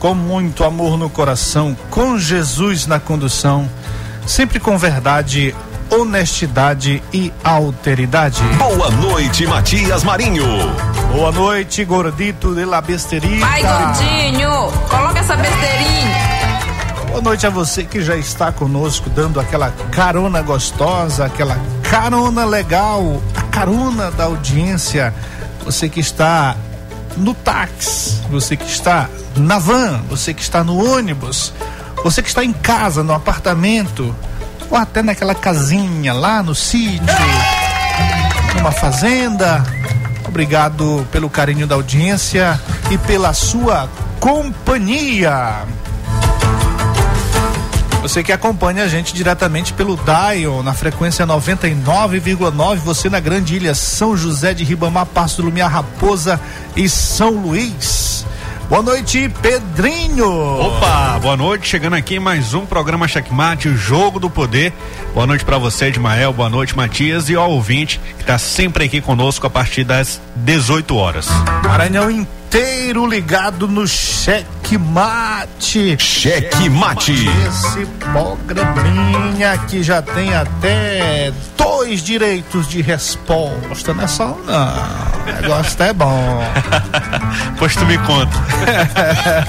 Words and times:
Com 0.00 0.14
muito 0.14 0.64
amor 0.64 0.96
no 0.96 1.10
coração, 1.10 1.76
com 1.90 2.18
Jesus 2.18 2.86
na 2.86 2.98
condução, 2.98 3.68
sempre 4.26 4.58
com 4.58 4.78
verdade, 4.78 5.54
honestidade 5.90 7.02
e 7.12 7.30
alteridade. 7.44 8.42
Boa 8.56 8.90
noite, 8.90 9.46
Matias 9.46 10.02
Marinho. 10.02 10.46
Boa 11.12 11.30
noite, 11.30 11.84
gordito 11.84 12.54
de 12.54 12.64
la 12.64 12.80
besteirinha. 12.80 13.44
Vai, 13.44 13.62
gordinho, 13.62 14.72
coloca 14.88 15.18
essa 15.18 15.36
besteirinha. 15.36 16.30
Boa 17.08 17.20
noite 17.20 17.46
a 17.46 17.50
você 17.50 17.84
que 17.84 18.00
já 18.00 18.16
está 18.16 18.50
conosco, 18.50 19.10
dando 19.10 19.38
aquela 19.38 19.70
carona 19.92 20.40
gostosa, 20.40 21.26
aquela 21.26 21.58
carona 21.82 22.46
legal, 22.46 23.20
a 23.36 23.42
carona 23.42 24.10
da 24.10 24.24
audiência. 24.24 25.12
Você 25.62 25.90
que 25.90 26.00
está 26.00 26.56
no 27.18 27.34
táxi, 27.34 28.18
você 28.30 28.56
que 28.56 28.64
está 28.64 29.10
na 29.36 29.58
van, 29.58 30.02
você 30.08 30.34
que 30.34 30.42
está 30.42 30.64
no 30.64 30.94
ônibus, 30.94 31.52
você 32.02 32.22
que 32.22 32.28
está 32.28 32.44
em 32.44 32.52
casa, 32.52 33.02
no 33.02 33.12
apartamento, 33.12 34.14
ou 34.70 34.76
até 34.76 35.02
naquela 35.02 35.34
casinha 35.34 36.12
lá 36.12 36.42
no 36.42 36.54
sítio, 36.54 37.00
numa 38.56 38.72
fazenda. 38.72 39.64
Obrigado 40.26 41.06
pelo 41.10 41.28
carinho 41.28 41.66
da 41.66 41.74
audiência 41.74 42.60
e 42.90 42.98
pela 42.98 43.32
sua 43.32 43.88
companhia. 44.20 45.64
Você 48.02 48.22
que 48.22 48.32
acompanha 48.32 48.84
a 48.84 48.88
gente 48.88 49.12
diretamente 49.12 49.74
pelo 49.74 49.98
Dial, 49.98 50.62
na 50.62 50.72
frequência 50.72 51.26
99,9, 51.26 52.76
você 52.76 53.10
na 53.10 53.20
Grande 53.20 53.56
Ilha, 53.56 53.74
São 53.74 54.16
José 54.16 54.54
de 54.54 54.64
Ribamar, 54.64 55.04
Passo 55.04 55.38
do 55.38 55.44
Lumiar, 55.44 55.70
Raposa 55.70 56.40
e 56.74 56.88
São 56.88 57.30
Luís. 57.30 58.24
Boa 58.70 58.82
noite, 58.82 59.28
Pedrinho. 59.42 60.30
Opa, 60.30 61.18
boa 61.18 61.36
noite. 61.36 61.66
Chegando 61.66 61.96
aqui 61.96 62.14
em 62.14 62.18
mais 62.20 62.54
um 62.54 62.64
programa 62.64 63.08
Checkmate, 63.08 63.68
o 63.68 63.76
Jogo 63.76 64.20
do 64.20 64.30
Poder. 64.30 64.72
Boa 65.12 65.26
noite 65.26 65.44
para 65.44 65.58
você, 65.58 65.86
Edmael. 65.86 66.32
Boa 66.32 66.48
noite, 66.48 66.76
Matias. 66.76 67.28
E 67.28 67.34
ao 67.34 67.50
ouvinte 67.50 67.98
que 68.16 68.20
está 68.20 68.38
sempre 68.38 68.84
aqui 68.84 69.00
conosco 69.00 69.44
a 69.44 69.50
partir 69.50 69.82
das 69.82 70.20
18 70.36 70.94
horas. 70.94 71.26
Maranhão 71.64 72.08
inteiro 72.08 73.04
ligado 73.08 73.66
no 73.66 73.88
Cheque 73.88 74.59
Mate. 74.78 75.96
Cheque 75.98 76.68
Mate. 76.68 77.12
Esse 77.12 77.86
programinha 78.12 79.58
que 79.68 79.82
já 79.82 80.02
tem 80.02 80.34
até 80.34 81.32
dois 81.56 82.02
direitos 82.02 82.68
de 82.68 82.82
resposta, 82.82 83.94
não 83.94 84.04
é 84.04 84.06
só 84.06 84.32
um, 84.32 84.44
não. 84.44 85.20
O 85.22 85.40
negócio 85.42 85.82
é 85.82 85.92
bom. 85.92 86.42
pois 87.58 87.74
tu 87.74 87.84
me 87.86 87.98
conta. 87.98 88.36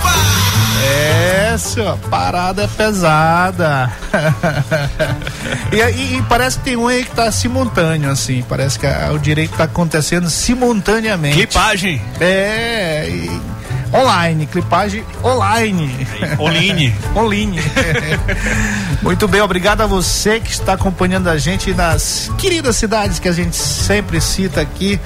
é, 0.83 1.57
senhor, 1.57 1.97
parada 2.09 2.63
é 2.63 2.67
pesada. 2.67 3.91
e, 5.71 5.81
aí 5.81 6.17
e 6.17 6.21
parece 6.23 6.57
que 6.59 6.63
tem 6.63 6.75
um 6.75 6.87
aí 6.87 7.03
que 7.03 7.11
tá 7.11 7.31
simultâneo, 7.31 8.09
assim. 8.09 8.43
Parece 8.47 8.79
que 8.79 8.87
a, 8.87 9.11
o 9.11 9.19
direito 9.19 9.55
tá 9.55 9.65
acontecendo 9.65 10.29
simultaneamente. 10.29 11.35
Clipagem. 11.35 12.01
É, 12.19 13.07
e, 13.09 13.41
online, 13.93 14.45
clipagem 14.45 15.03
online. 15.23 16.07
Online. 16.39 16.95
online. 17.15 17.61
Muito 19.01 19.27
bem, 19.27 19.41
obrigado 19.41 19.81
a 19.81 19.85
você 19.85 20.39
que 20.39 20.51
está 20.51 20.73
acompanhando 20.73 21.29
a 21.29 21.37
gente 21.37 21.73
nas 21.73 22.31
queridas 22.37 22.75
cidades 22.75 23.19
que 23.19 23.27
a 23.27 23.31
gente 23.31 23.55
sempre 23.55 24.21
cita 24.21 24.61
aqui. 24.61 24.99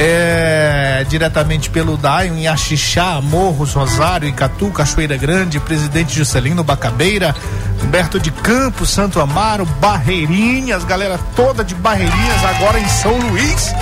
É, 0.00 1.04
diretamente 1.08 1.70
pelo 1.70 1.96
Daio, 1.96 2.34
em 2.34 2.46
Axixá, 2.46 3.20
Morros, 3.20 3.72
Rosário, 3.72 4.28
Icatu, 4.28 4.70
Cachoeira 4.70 5.16
Grande, 5.16 5.58
Presidente 5.58 6.14
Juscelino, 6.14 6.62
Bacabeira, 6.62 7.34
Humberto 7.82 8.20
de 8.20 8.30
Campos, 8.30 8.90
Santo 8.90 9.20
Amaro, 9.20 9.64
Barreirinhas, 9.80 10.84
galera 10.84 11.18
toda 11.34 11.64
de 11.64 11.74
Barreirinhas, 11.74 12.44
agora 12.44 12.78
em 12.78 12.88
São 12.88 13.18
Luís, 13.18 13.72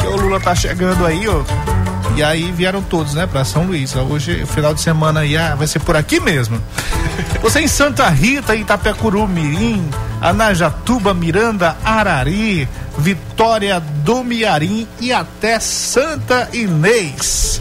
que 0.00 0.06
o 0.06 0.16
Lula 0.16 0.40
tá 0.40 0.54
chegando 0.54 1.04
aí, 1.04 1.28
ó. 1.28 1.89
E 2.16 2.22
aí 2.22 2.50
vieram 2.52 2.82
todos, 2.82 3.14
né, 3.14 3.26
para 3.26 3.44
São 3.44 3.64
Luís. 3.64 3.94
Hoje, 3.96 4.44
final 4.46 4.74
de 4.74 4.80
semana 4.80 5.20
aí, 5.20 5.36
ah, 5.36 5.54
vai 5.54 5.66
ser 5.66 5.80
por 5.80 5.96
aqui 5.96 6.20
mesmo. 6.20 6.60
Você 7.40 7.60
em 7.60 7.68
Santa 7.68 8.08
Rita, 8.08 8.54
Itapecuru, 8.54 9.26
Mirim, 9.26 9.88
Anajatuba, 10.20 11.14
Miranda, 11.14 11.76
Arari, 11.84 12.68
Vitória 12.98 13.80
do 13.80 14.22
Miarim 14.22 14.86
e 15.00 15.12
até 15.12 15.58
Santa 15.58 16.48
Inês. 16.52 17.60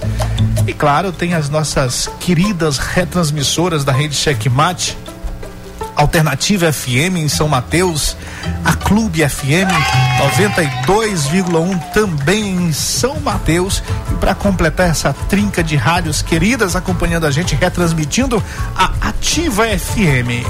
E 0.67 0.73
claro, 0.73 1.11
tem 1.11 1.33
as 1.33 1.49
nossas 1.49 2.09
queridas 2.19 2.77
retransmissoras 2.77 3.83
da 3.83 3.91
rede 3.91 4.16
Checkmate, 4.16 4.97
Alternativa 5.99 6.71
FM 6.71 7.17
em 7.17 7.27
São 7.27 7.49
Mateus, 7.49 8.15
a 8.63 8.73
Clube 8.73 9.27
FM 9.27 9.69
92,1 10.37 11.91
também 11.91 12.55
em 12.55 12.71
São 12.71 13.19
Mateus. 13.19 13.83
E 14.09 14.15
para 14.15 14.33
completar 14.33 14.89
essa 14.89 15.13
trinca 15.27 15.61
de 15.61 15.75
rádios 15.75 16.21
queridas 16.21 16.73
acompanhando 16.73 17.25
a 17.25 17.31
gente, 17.31 17.53
retransmitindo 17.53 18.41
a 18.77 19.09
Ativa 19.09 19.65
FM. 19.67 20.47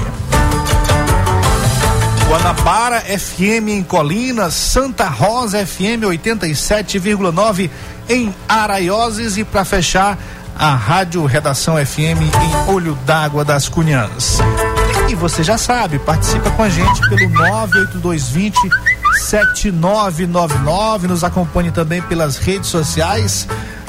Guanabara 2.28 3.00
FM 3.00 3.70
em 3.70 3.82
Colinas, 3.82 4.54
Santa 4.54 5.08
Rosa 5.08 5.66
FM 5.66 6.04
87,9 6.04 7.68
em 8.08 8.32
Araioses 8.48 9.36
e 9.36 9.42
para 9.42 9.64
fechar 9.64 10.16
a 10.56 10.76
Rádio 10.76 11.24
Redação 11.24 11.74
FM 11.74 12.22
em 12.22 12.70
Olho 12.72 12.94
d'Água 13.04 13.44
das 13.44 13.68
Cunhãs. 13.68 14.38
E 15.10 15.14
você 15.16 15.42
já 15.42 15.58
sabe, 15.58 15.98
participa 15.98 16.52
com 16.52 16.62
a 16.62 16.68
gente 16.68 17.00
pelo 17.08 17.28
98220 17.30 18.56
7999, 19.26 21.08
nos 21.08 21.24
acompanhe 21.24 21.72
também 21.72 22.00
pelas 22.00 22.36
redes 22.36 22.70
sociais. 22.70 23.48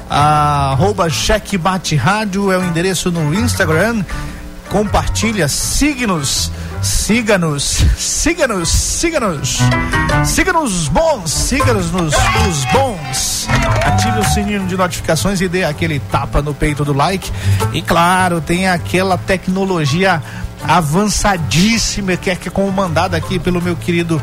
Arroba 0.10 1.12
Checkmate 1.12 1.96
Rádio 1.96 2.52
é 2.52 2.58
o 2.58 2.64
endereço 2.64 3.12
no 3.12 3.36
Instagram. 3.36 4.04
Compartilha, 4.68 5.48
siga-nos 5.48 6.52
siga-nos, 6.82 7.86
siga-nos, 7.98 8.70
siga-nos, 8.70 9.60
siga-nos 10.26 10.88
bons, 10.88 11.32
siga-nos 11.32 11.92
nos, 11.92 12.14
nos 12.14 12.66
bons. 12.74 13.48
Ative 13.86 14.20
o 14.20 14.24
sininho 14.24 14.66
de 14.66 14.76
notificações 14.76 15.42
e 15.42 15.48
dê 15.48 15.64
aquele 15.64 16.00
tapa 16.00 16.42
no 16.42 16.54
peito 16.54 16.84
do 16.84 16.94
like. 16.94 17.32
E 17.74 17.82
claro, 17.82 18.42
tem 18.42 18.68
aquela 18.68 19.18
tecnologia 19.18 20.22
avançadíssima 20.68 22.16
que 22.18 22.30
é, 22.30 22.36
que 22.36 22.48
é 22.48 22.52
comandada 22.52 23.18
aqui 23.18 23.40
pelo 23.40 23.62
meu 23.62 23.76
querido 23.76 24.22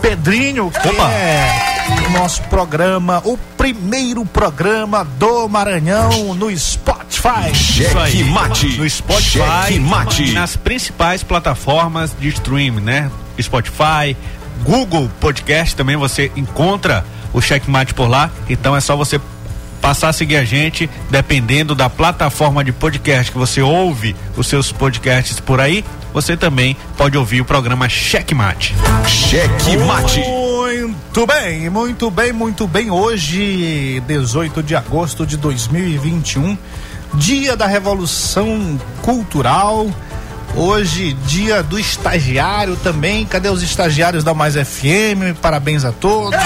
Pedrinho, 0.00 0.70
que 0.70 0.88
Opa. 0.88 1.10
é 1.10 2.06
o 2.06 2.18
nosso 2.18 2.42
programa, 2.44 3.22
o 3.24 3.36
primeiro 3.56 4.24
programa 4.24 5.04
do 5.04 5.48
Maranhão 5.48 6.34
no 6.34 6.56
Spotify. 6.56 7.54
Cheque 7.54 8.24
Mate. 8.24 8.76
No 8.76 8.88
Spotify, 8.88 9.38
Cheque 9.66 9.80
Mate. 9.80 10.32
nas 10.32 10.56
principais 10.56 11.22
plataformas 11.22 12.14
de 12.18 12.28
streaming, 12.28 12.82
né? 12.82 13.10
Spotify, 13.40 14.16
Google 14.64 15.10
Podcast 15.20 15.74
também 15.74 15.96
você 15.96 16.30
encontra 16.36 17.04
o 17.32 17.40
Checkmate 17.40 17.94
por 17.94 18.08
lá. 18.08 18.30
Então 18.48 18.76
é 18.76 18.80
só 18.80 18.96
você 18.96 19.20
passar 19.80 20.08
a 20.08 20.12
seguir 20.12 20.36
a 20.36 20.44
gente, 20.44 20.88
dependendo 21.10 21.74
da 21.74 21.88
plataforma 21.88 22.64
de 22.64 22.72
podcast 22.72 23.30
que 23.30 23.38
você 23.38 23.62
ouve 23.62 24.16
os 24.36 24.46
seus 24.46 24.72
podcasts 24.72 25.40
por 25.40 25.60
aí, 25.60 25.84
você 26.12 26.36
também 26.36 26.76
pode 26.96 27.16
ouvir 27.16 27.40
o 27.40 27.44
programa 27.44 27.88
Checkmate. 27.88 28.74
Checkmate. 29.06 30.20
Muito 30.80 31.26
bem, 31.26 31.70
muito 31.70 32.10
bem, 32.10 32.32
muito 32.32 32.66
bem. 32.66 32.90
Hoje, 32.90 34.02
18 34.06 34.62
de 34.62 34.74
agosto 34.76 35.26
de 35.26 35.36
2021, 35.36 36.56
dia 37.14 37.56
da 37.56 37.66
Revolução 37.66 38.78
Cultural. 39.02 39.86
Hoje, 40.54 41.12
dia 41.26 41.62
do 41.62 41.78
estagiário 41.78 42.76
também. 42.76 43.26
Cadê 43.26 43.48
os 43.48 43.62
estagiários 43.62 44.24
da 44.24 44.32
Mais 44.32 44.54
FM? 44.54 45.36
Parabéns 45.40 45.84
a 45.84 45.92
todos. 45.92 46.38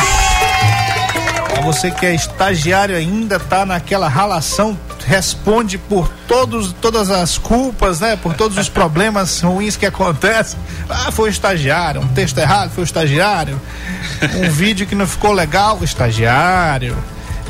Você 1.63 1.91
que 1.91 2.07
é 2.07 2.15
estagiário 2.15 2.97
ainda, 2.97 3.39
tá 3.39 3.67
naquela 3.67 4.09
ralação, 4.09 4.79
responde 5.07 5.79
por 5.79 6.09
todos, 6.27 6.73
todas 6.81 7.11
as 7.11 7.39
culpas, 7.39 8.01
né? 8.01 8.17
Por 8.17 8.35
todos 8.35 8.57
os 8.57 8.69
problemas 8.69 9.41
ruins 9.41 9.77
que 9.77 9.87
acontecem. 9.87 10.59
Ah, 10.89 11.13
foi 11.13 11.29
o 11.29 11.33
estagiário, 11.33 12.01
um 12.01 12.09
texto 12.09 12.39
errado, 12.39 12.71
foi 12.71 12.83
o 12.83 12.85
estagiário. 12.85 13.61
Um 14.35 14.51
vídeo 14.51 14.87
que 14.87 14.95
não 14.95 15.07
ficou 15.07 15.33
legal, 15.33 15.79
o 15.81 15.85
estagiário. 15.85 16.97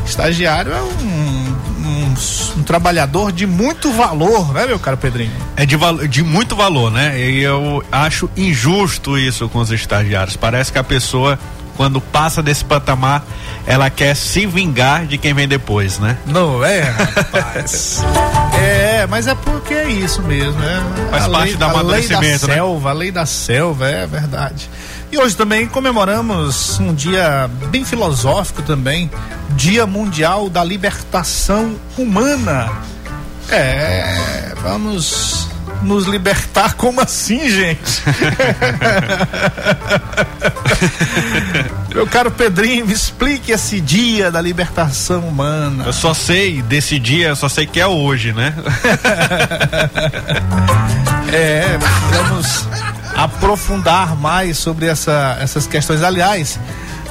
Estagiário 0.05 0.73
é 0.73 0.83
um, 0.83 1.57
um, 1.87 2.15
um, 2.59 2.63
trabalhador 2.63 3.31
de 3.31 3.47
muito 3.47 3.93
valor, 3.93 4.53
né, 4.53 4.67
meu 4.67 4.79
caro 4.79 4.97
Pedrinho? 4.97 5.33
É 5.57 5.65
de, 5.65 5.77
de 6.09 6.23
muito 6.23 6.57
valor, 6.57 6.91
né? 6.91 7.19
E 7.19 7.41
eu 7.41 7.85
acho 7.93 8.29
injusto 8.37 9.17
isso 9.17 9.49
com 9.49 9.61
os 9.61 9.71
estagiários. 9.71 10.37
Parece 10.37 10.73
que 10.73 10.79
a 10.79 10.85
pessoa 10.85 11.39
quando 11.81 11.99
passa 11.99 12.43
desse 12.43 12.63
patamar, 12.63 13.25
ela 13.67 13.89
quer 13.89 14.15
se 14.15 14.45
vingar 14.45 15.07
de 15.07 15.17
quem 15.17 15.33
vem 15.33 15.49
depois, 15.49 15.99
né? 15.99 16.19
Não 16.27 16.63
é, 16.63 16.81
rapaz. 16.83 18.05
é, 18.61 19.07
mas 19.07 19.27
é 19.27 19.35
porque 19.35 19.73
é 19.73 19.89
isso 19.89 20.23
mesmo, 20.23 20.61
né? 20.61 20.83
Faz 21.11 21.25
a 21.25 21.31
parte 21.31 21.49
lei, 21.49 21.57
da 21.57 21.71
amadurecimento, 21.71 22.21
lei 22.21 22.39
da 22.39 22.47
né? 22.49 22.55
selva, 22.55 22.91
a 22.91 22.93
lei 22.93 23.11
da 23.11 23.25
selva, 23.25 23.89
é 23.89 24.07
verdade. 24.07 24.69
E 25.11 25.17
hoje 25.17 25.35
também 25.35 25.67
comemoramos 25.67 26.79
um 26.81 26.93
dia 26.93 27.49
bem 27.71 27.83
filosófico 27.83 28.61
também, 28.61 29.11
Dia 29.57 29.87
Mundial 29.87 30.51
da 30.51 30.63
Libertação 30.63 31.77
Humana. 31.97 32.71
É, 33.49 34.53
vamos 34.63 35.50
nos 35.83 36.07
libertar? 36.07 36.75
Como 36.75 37.01
assim, 37.01 37.51
gente? 37.51 38.03
Meu 41.95 42.07
caro 42.07 42.31
Pedrinho, 42.31 42.87
me 42.87 42.93
explique 42.93 43.53
esse 43.53 43.81
dia 43.81 44.31
da 44.31 44.41
libertação 44.41 45.29
humana. 45.29 45.85
Eu 45.87 45.93
só 45.93 46.15
sei 46.15 46.63
desse 46.63 46.99
dia, 46.99 47.29
eu 47.29 47.37
só 47.37 47.49
sei 47.49 47.67
que 47.67 47.81
é 47.81 47.87
hoje, 47.87 48.33
né? 48.33 48.55
é, 51.33 51.79
vamos 52.11 52.67
aprofundar 53.17 54.17
mais 54.17 54.57
sobre 54.57 54.87
essa, 54.87 55.37
essas 55.41 55.67
questões. 55.67 56.03
Aliás, 56.03 56.59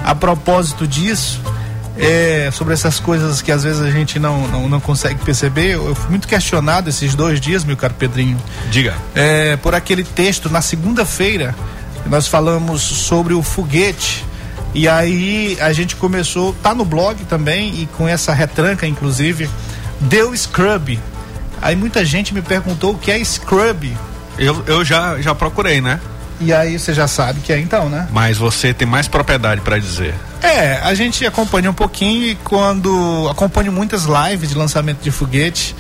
a 0.04 0.16
propósito 0.16 0.88
disso, 0.88 1.42
é, 2.00 2.50
sobre 2.52 2.74
essas 2.74 3.00
coisas 3.00 3.42
que 3.42 3.52
às 3.52 3.64
vezes 3.64 3.82
a 3.82 3.92
gente 3.92 4.18
não, 4.20 4.48
não, 4.48 4.70
não 4.70 4.80
consegue 4.80 5.24
perceber. 5.24 5.76
Eu, 5.76 5.90
eu, 5.90 5.96
fui 5.96 6.10
muito 6.10 6.28
questionado 6.28 6.90
esses 6.90 7.14
dois 7.14 7.42
dias, 7.42 7.64
meu 7.64 7.76
caro 7.76 7.94
Pedrinho. 7.94 8.38
Diga. 8.72 8.96
É, 9.14 9.58
por 9.58 9.76
aquele 9.76 10.04
texto 10.04 10.50
na 10.50 10.62
segunda-feira, 10.62 11.54
nós 12.06 12.28
falamos 12.28 12.82
sobre 12.82 13.34
o 13.34 13.44
foguete. 13.44 14.26
E 14.74 14.88
aí 14.88 15.58
a 15.60 15.74
gente 15.74 15.96
começou, 15.96 16.54
tá 16.64 16.74
no 16.74 16.86
blog 16.86 17.24
também, 17.26 17.82
e 17.82 17.86
com 17.98 18.08
essa 18.08 18.34
retranca, 18.34 18.88
inclusive, 18.88 19.50
deu 20.00 20.36
Scrub. 20.36 21.00
Aí 21.62 21.76
muita 21.76 22.06
gente 22.06 22.34
me 22.34 22.42
perguntou 22.42 22.94
o 22.94 22.98
que 22.98 23.12
é 23.12 23.22
Scrub. 23.24 23.92
Eu, 24.38 24.64
eu 24.68 24.86
já, 24.86 25.20
já 25.20 25.36
procurei, 25.36 25.82
né? 25.82 26.00
E 26.40 26.54
aí 26.54 26.80
você 26.80 26.94
já 26.94 27.08
sabe 27.08 27.42
que 27.42 27.52
é 27.52 27.60
então, 27.60 27.90
né? 27.90 28.08
Mas 28.12 28.38
você 28.38 28.74
tem 28.74 28.88
mais 28.88 29.08
propriedade 29.08 29.62
para 29.62 29.78
dizer. 29.78 30.14
É, 30.42 30.80
a 30.84 30.94
gente 30.94 31.26
acompanha 31.26 31.70
um 31.70 31.74
pouquinho 31.74 32.24
e 32.28 32.36
quando 32.36 33.28
acompanho 33.30 33.72
muitas 33.72 34.06
lives 34.06 34.50
de 34.50 34.56
lançamento 34.56 35.02
de 35.02 35.12
foguete. 35.12 35.76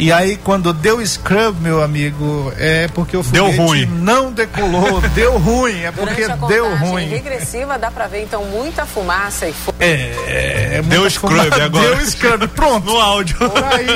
E 0.00 0.10
aí, 0.10 0.38
quando 0.38 0.72
deu 0.72 1.06
scrub, 1.06 1.60
meu 1.60 1.82
amigo, 1.82 2.50
é 2.56 2.88
porque 2.88 3.14
o 3.14 3.22
foguete 3.22 3.54
deu 3.54 3.66
ruim. 3.66 3.84
não 3.84 4.32
decolou, 4.32 4.98
deu 5.14 5.36
ruim, 5.36 5.82
é 5.82 5.92
porque 5.92 6.26
deu 6.48 6.74
ruim. 6.76 7.06
regressiva 7.06 7.78
dá 7.78 7.90
pra 7.90 8.06
ver 8.06 8.22
então 8.22 8.42
muita 8.46 8.86
fumaça 8.86 9.46
e 9.46 9.52
fogo. 9.52 9.76
É, 9.78 10.76
é 10.76 10.82
deu 10.82 11.08
scrub 11.10 11.36
fumaça, 11.36 11.64
agora. 11.64 11.96
Deu 11.96 12.06
scrub, 12.06 12.48
pronto. 12.48 12.86
No 12.86 12.98
áudio. 12.98 13.36
Por 13.36 13.62
aí, 13.62 13.86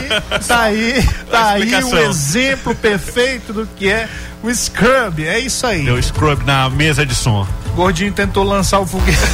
tá 0.46 0.64
aí, 0.64 1.08
tá 1.30 1.52
aí 1.52 1.82
o 1.82 1.98
exemplo 1.98 2.74
perfeito 2.74 3.54
do 3.54 3.66
que 3.66 3.88
é 3.88 4.06
o 4.42 4.54
scrub, 4.54 5.26
é 5.26 5.38
isso 5.38 5.66
aí. 5.66 5.86
Deu 5.86 5.96
scrub 6.02 6.44
na 6.44 6.68
mesa 6.68 7.06
de 7.06 7.14
som. 7.14 7.46
Gordinho 7.74 8.12
tentou 8.12 8.44
lançar 8.44 8.80
o 8.80 8.86
foguete. 8.86 9.16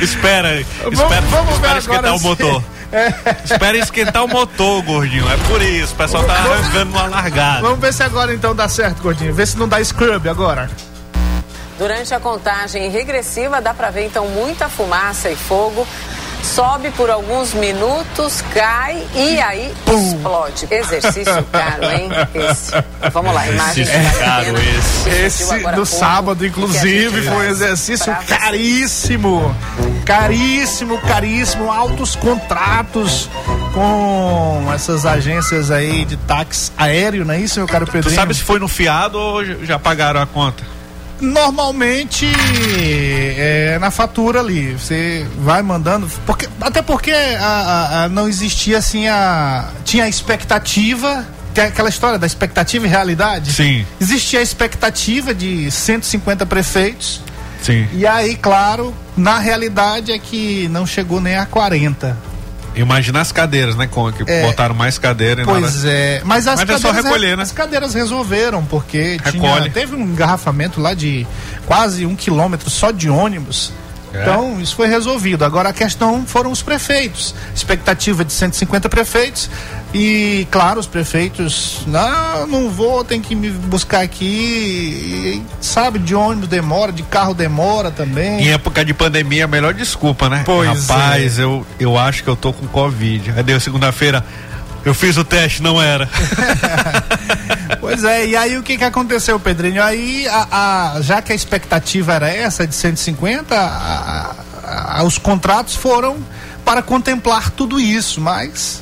espera, 0.00 0.64
vamos, 0.82 1.00
espera, 1.00 1.20
vamos 1.20 1.54
espera 1.54 1.78
esquentar 1.78 2.16
o 2.16 2.20
motor. 2.20 2.64
É. 2.92 3.08
Espera 3.44 3.76
esquentar 3.78 4.24
o 4.24 4.28
motor, 4.28 4.82
gordinho. 4.82 5.28
É 5.30 5.36
por 5.48 5.62
isso. 5.62 5.94
O 5.94 5.96
pessoal 5.96 6.24
tá 6.24 6.34
arrancando 6.34 6.92
uma 6.92 7.06
largada. 7.06 7.62
Vamos 7.62 7.80
ver 7.80 7.92
se 7.92 8.02
agora 8.02 8.34
então 8.34 8.54
dá 8.54 8.68
certo, 8.68 9.02
gordinho. 9.02 9.34
Vê 9.34 9.46
se 9.46 9.56
não 9.58 9.66
dá 9.66 9.82
scrub 9.82 10.28
agora. 10.28 10.70
Durante 11.78 12.14
a 12.14 12.20
contagem 12.20 12.90
regressiva, 12.90 13.60
dá 13.60 13.72
para 13.72 13.90
ver 13.90 14.04
então 14.06 14.28
muita 14.28 14.68
fumaça 14.68 15.30
e 15.30 15.36
fogo 15.36 15.86
sobe 16.42 16.90
por 16.90 17.10
alguns 17.10 17.54
minutos, 17.54 18.42
cai 18.52 19.02
e 19.14 19.40
aí 19.40 19.72
Pum. 19.84 20.08
explode. 20.08 20.66
Exercício 20.70 21.42
caro, 21.50 21.84
hein? 21.84 22.08
Esse. 22.34 22.72
Vamos 23.12 23.34
lá, 23.34 23.46
imagem 23.48 23.86
é 23.88 24.18
caro 24.18 24.56
esse. 24.58 25.08
Esse 25.08 25.44
do 25.44 25.62
pouco, 25.62 25.86
sábado, 25.86 26.46
inclusive, 26.46 27.22
foi 27.22 27.36
um 27.36 27.44
exercício 27.44 28.14
caríssimo. 28.28 29.54
Caríssimo, 30.04 30.98
caríssimo, 30.98 31.70
altos 31.70 32.16
contratos 32.16 33.28
com 33.72 34.70
essas 34.74 35.06
agências 35.06 35.70
aí 35.70 36.04
de 36.04 36.16
táxi 36.16 36.70
aéreo, 36.76 37.24
não 37.24 37.34
é 37.34 37.40
isso, 37.40 37.58
meu 37.58 37.66
caro 37.66 37.86
Pedro? 37.86 38.10
Tu 38.10 38.14
sabe 38.14 38.34
se 38.34 38.42
foi 38.42 38.58
no 38.58 38.68
fiado 38.68 39.18
ou 39.18 39.44
já 39.44 39.78
pagaram 39.78 40.20
a 40.20 40.26
conta? 40.26 40.62
Normalmente 41.22 42.26
é 43.38 43.78
na 43.80 43.90
fatura 43.90 44.40
ali. 44.40 44.72
Você 44.72 45.26
vai 45.38 45.62
mandando. 45.62 46.10
Porque, 46.26 46.48
até 46.60 46.82
porque 46.82 47.12
a, 47.12 47.46
a, 47.46 48.04
a 48.04 48.08
não 48.08 48.28
existia 48.28 48.78
assim 48.78 49.06
a. 49.06 49.70
Tinha 49.84 50.04
a 50.04 50.08
expectativa 50.08 51.26
tem 51.54 51.64
aquela 51.64 51.90
história 51.90 52.18
da 52.18 52.26
expectativa 52.26 52.86
e 52.86 52.88
realidade. 52.88 53.52
Sim. 53.52 53.84
Existia 54.00 54.40
a 54.40 54.42
expectativa 54.42 55.34
de 55.34 55.70
150 55.70 56.46
prefeitos. 56.46 57.20
Sim. 57.62 57.86
E 57.92 58.06
aí, 58.06 58.36
claro, 58.36 58.94
na 59.16 59.38
realidade 59.38 60.12
é 60.12 60.18
que 60.18 60.66
não 60.68 60.86
chegou 60.86 61.20
nem 61.20 61.36
a 61.36 61.46
40. 61.46 62.16
Imagina 62.74 63.20
as 63.20 63.32
cadeiras, 63.32 63.76
né? 63.76 63.86
Com, 63.86 64.10
que 64.12 64.24
é, 64.30 64.42
botaram 64.46 64.74
mais 64.74 64.98
cadeira. 64.98 65.44
Pois 65.44 65.84
é. 65.84 66.22
Mas 66.24 66.46
as 66.46 66.60
Mas 66.60 66.60
cadeiras, 66.60 66.84
é 66.84 66.88
só 66.88 66.92
recolher, 66.92 67.36
né? 67.36 67.42
As 67.42 67.52
cadeiras 67.52 67.94
resolveram, 67.94 68.64
porque 68.64 69.18
tinha, 69.30 69.70
teve 69.70 69.94
um 69.94 70.02
engarrafamento 70.02 70.80
lá 70.80 70.94
de 70.94 71.26
quase 71.66 72.06
um 72.06 72.16
quilômetro 72.16 72.70
só 72.70 72.90
de 72.90 73.08
ônibus. 73.08 73.72
É. 74.12 74.22
Então, 74.22 74.60
isso 74.60 74.76
foi 74.76 74.88
resolvido. 74.88 75.44
Agora 75.44 75.70
a 75.70 75.72
questão 75.72 76.24
foram 76.26 76.50
os 76.50 76.62
prefeitos. 76.62 77.34
Expectativa 77.54 78.24
de 78.24 78.32
150 78.32 78.88
prefeitos. 78.88 79.48
E, 79.94 80.46
claro, 80.50 80.80
os 80.80 80.86
prefeitos, 80.86 81.82
não, 81.86 82.46
não 82.46 82.70
vou, 82.70 83.04
tem 83.04 83.20
que 83.20 83.34
me 83.34 83.50
buscar 83.50 84.00
aqui. 84.00 84.24
E, 84.24 85.42
sabe, 85.60 85.98
de 85.98 86.14
ônibus 86.14 86.48
demora, 86.48 86.92
de 86.92 87.02
carro 87.02 87.34
demora 87.34 87.90
também. 87.90 88.40
Em 88.40 88.52
época 88.52 88.84
de 88.84 88.94
pandemia, 88.94 89.44
a 89.44 89.48
melhor 89.48 89.74
desculpa, 89.74 90.28
né? 90.28 90.42
Pois 90.44 90.88
Rapaz, 90.88 91.38
é. 91.38 91.42
eu, 91.42 91.66
eu 91.78 91.98
acho 91.98 92.22
que 92.22 92.28
eu 92.28 92.36
tô 92.36 92.52
com 92.52 92.66
Covid. 92.66 93.34
Aí 93.36 93.42
deu 93.42 93.60
segunda-feira. 93.60 94.24
Eu 94.84 94.94
fiz 94.94 95.16
o 95.16 95.24
teste, 95.24 95.62
não 95.62 95.80
era. 95.80 96.08
pois 97.92 98.04
é, 98.04 98.26
e 98.26 98.36
aí 98.36 98.56
o 98.56 98.62
que 98.62 98.78
que 98.78 98.84
aconteceu, 98.84 99.38
Pedrinho? 99.38 99.82
Aí, 99.82 100.26
a, 100.28 100.94
a 100.96 101.02
já 101.02 101.20
que 101.20 101.30
a 101.30 101.34
expectativa 101.34 102.14
era 102.14 102.30
essa, 102.30 102.66
de 102.66 102.74
150, 102.74 103.54
a, 103.54 104.34
a, 104.98 105.04
os 105.04 105.18
contratos 105.18 105.76
foram 105.76 106.16
para 106.64 106.80
contemplar 106.80 107.50
tudo 107.50 107.78
isso, 107.78 108.20
mas 108.20 108.80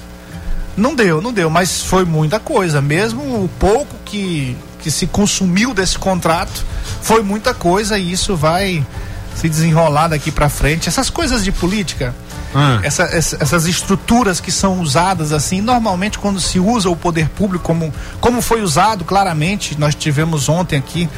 não 0.76 0.94
deu, 0.94 1.20
não 1.20 1.32
deu, 1.32 1.50
mas 1.50 1.82
foi 1.82 2.04
muita 2.04 2.38
coisa. 2.38 2.80
Mesmo 2.80 3.22
o 3.44 3.50
pouco 3.58 3.94
que, 4.04 4.56
que 4.78 4.90
se 4.90 5.06
consumiu 5.08 5.74
desse 5.74 5.98
contrato, 5.98 6.64
foi 7.02 7.22
muita 7.22 7.52
coisa 7.52 7.98
e 7.98 8.12
isso 8.12 8.36
vai 8.36 8.86
se 9.34 9.48
desenrolar 9.48 10.08
daqui 10.08 10.30
para 10.30 10.48
frente. 10.48 10.88
Essas 10.88 11.10
coisas 11.10 11.42
de 11.42 11.50
política 11.50 12.14
ah. 12.54 12.80
Essa, 12.82 13.04
essa, 13.04 13.36
essas 13.40 13.66
estruturas 13.66 14.40
que 14.40 14.50
são 14.50 14.80
usadas 14.80 15.32
assim, 15.32 15.60
normalmente 15.60 16.18
quando 16.18 16.40
se 16.40 16.58
usa 16.58 16.90
o 16.90 16.96
poder 16.96 17.28
público 17.28 17.64
como, 17.64 17.92
como 18.20 18.42
foi 18.42 18.62
usado 18.62 19.04
claramente, 19.04 19.78
nós 19.78 19.94
tivemos 19.94 20.48
ontem 20.48 20.76
aqui 20.76 21.08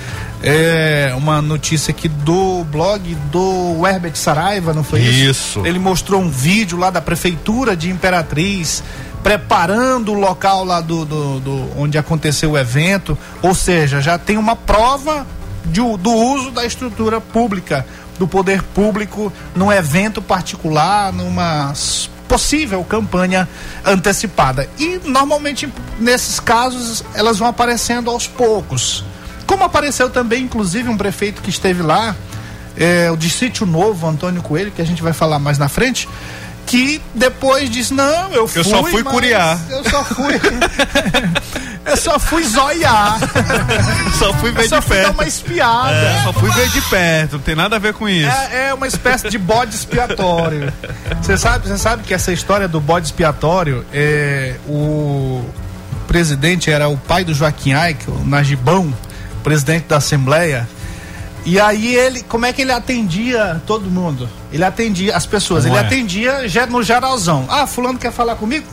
é, 0.42 1.14
uma 1.16 1.40
notícia 1.40 1.90
aqui 1.90 2.08
do 2.08 2.64
blog 2.64 3.14
do 3.30 3.86
Herbert 3.86 4.16
Saraiva, 4.16 4.74
não 4.74 4.84
foi 4.84 5.00
isso? 5.00 5.58
Isso. 5.60 5.66
Ele 5.66 5.78
mostrou 5.78 6.20
um 6.20 6.28
vídeo 6.28 6.76
lá 6.76 6.90
da 6.90 7.00
prefeitura 7.00 7.76
de 7.76 7.90
Imperatriz 7.90 8.82
preparando 9.22 10.12
o 10.12 10.14
local 10.14 10.64
lá 10.64 10.80
do, 10.80 11.04
do, 11.04 11.40
do 11.40 11.68
onde 11.78 11.96
aconteceu 11.96 12.50
o 12.50 12.58
evento, 12.58 13.16
ou 13.40 13.54
seja, 13.54 14.00
já 14.00 14.18
tem 14.18 14.36
uma 14.36 14.56
prova 14.56 15.24
de, 15.64 15.80
do 15.80 16.10
uso 16.10 16.50
da 16.50 16.66
estrutura 16.66 17.20
pública, 17.20 17.86
do 18.22 18.28
poder 18.28 18.62
público 18.62 19.32
num 19.52 19.72
evento 19.72 20.22
particular, 20.22 21.12
numa 21.12 21.72
possível 22.28 22.84
campanha 22.84 23.48
antecipada. 23.84 24.68
E 24.78 25.00
normalmente 25.04 25.68
nesses 25.98 26.38
casos 26.38 27.02
elas 27.14 27.40
vão 27.40 27.48
aparecendo 27.48 28.08
aos 28.08 28.28
poucos. 28.28 29.04
Como 29.44 29.64
apareceu 29.64 30.08
também, 30.08 30.44
inclusive, 30.44 30.88
um 30.88 30.96
prefeito 30.96 31.42
que 31.42 31.50
esteve 31.50 31.82
lá, 31.82 32.14
é, 32.76 33.10
o 33.10 33.16
de 33.16 33.28
Sítio 33.28 33.66
Novo, 33.66 34.06
Antônio 34.06 34.40
Coelho, 34.40 34.70
que 34.70 34.80
a 34.80 34.86
gente 34.86 35.02
vai 35.02 35.12
falar 35.12 35.40
mais 35.40 35.58
na 35.58 35.68
frente, 35.68 36.08
que 36.72 37.02
depois 37.14 37.68
disse, 37.68 37.92
não, 37.92 38.32
eu 38.32 38.48
fui. 38.48 38.60
Eu 38.60 38.64
só 38.64 38.82
fui 38.82 39.04
curiar. 39.04 39.60
Eu 39.68 39.84
só 39.84 40.02
fui. 40.02 40.40
eu 41.84 41.96
só 41.98 42.18
fui 42.18 42.42
zoiar. 42.44 43.18
só 44.18 44.32
fui 44.32 44.52
ver 44.52 44.64
eu 44.64 44.68
só 44.70 44.80
de 44.80 44.86
fui 44.86 44.96
perto. 44.96 45.08
dar 45.08 45.12
uma 45.12 45.26
espiada. 45.26 45.94
É, 45.94 46.22
só 46.22 46.32
fui 46.32 46.50
ver 46.50 46.68
de 46.70 46.80
perto, 46.80 47.32
não 47.34 47.40
tem 47.40 47.54
nada 47.54 47.76
a 47.76 47.78
ver 47.78 47.92
com 47.92 48.08
isso. 48.08 48.34
É, 48.50 48.68
é 48.68 48.74
uma 48.74 48.86
espécie 48.86 49.28
de 49.28 49.36
bode 49.36 49.76
expiatório. 49.76 50.72
Você 51.20 51.36
sabe, 51.36 51.68
você 51.68 51.76
sabe 51.76 52.04
que 52.04 52.14
essa 52.14 52.32
história 52.32 52.66
do 52.66 52.80
bode 52.80 53.04
expiatório, 53.04 53.84
é, 53.92 54.54
o 54.66 55.44
presidente 56.08 56.70
era 56.70 56.88
o 56.88 56.96
pai 56.96 57.22
do 57.22 57.34
Joaquim 57.34 57.74
Aik, 57.74 58.10
o 58.10 58.24
Najibão, 58.24 58.94
presidente 59.44 59.88
da 59.88 59.98
Assembleia. 59.98 60.66
E 61.44 61.58
aí 61.58 61.94
ele, 61.94 62.22
como 62.22 62.46
é 62.46 62.52
que 62.52 62.62
ele 62.62 62.72
atendia 62.72 63.60
todo 63.66 63.90
mundo? 63.90 64.28
Ele 64.52 64.64
atendia 64.64 65.16
as 65.16 65.26
pessoas, 65.26 65.64
Como 65.64 65.76
ele 65.76 65.82
é? 65.82 65.86
atendia 65.86 66.66
no 66.70 66.82
geralzão. 66.82 67.46
Ah, 67.48 67.66
fulano 67.66 67.98
quer 67.98 68.12
falar 68.12 68.36
comigo? 68.36 68.66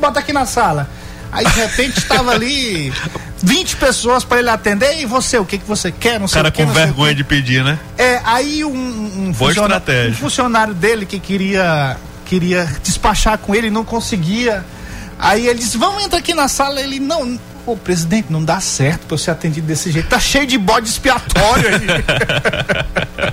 Bota 0.00 0.20
aqui 0.20 0.32
na 0.32 0.44
sala. 0.44 0.88
Aí 1.30 1.44
de 1.44 1.60
repente 1.60 1.98
estava 1.98 2.32
ali 2.32 2.92
20 3.42 3.76
pessoas 3.76 4.24
para 4.24 4.38
ele 4.40 4.48
atender 4.48 5.00
e 5.00 5.06
você, 5.06 5.38
o 5.38 5.44
que 5.44 5.58
que 5.58 5.66
você 5.66 5.92
quer? 5.92 6.18
Não 6.18 6.26
O 6.26 6.28
sei 6.28 6.38
cara 6.38 6.48
o 6.48 6.52
que, 6.52 6.64
com 6.64 6.72
vergonha 6.72 7.14
de 7.14 7.22
pedir, 7.22 7.62
né? 7.62 7.78
É, 7.96 8.20
aí 8.24 8.64
um, 8.64 8.70
um, 8.74 9.48
estratégia. 9.48 10.10
um 10.10 10.14
funcionário 10.14 10.74
dele 10.74 11.06
que 11.06 11.20
queria 11.20 11.96
queria 12.24 12.68
despachar 12.82 13.38
com 13.38 13.54
ele, 13.54 13.70
não 13.70 13.84
conseguia. 13.84 14.64
Aí 15.18 15.46
ele 15.46 15.60
disse: 15.60 15.78
Vamos 15.78 16.02
entrar 16.04 16.18
aqui 16.18 16.34
na 16.34 16.48
sala. 16.48 16.80
Ele 16.80 16.98
não. 16.98 17.38
Ô, 17.66 17.76
presidente, 17.76 18.28
não 18.30 18.44
dá 18.44 18.60
certo 18.60 19.06
pra 19.06 19.14
eu 19.14 19.18
ser 19.18 19.32
atendido 19.32 19.66
desse 19.66 19.90
jeito. 19.90 20.08
Tá 20.08 20.20
cheio 20.20 20.46
de 20.46 20.56
bode 20.56 20.88
expiatório 20.88 21.68
aí. 21.68 21.86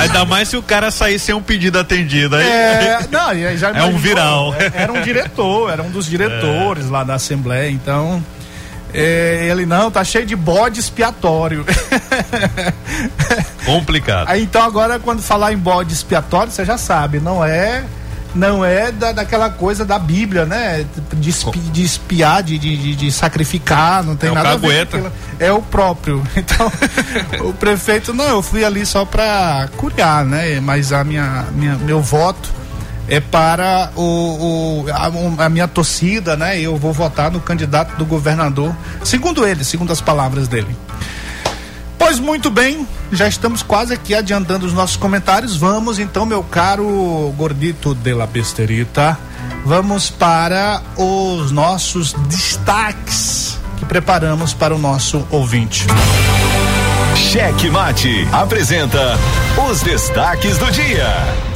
Ainda 0.00 0.24
mais 0.24 0.48
se 0.48 0.56
o 0.56 0.62
cara 0.62 0.90
sair 0.90 1.18
sem 1.20 1.34
um 1.34 1.42
pedido 1.42 1.78
atendido. 1.78 2.34
Aí, 2.36 2.44
É, 2.46 2.98
não, 3.10 3.28
aí 3.28 3.56
já 3.56 3.70
É 3.76 3.82
um 3.84 3.96
viral. 3.96 4.54
é, 4.58 4.82
Era 4.82 4.92
um 4.92 5.00
diretor, 5.02 5.70
era 5.70 5.82
um 5.82 5.90
dos 5.90 6.06
diretores 6.06 6.88
lá 6.90 7.04
da 7.04 7.14
Assembleia, 7.14 7.70
então. 7.70 8.22
é, 8.92 9.46
ele 9.50 9.64
não, 9.66 9.90
tá 9.90 10.02
cheio 10.02 10.26
de 10.26 10.34
bode 10.34 10.80
expiatório. 10.80 11.64
complicado. 13.64 14.28
Aí 14.28 14.42
então 14.42 14.62
agora 14.62 14.98
quando 14.98 15.22
falar 15.22 15.52
em 15.52 15.56
bode 15.58 15.92
expiatório, 15.92 16.50
você 16.52 16.64
já 16.64 16.76
sabe, 16.76 17.20
não 17.20 17.44
é 17.44 17.84
não 18.34 18.64
é 18.64 18.90
da, 18.90 19.12
daquela 19.12 19.48
coisa 19.50 19.84
da 19.84 19.98
Bíblia, 19.98 20.44
né? 20.44 20.84
De, 21.12 21.30
espi, 21.30 21.58
de 21.58 21.84
espiar, 21.84 22.42
de, 22.42 22.58
de, 22.58 22.94
de 22.96 23.12
sacrificar, 23.12 24.02
não 24.02 24.16
tem 24.16 24.30
É 24.30 24.32
nada 24.34 24.48
a 24.50 24.56
ver 24.56 24.66
aquilo. 24.96 25.12
É 25.38 25.52
o 25.52 25.62
próprio. 25.62 26.22
Então, 26.36 26.70
o 27.48 27.52
prefeito, 27.52 28.12
não, 28.12 28.24
eu 28.28 28.42
fui 28.42 28.64
ali 28.64 28.84
só 28.84 29.04
para 29.04 29.68
curiar, 29.76 30.24
né? 30.24 30.60
Mas 30.60 30.92
a 30.92 31.04
minha, 31.04 31.44
minha 31.52 31.76
meu 31.76 32.00
voto 32.00 32.48
é 33.08 33.20
para 33.20 33.90
o, 33.96 34.02
o- 34.02 34.86
a, 34.90 35.44
a 35.44 35.48
minha 35.48 35.68
torcida, 35.68 36.36
né? 36.36 36.58
Eu 36.58 36.76
vou 36.76 36.92
votar 36.92 37.30
no 37.30 37.40
candidato 37.40 37.96
do 37.96 38.04
governador, 38.04 38.74
segundo 39.04 39.46
ele, 39.46 39.62
segundo 39.64 39.92
as 39.92 40.00
palavras 40.00 40.48
dele. 40.48 40.74
Pois 41.98 42.18
muito 42.18 42.50
bem, 42.50 42.86
já 43.12 43.28
estamos 43.28 43.62
quase 43.62 43.94
aqui 43.94 44.14
adiantando 44.14 44.66
os 44.66 44.72
nossos 44.72 44.96
comentários. 44.96 45.56
Vamos 45.56 45.98
então, 45.98 46.26
meu 46.26 46.42
caro 46.42 47.32
gordito 47.36 47.94
de 47.94 48.12
la 48.12 48.26
besterita, 48.26 49.18
vamos 49.64 50.10
para 50.10 50.82
os 50.96 51.50
nossos 51.50 52.12
destaques 52.28 53.58
que 53.76 53.84
preparamos 53.84 54.52
para 54.52 54.74
o 54.74 54.78
nosso 54.78 55.26
ouvinte. 55.30 55.86
Cheque 57.16 57.70
Mate 57.70 58.28
apresenta 58.32 59.18
os 59.68 59.80
destaques 59.82 60.58
do 60.58 60.70
dia. 60.70 61.53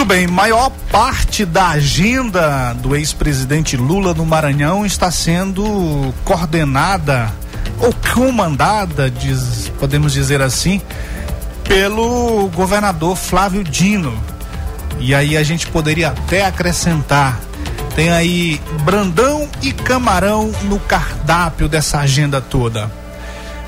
Muito 0.00 0.08
bem, 0.14 0.26
maior 0.26 0.70
parte 0.90 1.44
da 1.44 1.68
agenda 1.68 2.72
do 2.72 2.96
ex-presidente 2.96 3.76
Lula 3.76 4.14
no 4.14 4.24
Maranhão 4.24 4.86
está 4.86 5.10
sendo 5.10 6.14
coordenada 6.24 7.30
ou 7.78 7.94
comandada, 8.14 9.10
diz- 9.10 9.70
podemos 9.78 10.14
dizer 10.14 10.40
assim, 10.40 10.80
pelo 11.64 12.48
governador 12.54 13.14
Flávio 13.14 13.62
Dino. 13.62 14.18
E 14.98 15.14
aí 15.14 15.36
a 15.36 15.42
gente 15.42 15.66
poderia 15.66 16.08
até 16.08 16.46
acrescentar, 16.46 17.38
tem 17.94 18.08
aí 18.08 18.58
Brandão 18.82 19.46
e 19.60 19.70
Camarão 19.70 20.50
no 20.62 20.80
cardápio 20.80 21.68
dessa 21.68 21.98
agenda 21.98 22.40
toda. 22.40 22.90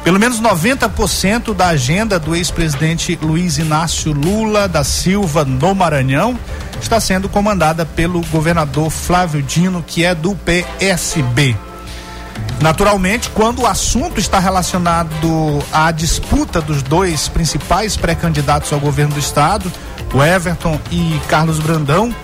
Pelo 0.04 0.18
menos 0.18 0.40
90% 0.40 1.54
da 1.54 1.68
agenda 1.68 2.18
do 2.18 2.34
ex-presidente 2.34 3.16
Luiz 3.22 3.58
Inácio 3.58 4.12
Lula 4.12 4.66
da 4.66 4.82
Silva 4.82 5.44
no 5.44 5.74
Maranhão 5.76 6.36
está 6.80 6.98
sendo 6.98 7.28
comandada 7.28 7.86
pelo 7.86 8.20
governador 8.26 8.90
Flávio 8.90 9.40
Dino, 9.40 9.80
que 9.86 10.04
é 10.04 10.12
do 10.12 10.34
PSB. 10.34 11.56
Naturalmente, 12.60 13.30
quando 13.30 13.62
o 13.62 13.66
assunto 13.66 14.18
está 14.18 14.40
relacionado 14.40 15.62
à 15.72 15.92
disputa 15.92 16.60
dos 16.60 16.82
dois 16.82 17.28
principais 17.28 17.96
pré-candidatos 17.96 18.72
ao 18.72 18.80
governo 18.80 19.14
do 19.14 19.20
estado, 19.20 19.70
o 20.12 20.22
Everton 20.22 20.80
e 20.90 21.20
Carlos 21.28 21.60
Brandão, 21.60 22.14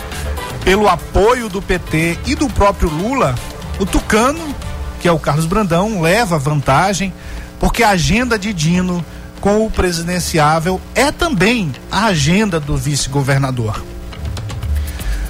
pelo 0.64 0.88
apoio 0.88 1.48
do 1.48 1.62
PT 1.62 2.18
e 2.26 2.34
do 2.34 2.48
próprio 2.48 2.90
Lula, 2.90 3.36
o 3.78 3.86
Tucano, 3.86 4.54
que 5.00 5.06
é 5.06 5.12
o 5.12 5.18
Carlos 5.18 5.46
Brandão, 5.46 6.00
leva 6.00 6.38
vantagem, 6.38 7.12
porque 7.58 7.82
a 7.82 7.90
agenda 7.90 8.38
de 8.38 8.52
Dino 8.52 9.04
com 9.40 9.64
o 9.64 9.70
presidenciável 9.70 10.80
é 10.94 11.12
também 11.12 11.72
a 11.90 12.06
agenda 12.06 12.58
do 12.58 12.76
vice-governador. 12.76 13.84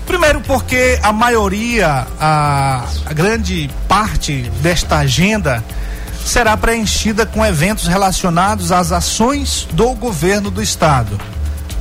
Primeiro, 0.07 0.41
porque 0.41 0.99
a 1.03 1.13
maioria, 1.13 2.07
a, 2.19 2.85
a 3.05 3.13
grande 3.13 3.71
parte 3.87 4.51
desta 4.63 4.99
agenda 4.99 5.63
será 6.25 6.57
preenchida 6.57 7.27
com 7.27 7.45
eventos 7.45 7.87
relacionados 7.87 8.73
às 8.73 8.91
ações 8.91 9.69
do 9.73 9.95
governo 9.95 10.51
do 10.51 10.63
estado. 10.63 11.21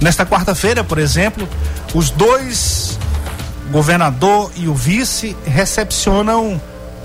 Nesta 0.01 0.25
quarta-feira, 0.25 0.83
por 0.83 0.97
exemplo, 0.99 1.47
os 1.93 2.09
dois, 2.09 2.99
o 3.69 3.71
governador 3.71 4.51
e 4.55 4.67
o 4.67 4.75
vice, 4.75 5.35
recepcionam 5.45 6.61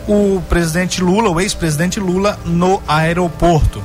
o 0.09 0.43
presidente 0.49 1.03
Lula, 1.03 1.31
o 1.31 1.41
ex-presidente 1.41 2.01
Lula, 2.01 2.39
no 2.45 2.83
aeroporto. 2.87 3.83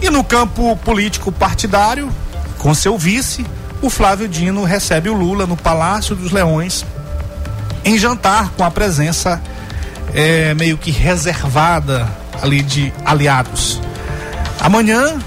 E 0.00 0.10
no 0.10 0.22
campo 0.22 0.76
político 0.76 1.32
partidário, 1.32 2.10
com 2.58 2.74
seu 2.74 2.98
vice, 2.98 3.46
o 3.82 3.90
Flávio 3.90 4.28
Dino 4.28 4.64
recebe 4.64 5.08
o 5.08 5.14
Lula 5.14 5.46
no 5.46 5.56
Palácio 5.56 6.14
dos 6.14 6.32
Leões 6.32 6.84
em 7.84 7.96
jantar 7.96 8.50
com 8.50 8.64
a 8.64 8.70
presença 8.70 9.40
eh, 10.12 10.54
meio 10.54 10.76
que 10.76 10.90
reservada 10.90 12.08
ali 12.42 12.62
de 12.62 12.92
aliados. 13.04 13.80
Amanhã, 14.60 15.18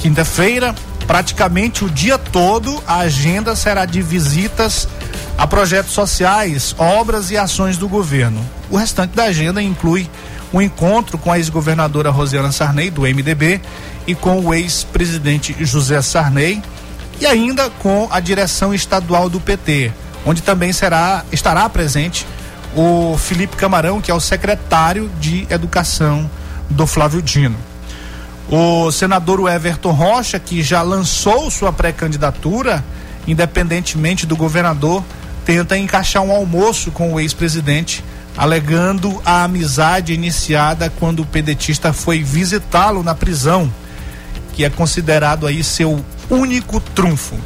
quinta-feira, 0.00 0.74
praticamente 1.06 1.84
o 1.84 1.90
dia 1.90 2.18
todo, 2.18 2.82
a 2.86 2.98
agenda 2.98 3.56
será 3.56 3.86
de 3.86 4.02
visitas 4.02 4.88
a 5.36 5.46
projetos 5.46 5.92
sociais, 5.92 6.74
obras 6.78 7.30
e 7.30 7.36
ações 7.36 7.76
do 7.76 7.88
governo. 7.88 8.40
O 8.70 8.76
restante 8.76 9.14
da 9.14 9.24
agenda 9.24 9.62
inclui 9.62 10.08
um 10.52 10.62
encontro 10.62 11.18
com 11.18 11.32
a 11.32 11.38
ex-governadora 11.38 12.10
Rosiana 12.10 12.52
Sarney, 12.52 12.90
do 12.90 13.02
MDB, 13.02 13.60
e 14.06 14.14
com 14.14 14.40
o 14.40 14.54
ex-presidente 14.54 15.56
José 15.60 16.00
Sarney, 16.00 16.62
e 17.20 17.26
ainda 17.26 17.70
com 17.70 18.08
a 18.10 18.20
direção 18.20 18.72
estadual 18.72 19.28
do 19.28 19.40
PT, 19.40 19.92
onde 20.24 20.42
também 20.42 20.72
será, 20.72 21.24
estará 21.32 21.68
presente 21.68 22.26
o 22.76 23.16
Felipe 23.18 23.56
Camarão, 23.56 24.00
que 24.00 24.10
é 24.10 24.14
o 24.14 24.20
secretário 24.20 25.10
de 25.20 25.46
Educação 25.50 26.30
do 26.70 26.86
Flávio 26.86 27.22
Dino. 27.22 27.56
O 28.48 28.90
senador 28.92 29.48
Everton 29.50 29.92
Rocha, 29.92 30.38
que 30.38 30.62
já 30.62 30.82
lançou 30.82 31.50
sua 31.50 31.72
pré-candidatura, 31.72 32.84
independentemente 33.26 34.26
do 34.26 34.36
governador, 34.36 35.02
tenta 35.44 35.76
encaixar 35.76 36.22
um 36.22 36.32
almoço 36.32 36.90
com 36.90 37.12
o 37.12 37.20
ex-presidente, 37.20 38.04
alegando 38.36 39.20
a 39.24 39.44
amizade 39.44 40.12
iniciada 40.12 40.90
quando 40.98 41.20
o 41.20 41.26
pedetista 41.26 41.92
foi 41.92 42.22
visitá-lo 42.22 43.02
na 43.02 43.14
prisão, 43.14 43.72
que 44.54 44.64
é 44.64 44.70
considerado 44.70 45.46
aí 45.46 45.62
seu 45.62 46.04
único 46.30 46.80
trunfo. 46.80 47.36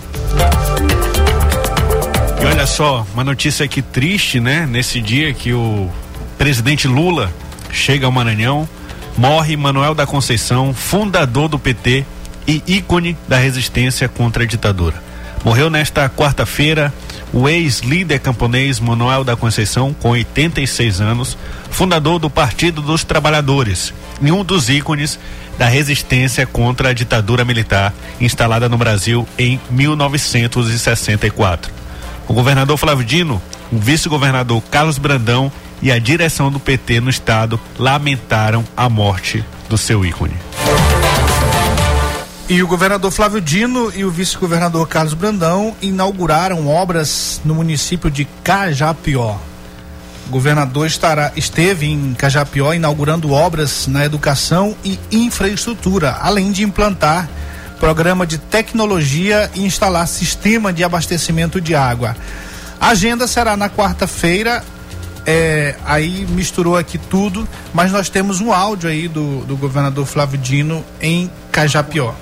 E 2.40 2.47
olha 2.47 2.67
só, 2.67 3.07
uma 3.12 3.25
notícia 3.25 3.64
aqui 3.64 3.83
triste, 3.83 4.38
né? 4.38 4.67
Nesse 4.67 5.00
dia 5.00 5.35
que 5.35 5.52
o 5.52 5.90
presidente 6.38 6.87
Lula 6.87 7.33
chega 7.73 8.07
ao 8.07 8.12
Maranhão, 8.12 8.69
morre 9.17 9.57
Manuel 9.57 9.95
da 9.95 10.07
Conceição, 10.07 10.73
fundador 10.73 11.49
do 11.49 11.59
PT 11.59 12.05
e 12.47 12.62
ícone 12.67 13.19
da 13.26 13.37
resistência 13.37 14.09
contra 14.09 14.45
a 14.45 14.47
ditadura. 14.47 15.08
Morreu 15.45 15.71
nesta 15.71 16.09
quarta-feira 16.09 16.92
o 17.33 17.49
ex-líder 17.49 18.18
camponês 18.21 18.80
Manuel 18.80 19.23
da 19.23 19.37
Conceição, 19.37 19.95
com 19.95 20.11
86 20.11 21.00
anos, 21.00 21.37
fundador 21.71 22.18
do 22.18 22.30
Partido 22.30 22.83
dos 22.83 23.04
Trabalhadores 23.04 23.92
e 24.21 24.33
um 24.33 24.45
dos 24.45 24.68
ícones 24.68 25.18
da 25.59 25.66
resistência 25.66 26.47
contra 26.47 26.90
a 26.90 26.92
ditadura 26.92 27.45
militar 27.45 27.92
instalada 28.21 28.68
no 28.68 28.78
Brasil 28.78 29.26
em 29.38 29.61
1964. 29.71 31.73
O 32.26 32.33
governador 32.33 32.76
Flávio 32.76 33.04
Dino, 33.04 33.40
o 33.73 33.78
vice-governador 33.78 34.62
Carlos 34.71 34.99
Brandão 34.99 35.50
e 35.80 35.92
a 35.92 35.99
direção 35.99 36.50
do 36.50 36.61
PT 36.61 37.00
no 37.00 37.11
estado 37.11 37.61
lamentaram 37.78 38.64
a 38.76 38.88
morte 38.88 39.45
do 39.68 39.78
seu 39.78 40.04
ícone. 40.04 40.35
E 42.50 42.62
o 42.62 42.67
governador 42.67 43.11
Flávio 43.11 43.43
Dino 43.43 43.93
e 43.95 44.07
o 44.07 44.11
vice-governador 44.11 44.88
Carlos 44.88 45.12
Brandão 45.12 45.76
inauguraram 45.83 46.67
obras 46.67 47.43
no 47.45 47.55
município 47.55 48.11
de 48.11 48.25
Cajapió. 48.43 49.37
O 50.26 50.31
governador 50.31 50.87
estará, 50.87 51.31
esteve 51.37 51.85
em 51.85 52.14
Cajapió 52.14 52.73
inaugurando 52.73 53.33
obras 53.33 53.87
na 53.87 54.02
educação 54.02 54.75
e 54.83 54.99
infraestrutura, 55.12 56.17
além 56.23 56.50
de 56.50 56.64
implantar 56.64 57.28
programa 57.78 58.26
de 58.26 58.38
tecnologia 58.38 59.50
e 59.55 59.67
instalar 59.67 60.09
sistema 60.09 60.73
de 60.73 60.83
abastecimento 60.83 61.61
de 61.61 61.75
água. 61.75 62.17
A 62.81 62.88
agenda 62.88 63.26
será 63.26 63.59
na 63.59 63.69
quarta-feira. 63.69 64.64
É, 65.26 65.75
aí 65.85 66.26
misturou 66.31 66.78
aqui 66.78 66.97
tudo, 66.97 67.47
mas 67.75 67.93
nós 67.93 68.09
temos 68.09 68.40
um 68.40 68.50
áudio 68.55 68.88
aí 68.88 69.07
do, 69.07 69.45
do 69.45 69.55
governador 69.55 70.07
Flávio 70.07 70.38
Dino 70.38 70.83
em 70.99 71.31
Cajapió. 71.52 72.14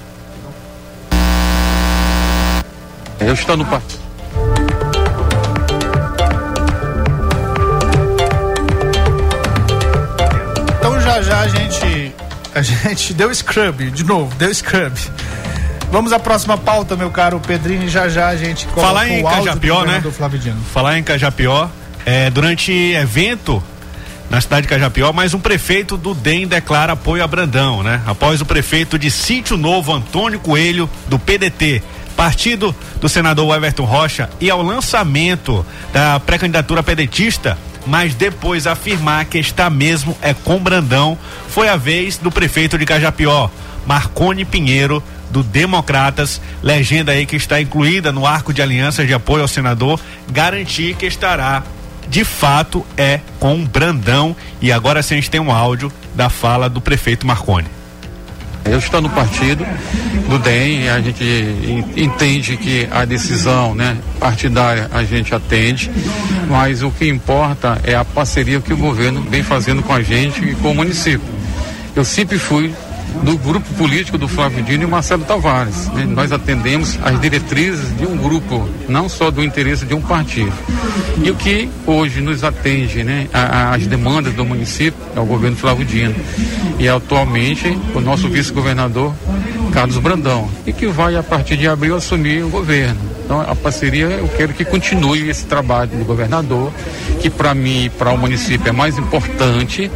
Eu 3.26 3.34
estou 3.34 3.56
no 3.56 3.64
partido. 3.64 4.00
Então 10.78 11.00
já 11.00 11.22
já 11.22 11.40
a 11.40 11.48
gente 11.48 12.14
a 12.54 12.62
gente 12.62 13.14
deu 13.14 13.34
scrub 13.34 13.90
de 13.90 14.04
novo, 14.04 14.32
deu 14.36 14.54
scrub. 14.54 14.96
Vamos 15.90 16.12
à 16.12 16.20
próxima 16.20 16.56
pauta, 16.56 16.94
meu 16.94 17.10
caro 17.10 17.40
Pedrinho, 17.40 17.88
já 17.88 18.08
já 18.08 18.28
a 18.28 18.36
gente 18.36 18.64
coloca 18.66 18.86
Falar 18.86 19.08
em 19.08 19.24
o 19.24 19.28
Cajapió, 19.28 19.84
né? 19.84 20.02
Falar 20.72 20.96
em 20.96 21.02
Cajapió, 21.02 21.68
é, 22.04 22.30
durante 22.30 22.72
evento 22.72 23.60
na 24.30 24.40
cidade 24.40 24.62
de 24.62 24.68
Cajapió, 24.68 25.12
mas 25.12 25.34
um 25.34 25.40
prefeito 25.40 25.96
do 25.96 26.14
DEM 26.14 26.46
declara 26.46 26.92
apoio 26.92 27.24
a 27.24 27.26
Brandão, 27.26 27.82
né? 27.82 28.00
Após 28.06 28.40
o 28.40 28.44
prefeito 28.44 28.96
de 28.96 29.10
Sítio 29.10 29.56
Novo, 29.56 29.92
Antônio 29.92 30.38
Coelho, 30.38 30.88
do 31.08 31.18
PDT, 31.18 31.82
partido 32.16 32.74
do 33.00 33.08
senador 33.08 33.54
Everton 33.56 33.84
Rocha, 33.84 34.30
e 34.40 34.50
ao 34.50 34.62
lançamento 34.62 35.64
da 35.92 36.18
pré-candidatura 36.18 36.82
pedetista, 36.82 37.58
mas 37.86 38.14
depois 38.14 38.66
afirmar 38.66 39.26
que 39.26 39.38
está 39.38 39.70
mesmo 39.70 40.16
é 40.20 40.34
com 40.34 40.58
Brandão, 40.58 41.16
foi 41.48 41.68
a 41.68 41.76
vez 41.76 42.16
do 42.16 42.30
prefeito 42.30 42.78
de 42.78 42.84
Cajapió, 42.84 43.48
Marcone 43.86 44.44
Pinheiro, 44.44 45.02
do 45.30 45.42
Democratas, 45.42 46.40
legenda 46.62 47.12
aí 47.12 47.26
que 47.26 47.36
está 47.36 47.60
incluída 47.60 48.10
no 48.10 48.26
arco 48.26 48.52
de 48.52 48.62
alianças 48.62 49.06
de 49.06 49.14
apoio 49.14 49.42
ao 49.42 49.48
senador, 49.48 50.00
garantir 50.30 50.94
que 50.96 51.06
estará 51.06 51.62
de 52.08 52.24
fato 52.24 52.86
é 52.96 53.20
com 53.38 53.64
Brandão 53.64 54.36
e 54.60 54.70
agora 54.70 55.02
sim 55.02 55.14
a 55.14 55.16
gente 55.16 55.30
tem 55.30 55.40
um 55.40 55.50
áudio 55.50 55.92
da 56.14 56.30
fala 56.30 56.68
do 56.68 56.80
prefeito 56.80 57.26
Marcone. 57.26 57.66
Eu 58.70 58.78
estou 58.78 59.00
no 59.00 59.08
partido 59.10 59.66
do 60.28 60.38
DEM, 60.38 60.88
a 60.88 61.00
gente 61.00 61.24
entende 61.96 62.56
que 62.56 62.88
a 62.90 63.04
decisão 63.04 63.74
né, 63.74 63.96
partidária 64.18 64.90
a 64.92 65.04
gente 65.04 65.34
atende, 65.34 65.90
mas 66.48 66.82
o 66.82 66.90
que 66.90 67.08
importa 67.08 67.80
é 67.84 67.94
a 67.94 68.04
parceria 68.04 68.60
que 68.60 68.72
o 68.72 68.76
governo 68.76 69.22
vem 69.22 69.42
fazendo 69.42 69.82
com 69.82 69.92
a 69.92 70.02
gente 70.02 70.44
e 70.44 70.54
com 70.56 70.72
o 70.72 70.74
município. 70.74 71.26
Eu 71.94 72.04
sempre 72.04 72.38
fui 72.38 72.74
do 73.22 73.36
grupo 73.38 73.72
político 73.74 74.18
do 74.18 74.28
Flávio 74.28 74.62
Dino 74.62 74.84
e 74.84 74.86
Marcelo 74.86 75.24
Tavares. 75.24 75.88
Né? 75.88 76.04
Nós 76.04 76.32
atendemos 76.32 76.98
as 77.02 77.20
diretrizes 77.20 77.96
de 77.96 78.06
um 78.06 78.16
grupo, 78.16 78.68
não 78.88 79.08
só 79.08 79.30
do 79.30 79.42
interesse 79.42 79.84
de 79.84 79.94
um 79.94 80.00
partido. 80.00 80.52
E 81.22 81.30
o 81.30 81.34
que 81.34 81.68
hoje 81.86 82.20
nos 82.20 82.44
atende 82.44 83.02
né, 83.02 83.28
às 83.32 83.86
demandas 83.86 84.34
do 84.34 84.44
município 84.44 85.00
é 85.14 85.20
o 85.20 85.24
governo 85.24 85.56
Flávio 85.56 85.84
Dino. 85.84 86.14
E 86.78 86.88
atualmente 86.88 87.76
o 87.94 88.00
nosso 88.00 88.28
vice-governador 88.28 89.14
Carlos 89.72 89.98
Brandão. 89.98 90.48
E 90.66 90.72
que 90.72 90.86
vai, 90.86 91.16
a 91.16 91.22
partir 91.22 91.56
de 91.56 91.68
abril, 91.68 91.96
assumir 91.96 92.44
o 92.44 92.48
governo. 92.48 93.15
Então, 93.26 93.40
a 93.40 93.56
parceria, 93.56 94.06
eu 94.06 94.28
quero 94.28 94.54
que 94.54 94.64
continue 94.64 95.28
esse 95.28 95.46
trabalho 95.46 95.90
do 95.90 96.04
governador, 96.04 96.72
que 97.20 97.28
para 97.28 97.52
mim 97.56 97.86
e 97.86 97.90
para 97.90 98.12
o 98.12 98.16
município 98.16 98.68
é 98.68 98.72
mais 98.72 98.96
importante 98.96 99.90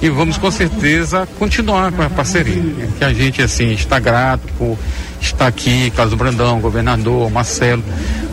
e 0.00 0.08
vamos 0.08 0.38
com 0.38 0.48
certeza 0.52 1.26
continuar 1.36 1.90
com 1.90 2.02
a 2.02 2.08
parceria. 2.08 2.62
Que 2.96 3.04
a 3.04 3.12
gente 3.12 3.42
assim 3.42 3.72
está 3.72 3.98
grato 3.98 4.46
por 4.56 4.78
estar 5.20 5.48
aqui, 5.48 5.90
Carlos 5.96 6.14
Brandão, 6.14 6.60
governador, 6.60 7.28
Marcelo, 7.28 7.82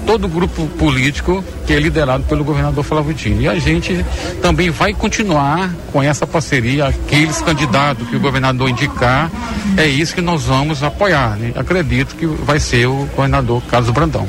todo 0.05 0.27
grupo 0.27 0.67
político 0.77 1.43
que 1.65 1.73
é 1.73 1.79
liderado 1.79 2.23
pelo 2.23 2.43
governador 2.43 2.83
Flávio 2.83 3.13
Dino. 3.13 3.41
E 3.41 3.47
a 3.47 3.57
gente 3.57 4.05
também 4.41 4.69
vai 4.69 4.93
continuar 4.93 5.73
com 5.91 6.01
essa 6.01 6.25
parceria, 6.27 6.87
aqueles 6.87 7.41
candidatos 7.41 8.07
que 8.07 8.15
o 8.15 8.19
governador 8.19 8.69
indicar, 8.69 9.31
é 9.77 9.85
isso 9.85 10.13
que 10.13 10.21
nós 10.21 10.43
vamos 10.43 10.83
apoiar. 10.83 11.37
Né? 11.37 11.51
Acredito 11.55 12.15
que 12.15 12.25
vai 12.25 12.59
ser 12.59 12.87
o 12.87 13.07
governador 13.15 13.61
Carlos 13.63 13.89
Brandão. 13.91 14.27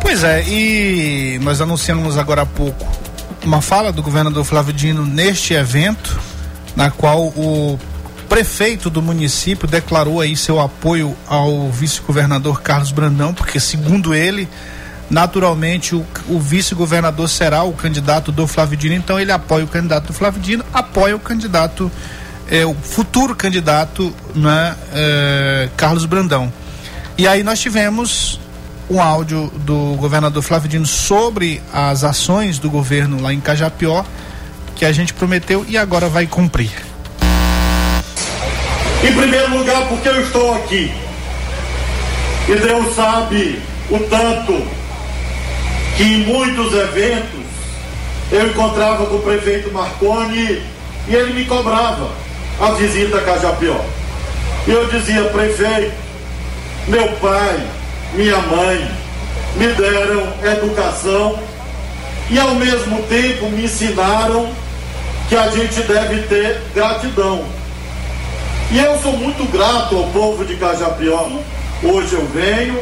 Pois 0.00 0.24
é, 0.24 0.42
e 0.48 1.38
nós 1.42 1.60
anunciamos 1.60 2.18
agora 2.18 2.42
há 2.42 2.46
pouco 2.46 2.86
uma 3.44 3.62
fala 3.62 3.92
do 3.92 4.02
governador 4.02 4.44
Flávio 4.44 4.72
Dino 4.72 5.06
neste 5.06 5.54
evento, 5.54 6.18
na 6.76 6.90
qual 6.90 7.28
o 7.28 7.78
prefeito 8.30 8.88
do 8.88 9.02
município 9.02 9.66
declarou 9.66 10.20
aí 10.20 10.36
seu 10.36 10.60
apoio 10.60 11.16
ao 11.26 11.68
vice-governador 11.68 12.62
Carlos 12.62 12.92
Brandão, 12.92 13.34
porque 13.34 13.58
segundo 13.58 14.14
ele, 14.14 14.48
naturalmente 15.10 15.96
o, 15.96 16.06
o 16.28 16.38
vice-governador 16.38 17.28
será 17.28 17.64
o 17.64 17.72
candidato 17.72 18.30
do 18.30 18.46
Flávio 18.46 18.78
Dino, 18.78 18.94
então 18.94 19.18
ele 19.18 19.32
apoia 19.32 19.64
o 19.64 19.68
candidato 19.68 20.06
do 20.06 20.12
Flávio 20.12 20.40
Dino, 20.40 20.64
apoia 20.72 21.16
o 21.16 21.18
candidato, 21.18 21.90
é, 22.48 22.64
o 22.64 22.72
futuro 22.72 23.34
candidato, 23.34 24.14
né, 24.32 24.76
é, 24.94 25.68
Carlos 25.76 26.06
Brandão. 26.06 26.52
E 27.18 27.26
aí 27.26 27.42
nós 27.42 27.58
tivemos 27.58 28.38
um 28.88 29.02
áudio 29.02 29.52
do 29.66 29.96
governador 29.96 30.40
Flávio 30.40 30.68
Dino 30.68 30.86
sobre 30.86 31.60
as 31.72 32.04
ações 32.04 32.60
do 32.60 32.70
governo 32.70 33.20
lá 33.20 33.34
em 33.34 33.40
Cajapió, 33.40 34.04
que 34.76 34.84
a 34.84 34.92
gente 34.92 35.12
prometeu 35.12 35.66
e 35.68 35.76
agora 35.76 36.08
vai 36.08 36.28
cumprir. 36.28 36.89
Em 39.02 39.12
primeiro 39.14 39.58
lugar, 39.58 39.88
porque 39.88 40.08
eu 40.08 40.20
estou 40.20 40.54
aqui. 40.54 40.92
E 42.48 42.54
Deus 42.56 42.94
sabe 42.94 43.60
o 43.90 43.98
tanto 44.00 44.62
que 45.96 46.02
em 46.02 46.24
muitos 46.24 46.74
eventos 46.74 47.46
eu 48.30 48.46
encontrava 48.48 49.06
com 49.06 49.16
o 49.16 49.22
prefeito 49.22 49.72
Marconi 49.72 50.62
e 51.08 51.14
ele 51.14 51.32
me 51.32 51.44
cobrava 51.44 52.10
a 52.60 52.72
visita 52.72 53.18
a 53.18 53.22
Cajapió. 53.22 53.76
E 54.66 54.70
eu 54.70 54.86
dizia, 54.86 55.24
prefeito, 55.24 55.92
meu 56.86 57.08
pai, 57.20 57.60
minha 58.14 58.38
mãe, 58.38 58.90
me 59.56 59.66
deram 59.68 60.32
educação 60.44 61.38
e 62.28 62.38
ao 62.38 62.54
mesmo 62.54 63.02
tempo 63.04 63.48
me 63.50 63.64
ensinaram 63.64 64.50
que 65.28 65.36
a 65.36 65.48
gente 65.48 65.80
deve 65.82 66.22
ter 66.22 66.60
gratidão. 66.74 67.59
E 68.70 68.78
eu 68.78 68.98
sou 68.98 69.16
muito 69.16 69.50
grato 69.50 69.96
ao 69.96 70.04
povo 70.08 70.44
de 70.44 70.56
Cajapió. 70.56 71.28
Hoje 71.82 72.14
eu 72.14 72.26
venho 72.26 72.80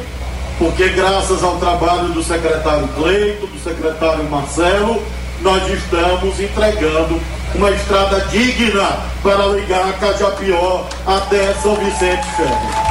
porque 0.59 0.89
graças 0.89 1.43
ao 1.43 1.57
trabalho 1.57 2.09
do 2.09 2.23
secretário 2.23 2.89
Cleito, 2.89 3.47
do 3.47 3.59
secretário 3.63 4.25
Marcelo, 4.25 5.01
nós 5.41 5.63
estamos 5.71 6.41
entregando 6.41 7.21
uma 7.55 7.71
estrada 7.71 8.21
digna 8.23 8.99
para 9.23 9.47
ligar 9.47 9.93
Cajapió 10.01 10.85
até 11.07 11.55
São 11.55 11.77
Vicente 11.77 12.27
Ferro 12.37 12.89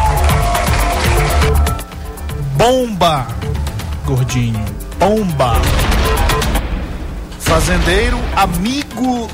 bomba, 2.57 3.27
gordinho. 4.05 4.65
Pomba. 4.99 5.53
Fazendeiro, 7.39 8.17
amigo 8.35 9.29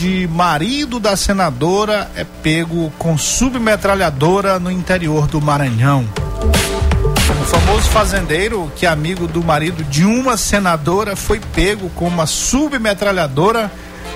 de 0.00 0.26
marido 0.28 0.98
da 0.98 1.14
senadora, 1.14 2.10
é 2.16 2.24
pego 2.24 2.90
com 2.98 3.18
submetralhadora 3.18 4.58
no 4.58 4.70
interior 4.70 5.26
do 5.26 5.42
Maranhão. 5.42 6.08
O 7.28 7.44
famoso 7.44 7.86
fazendeiro, 7.90 8.72
que 8.74 8.86
é 8.86 8.88
amigo 8.88 9.26
do 9.26 9.44
marido 9.44 9.84
de 9.84 10.06
uma 10.06 10.38
senadora, 10.38 11.14
foi 11.14 11.38
pego 11.38 11.90
com 11.90 12.08
uma 12.08 12.24
submetralhadora 12.24 13.70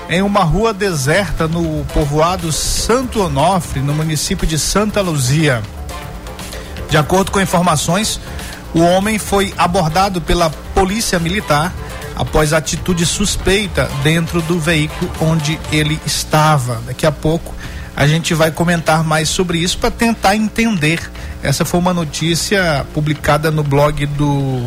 em 0.09 0.23
uma 0.23 0.43
rua 0.43 0.73
deserta 0.73 1.47
no 1.47 1.85
povoado 1.93 2.51
Santo 2.51 3.21
Onofre, 3.21 3.79
no 3.79 3.93
município 3.93 4.47
de 4.47 4.57
Santa 4.57 5.01
Luzia. 5.01 5.61
De 6.89 6.97
acordo 6.97 7.29
com 7.29 7.39
informações, 7.39 8.19
o 8.73 8.79
homem 8.79 9.19
foi 9.19 9.53
abordado 9.55 10.19
pela 10.19 10.49
polícia 10.73 11.19
militar 11.19 11.71
após 12.15 12.53
atitude 12.53 13.05
suspeita 13.05 13.89
dentro 14.03 14.41
do 14.41 14.59
veículo 14.59 15.11
onde 15.19 15.59
ele 15.71 15.99
estava. 16.05 16.81
Daqui 16.85 17.05
a 17.05 17.11
pouco 17.11 17.53
a 17.95 18.07
gente 18.07 18.33
vai 18.33 18.51
comentar 18.51 19.03
mais 19.03 19.29
sobre 19.29 19.57
isso 19.57 19.77
para 19.77 19.91
tentar 19.91 20.35
entender. 20.35 20.99
Essa 21.41 21.63
foi 21.63 21.79
uma 21.79 21.93
notícia 21.93 22.85
publicada 22.93 23.49
no 23.51 23.63
blog 23.63 24.05
do 24.05 24.65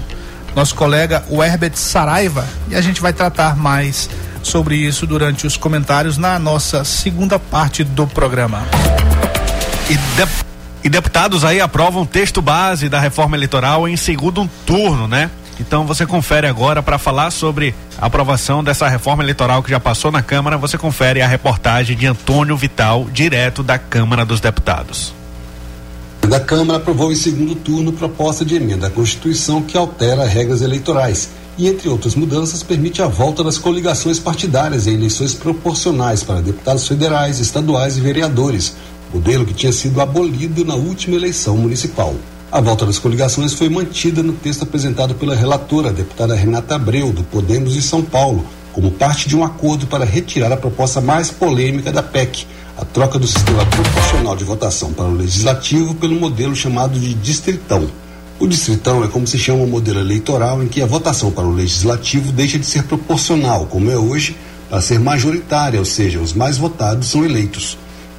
nosso 0.55 0.75
colega 0.75 1.23
Herbert 1.31 1.75
Saraiva 1.75 2.47
e 2.71 2.75
a 2.75 2.81
gente 2.81 3.01
vai 3.01 3.13
tratar 3.13 3.57
mais 3.57 4.09
sobre 4.43 4.77
isso 4.77 5.07
durante 5.07 5.47
os 5.47 5.57
comentários 5.57 6.17
na 6.17 6.39
nossa 6.39 6.85
segunda 6.85 7.39
parte 7.39 7.85
do 7.85 8.07
programa. 8.07 8.63
E, 9.91 9.95
de, 9.95 10.29
e 10.85 10.89
deputados 10.89 11.45
aí 11.45 11.61
aprovam 11.61 12.07
texto 12.07 12.41
base 12.41 12.89
da 12.89 12.99
reforma 12.99 13.37
eleitoral 13.37 13.87
em 13.87 13.97
segundo 13.97 14.49
turno, 14.65 15.07
né? 15.07 15.31
Então 15.61 15.87
você 15.87 16.07
confere 16.07 16.47
agora 16.47 16.83
para 16.83 16.99
falar 16.99 17.31
sobre 17.31 17.75
a 17.99 18.07
aprovação 18.07 18.63
dessa 18.63 18.89
reforma 18.89 19.23
eleitoral 19.23 19.63
que 19.63 19.71
já 19.71 19.81
passou 19.81 20.11
na 20.11 20.23
Câmara. 20.23 20.57
Você 20.57 20.79
confere 20.79 21.21
a 21.21 21.27
reportagem 21.27 21.97
de 21.97 22.07
Antônio 22.07 22.57
Vital, 22.57 23.07
direto 23.13 23.63
da 23.63 23.79
Câmara 23.79 24.25
dos 24.25 24.41
Deputados. 24.41 25.13
Da 26.29 26.39
Câmara 26.39 26.79
aprovou 26.79 27.11
em 27.11 27.17
segundo 27.17 27.55
turno 27.55 27.93
proposta 27.93 28.45
de 28.45 28.55
emenda 28.55 28.89
à 28.89 28.91
Constituição 28.91 29.63
que 29.63 29.79
altera 29.79 30.27
regras 30.27 30.61
eleitorais 30.61 31.31
e, 31.57 31.67
entre 31.67 31.89
outras 31.89 32.15
mudanças, 32.15 32.63
permite 32.63 33.03
a 33.03 33.07
volta 33.07 33.43
das 33.43 33.59
coligações 33.59 34.19
partidárias 34.19 34.87
em 34.87 34.95
eleições 34.95 35.35
proporcionais 35.35 36.23
para 36.23 36.41
deputados 36.41 36.87
federais, 36.87 37.41
estaduais 37.41 37.97
e 37.97 38.01
vereadores, 38.01 38.77
modelo 39.13 39.47
que 39.47 39.55
tinha 39.55 39.73
sido 39.73 40.01
abolido 40.01 40.65
na 40.65 40.75
última 40.75 41.17
eleição 41.17 41.57
municipal. 41.57 42.15
A 42.51 42.63
volta 42.63 42.87
das 42.87 42.99
coligações 42.99 43.53
foi 43.53 43.69
mantida 43.69 44.23
no 44.23 44.33
texto 44.33 44.63
apresentado 44.63 45.15
pela 45.15 45.35
relatora, 45.35 45.93
deputada 45.93 46.35
Renata 46.35 46.77
Abreu, 46.77 47.13
do 47.13 47.23
Podemos 47.23 47.75
de 47.75 47.83
São 47.83 48.03
Paulo, 48.03 48.43
como 48.73 48.91
parte 48.91 49.29
de 49.29 49.37
um 49.37 49.45
acordo 49.45 49.87
para 49.87 50.07
retirar 50.07 50.51
a 50.51 50.57
proposta 50.57 50.99
mais 50.99 51.31
polêmica 51.31 51.93
da 51.93 52.03
PEC, 52.03 52.47
a 52.79 52.87
troca 52.87 53.19
do 53.19 53.27
sistema 53.27 53.67
proporcional 53.67 54.35
de 54.35 54.45
votação 54.45 54.95
para 54.95 55.05
o 55.05 55.15
legislativo 55.15 55.95
pelo 55.97 56.19
modelo 56.19 56.57
chamado 56.57 56.99
de 56.99 57.13
distritão. 57.13 57.87
O 58.41 58.47
distritão 58.47 59.05
é 59.05 59.09
como 59.09 59.27
se 59.27 59.39
chama 59.39 59.65
o 59.65 59.69
modelo 59.69 60.01
eleitoral 60.01 60.63
em 60.63 60.69
que 60.69 60.81
a 60.81 60.87
votação 60.87 61.31
para 61.31 61.45
o 61.45 61.53
legislativo 61.53 62.33
deixa 62.33 62.59
de 62.59 62.65
ser 62.65 62.85
proporcional, 62.85 63.67
como 63.67 63.91
é 63.91 63.99
hoje, 63.99 64.35
para 64.71 64.81
ser 64.81 64.99
majoritária, 64.99 65.79
ou 65.79 65.85
seja, 65.85 66.19
os 66.19 66.33
mais 66.33 66.57
votados 66.57 67.09
são 67.09 67.23
eleitos. 67.27 67.77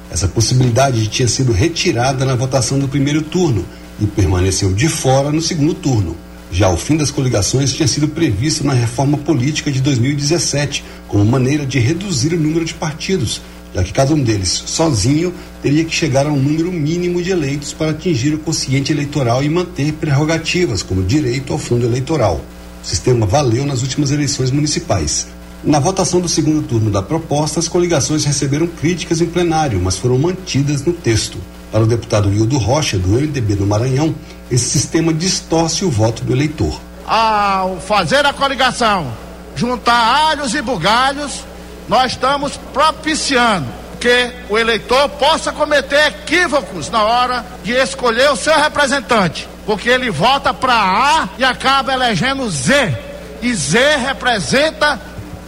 Essa 0.08 0.28
possibilidade 0.28 1.08
tinha 1.08 1.26
sido 1.26 1.50
retirada 1.50 2.24
na 2.24 2.36
votação 2.36 2.78
do 2.78 2.86
primeiro 2.86 3.22
turno 3.22 3.64
e 4.00 4.06
permaneceu 4.06 4.72
de 4.72 4.88
fora 4.88 5.30
no 5.30 5.42
segundo 5.42 5.74
turno. 5.74 6.16
Já 6.52 6.68
o 6.68 6.76
fim 6.76 6.96
das 6.96 7.10
coligações 7.10 7.72
tinha 7.72 7.86
sido 7.86 8.08
previsto 8.08 8.64
na 8.64 8.72
reforma 8.72 9.16
política 9.18 9.70
de 9.70 9.80
2017, 9.80 10.82
como 11.06 11.24
maneira 11.24 11.64
de 11.64 11.78
reduzir 11.78 12.34
o 12.34 12.40
número 12.40 12.64
de 12.64 12.74
partidos, 12.74 13.40
já 13.72 13.84
que 13.84 13.92
cada 13.92 14.12
um 14.12 14.20
deles, 14.20 14.64
sozinho, 14.66 15.32
teria 15.62 15.84
que 15.84 15.94
chegar 15.94 16.26
a 16.26 16.32
um 16.32 16.42
número 16.42 16.72
mínimo 16.72 17.22
de 17.22 17.30
eleitos 17.30 17.72
para 17.72 17.92
atingir 17.92 18.34
o 18.34 18.38
quociente 18.38 18.90
eleitoral 18.90 19.44
e 19.44 19.48
manter 19.48 19.92
prerrogativas, 19.92 20.82
como 20.82 21.04
direito 21.04 21.52
ao 21.52 21.58
fundo 21.58 21.86
eleitoral. 21.86 22.40
O 22.82 22.86
sistema 22.86 23.26
valeu 23.26 23.64
nas 23.64 23.82
últimas 23.82 24.10
eleições 24.10 24.50
municipais. 24.50 25.28
Na 25.62 25.78
votação 25.78 26.20
do 26.20 26.28
segundo 26.28 26.66
turno 26.66 26.90
da 26.90 27.02
proposta, 27.02 27.60
as 27.60 27.68
coligações 27.68 28.24
receberam 28.24 28.66
críticas 28.66 29.20
em 29.20 29.26
plenário, 29.26 29.80
mas 29.80 29.96
foram 29.96 30.18
mantidas 30.18 30.84
no 30.84 30.92
texto. 30.92 31.38
Para 31.70 31.84
o 31.84 31.86
deputado 31.86 32.32
Hildo 32.32 32.58
Rocha, 32.58 32.98
do 32.98 33.08
MDB 33.10 33.54
do 33.54 33.66
Maranhão, 33.66 34.14
esse 34.50 34.70
sistema 34.70 35.14
distorce 35.14 35.84
o 35.84 35.90
voto 35.90 36.24
do 36.24 36.32
eleitor. 36.32 36.80
Ao 37.06 37.78
fazer 37.80 38.26
a 38.26 38.32
coligação, 38.32 39.12
juntar 39.54 40.28
alhos 40.28 40.54
e 40.54 40.62
bugalhos, 40.62 41.44
nós 41.88 42.12
estamos 42.12 42.56
propiciando 42.72 43.66
que 44.00 44.32
o 44.48 44.58
eleitor 44.58 45.08
possa 45.10 45.52
cometer 45.52 46.08
equívocos 46.08 46.88
na 46.90 47.04
hora 47.04 47.44
de 47.62 47.72
escolher 47.72 48.30
o 48.30 48.36
seu 48.36 48.54
representante, 48.54 49.48
porque 49.66 49.88
ele 49.88 50.10
vota 50.10 50.52
para 50.54 50.74
A 50.74 51.28
e 51.38 51.44
acaba 51.44 51.92
elegendo 51.92 52.50
Z. 52.50 52.96
E 53.42 53.54
Z 53.54 53.96
representa 53.96 54.98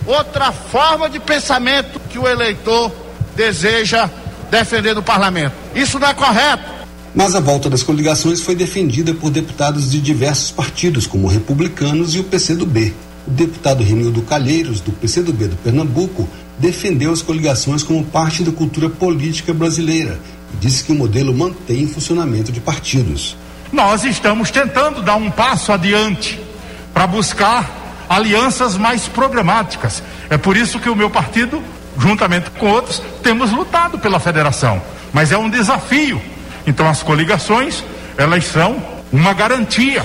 outra 0.07 0.53
forma 0.53 1.09
de 1.09 1.19
pensamento 1.19 2.01
que 2.11 2.19
o 2.19 2.29
eleitor 2.29 2.93
deseja 3.35 4.09
defender 4.53 4.95
no 4.95 5.03
parlamento. 5.03 5.55
Isso 5.75 5.99
não 5.99 6.07
é 6.07 6.13
correto. 6.13 6.63
Mas 7.15 7.35
a 7.35 7.41
volta 7.41 7.71
das 7.71 7.83
coligações 7.83 8.43
foi 8.43 8.55
defendida 8.55 9.15
por 9.15 9.31
deputados 9.31 9.91
de 9.91 9.99
diversos 9.99 10.51
partidos, 10.51 11.07
como 11.07 11.27
republicanos 11.27 12.15
e 12.15 12.21
o 12.21 12.25
PCdoB. 12.25 12.95
O 13.27 13.31
deputado 13.31 13.83
Renildo 13.83 14.21
Calheiros, 14.23 14.81
do 14.81 14.93
PCdoB 14.93 15.49
do 15.49 15.57
Pernambuco, 15.57 16.29
defendeu 16.59 17.13
as 17.13 17.23
coligações 17.23 17.83
como 17.83 18.05
parte 18.05 18.43
da 18.43 18.53
cultura 18.53 18.91
política 18.91 19.55
brasileira 19.55 20.21
e 20.53 20.57
disse 20.59 20.85
que 20.85 20.93
o 20.93 20.95
modelo 20.95 21.35
mantém 21.35 21.85
o 21.85 21.89
funcionamento 21.89 22.53
de 22.53 22.61
partidos. 22.61 23.37
Nós 23.73 24.05
estamos 24.05 24.51
tentando 24.51 25.01
dar 25.03 25.17
um 25.17 25.31
passo 25.31 25.73
adiante 25.73 26.39
para 26.93 27.07
buscar 27.07 28.05
alianças 28.09 28.77
mais 28.77 29.09
programáticas. 29.09 30.03
É 30.29 30.37
por 30.37 30.57
isso 30.57 30.79
que 30.79 30.91
o 30.91 30.97
meu 30.97 31.09
partido, 31.09 31.63
juntamente 31.99 32.51
com 32.51 32.67
outros, 32.67 33.03
temos 33.23 33.51
lutado 33.51 33.99
pela 33.99 34.19
federação. 34.19 34.81
Mas 35.13 35.33
é 35.33 35.39
um 35.39 35.51
desafio. 35.51 36.21
Então 36.67 36.89
as 36.89 37.03
coligações, 37.03 37.83
elas 38.17 38.45
são 38.45 38.83
uma 39.13 39.33
garantia 39.33 40.05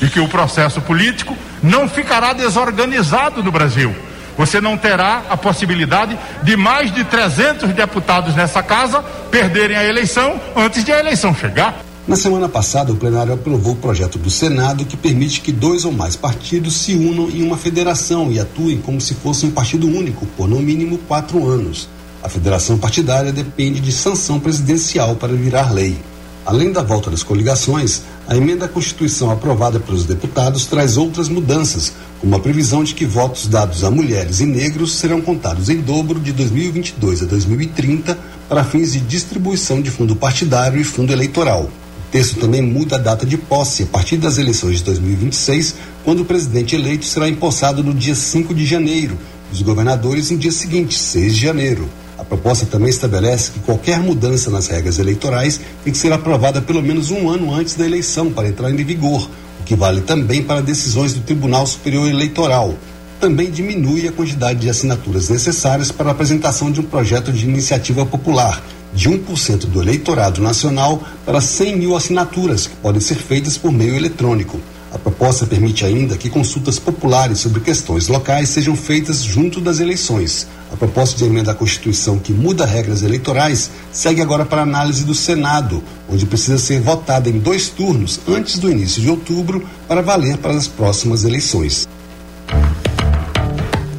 de 0.00 0.10
que 0.10 0.20
o 0.20 0.28
processo 0.28 0.80
político 0.80 1.36
não 1.62 1.88
ficará 1.88 2.32
desorganizado 2.32 3.42
no 3.42 3.52
Brasil. 3.52 3.94
Você 4.36 4.60
não 4.60 4.76
terá 4.76 5.22
a 5.30 5.36
possibilidade 5.36 6.18
de 6.42 6.56
mais 6.56 6.92
de 6.92 7.04
300 7.04 7.70
deputados 7.70 8.34
nessa 8.34 8.62
casa 8.62 9.04
perderem 9.30 9.76
a 9.76 9.84
eleição 9.84 10.40
antes 10.56 10.84
de 10.84 10.92
a 10.92 10.98
eleição 10.98 11.34
chegar. 11.34 11.74
Na 12.06 12.16
semana 12.16 12.48
passada, 12.48 12.92
o 12.92 12.96
plenário 12.96 13.32
aprovou 13.32 13.74
o 13.74 13.76
projeto 13.76 14.18
do 14.18 14.28
Senado 14.28 14.84
que 14.84 14.96
permite 14.96 15.40
que 15.40 15.52
dois 15.52 15.84
ou 15.84 15.92
mais 15.92 16.16
partidos 16.16 16.74
se 16.74 16.94
unam 16.94 17.30
em 17.30 17.44
uma 17.44 17.56
federação 17.56 18.32
e 18.32 18.40
atuem 18.40 18.78
como 18.78 19.00
se 19.00 19.14
fosse 19.14 19.46
um 19.46 19.52
partido 19.52 19.86
único 19.86 20.26
por 20.36 20.48
no 20.48 20.60
mínimo 20.60 20.98
quatro 21.06 21.46
anos. 21.48 21.88
A 22.20 22.28
federação 22.28 22.76
partidária 22.76 23.32
depende 23.32 23.78
de 23.78 23.92
sanção 23.92 24.40
presidencial 24.40 25.14
para 25.14 25.32
virar 25.32 25.72
lei. 25.72 25.96
Além 26.44 26.72
da 26.72 26.82
volta 26.82 27.08
das 27.08 27.22
coligações, 27.22 28.02
a 28.26 28.36
emenda 28.36 28.64
à 28.64 28.68
Constituição 28.68 29.30
aprovada 29.30 29.78
pelos 29.78 30.04
deputados 30.04 30.66
traz 30.66 30.96
outras 30.96 31.28
mudanças, 31.28 31.92
como 32.20 32.34
a 32.34 32.40
previsão 32.40 32.82
de 32.82 32.94
que 32.94 33.06
votos 33.06 33.46
dados 33.46 33.84
a 33.84 33.92
mulheres 33.92 34.40
e 34.40 34.46
negros 34.46 34.96
serão 34.96 35.20
contados 35.20 35.68
em 35.68 35.80
dobro 35.80 36.18
de 36.18 36.32
2022 36.32 37.22
a 37.22 37.26
2030 37.26 38.18
para 38.48 38.64
fins 38.64 38.92
de 38.92 38.98
distribuição 38.98 39.80
de 39.80 39.90
fundo 39.92 40.16
partidário 40.16 40.80
e 40.80 40.84
fundo 40.84 41.12
eleitoral. 41.12 41.70
Texto 42.12 42.38
também 42.38 42.60
muda 42.60 42.96
a 42.96 42.98
data 42.98 43.24
de 43.24 43.38
posse 43.38 43.84
a 43.84 43.86
partir 43.86 44.18
das 44.18 44.36
eleições 44.36 44.76
de 44.76 44.84
2026, 44.84 45.76
quando 46.04 46.20
o 46.20 46.24
presidente 46.26 46.76
eleito 46.76 47.06
será 47.06 47.26
empossado 47.26 47.82
no 47.82 47.94
dia 47.94 48.14
5 48.14 48.54
de 48.54 48.66
janeiro, 48.66 49.16
os 49.50 49.62
governadores 49.62 50.30
no 50.30 50.36
dia 50.36 50.52
seguinte, 50.52 50.94
6 50.94 51.34
de 51.34 51.40
janeiro. 51.40 51.88
A 52.18 52.22
proposta 52.22 52.66
também 52.66 52.90
estabelece 52.90 53.52
que 53.52 53.60
qualquer 53.60 53.98
mudança 54.00 54.50
nas 54.50 54.66
regras 54.66 54.98
eleitorais 54.98 55.58
tem 55.82 55.90
que 55.90 55.98
ser 55.98 56.12
aprovada 56.12 56.60
pelo 56.60 56.82
menos 56.82 57.10
um 57.10 57.30
ano 57.30 57.54
antes 57.54 57.76
da 57.76 57.86
eleição 57.86 58.30
para 58.30 58.46
entrar 58.46 58.70
em 58.70 58.76
vigor, 58.76 59.30
o 59.60 59.64
que 59.64 59.74
vale 59.74 60.02
também 60.02 60.42
para 60.42 60.60
decisões 60.60 61.14
do 61.14 61.22
Tribunal 61.22 61.66
Superior 61.66 62.06
Eleitoral. 62.06 62.74
Também 63.18 63.50
diminui 63.50 64.06
a 64.06 64.12
quantidade 64.12 64.60
de 64.60 64.68
assinaturas 64.68 65.30
necessárias 65.30 65.90
para 65.90 66.08
a 66.08 66.12
apresentação 66.12 66.70
de 66.70 66.78
um 66.78 66.84
projeto 66.84 67.32
de 67.32 67.48
iniciativa 67.48 68.04
popular, 68.04 68.62
de 68.92 69.08
1% 69.08 69.66
do 69.66 69.80
eleitorado 69.80 70.40
nacional 70.42 71.02
para 71.24 71.40
100 71.40 71.76
mil 71.76 71.96
assinaturas, 71.96 72.66
que 72.66 72.76
podem 72.76 73.00
ser 73.00 73.16
feitas 73.16 73.56
por 73.56 73.72
meio 73.72 73.94
eletrônico. 73.94 74.60
A 74.92 74.98
proposta 74.98 75.46
permite 75.46 75.86
ainda 75.86 76.18
que 76.18 76.28
consultas 76.28 76.78
populares 76.78 77.38
sobre 77.38 77.60
questões 77.60 78.08
locais 78.08 78.50
sejam 78.50 78.76
feitas 78.76 79.22
junto 79.22 79.58
das 79.58 79.80
eleições. 79.80 80.46
A 80.70 80.76
proposta 80.76 81.16
de 81.16 81.24
emenda 81.24 81.52
à 81.52 81.54
Constituição 81.54 82.18
que 82.18 82.30
muda 82.30 82.66
regras 82.66 83.02
eleitorais 83.02 83.70
segue 83.90 84.20
agora 84.20 84.44
para 84.44 84.62
análise 84.62 85.04
do 85.04 85.14
Senado, 85.14 85.82
onde 86.10 86.26
precisa 86.26 86.58
ser 86.58 86.82
votada 86.82 87.30
em 87.30 87.38
dois 87.38 87.70
turnos 87.70 88.20
antes 88.28 88.58
do 88.58 88.70
início 88.70 89.00
de 89.00 89.08
outubro 89.08 89.66
para 89.88 90.02
valer 90.02 90.36
para 90.36 90.52
as 90.52 90.68
próximas 90.68 91.24
eleições. 91.24 91.88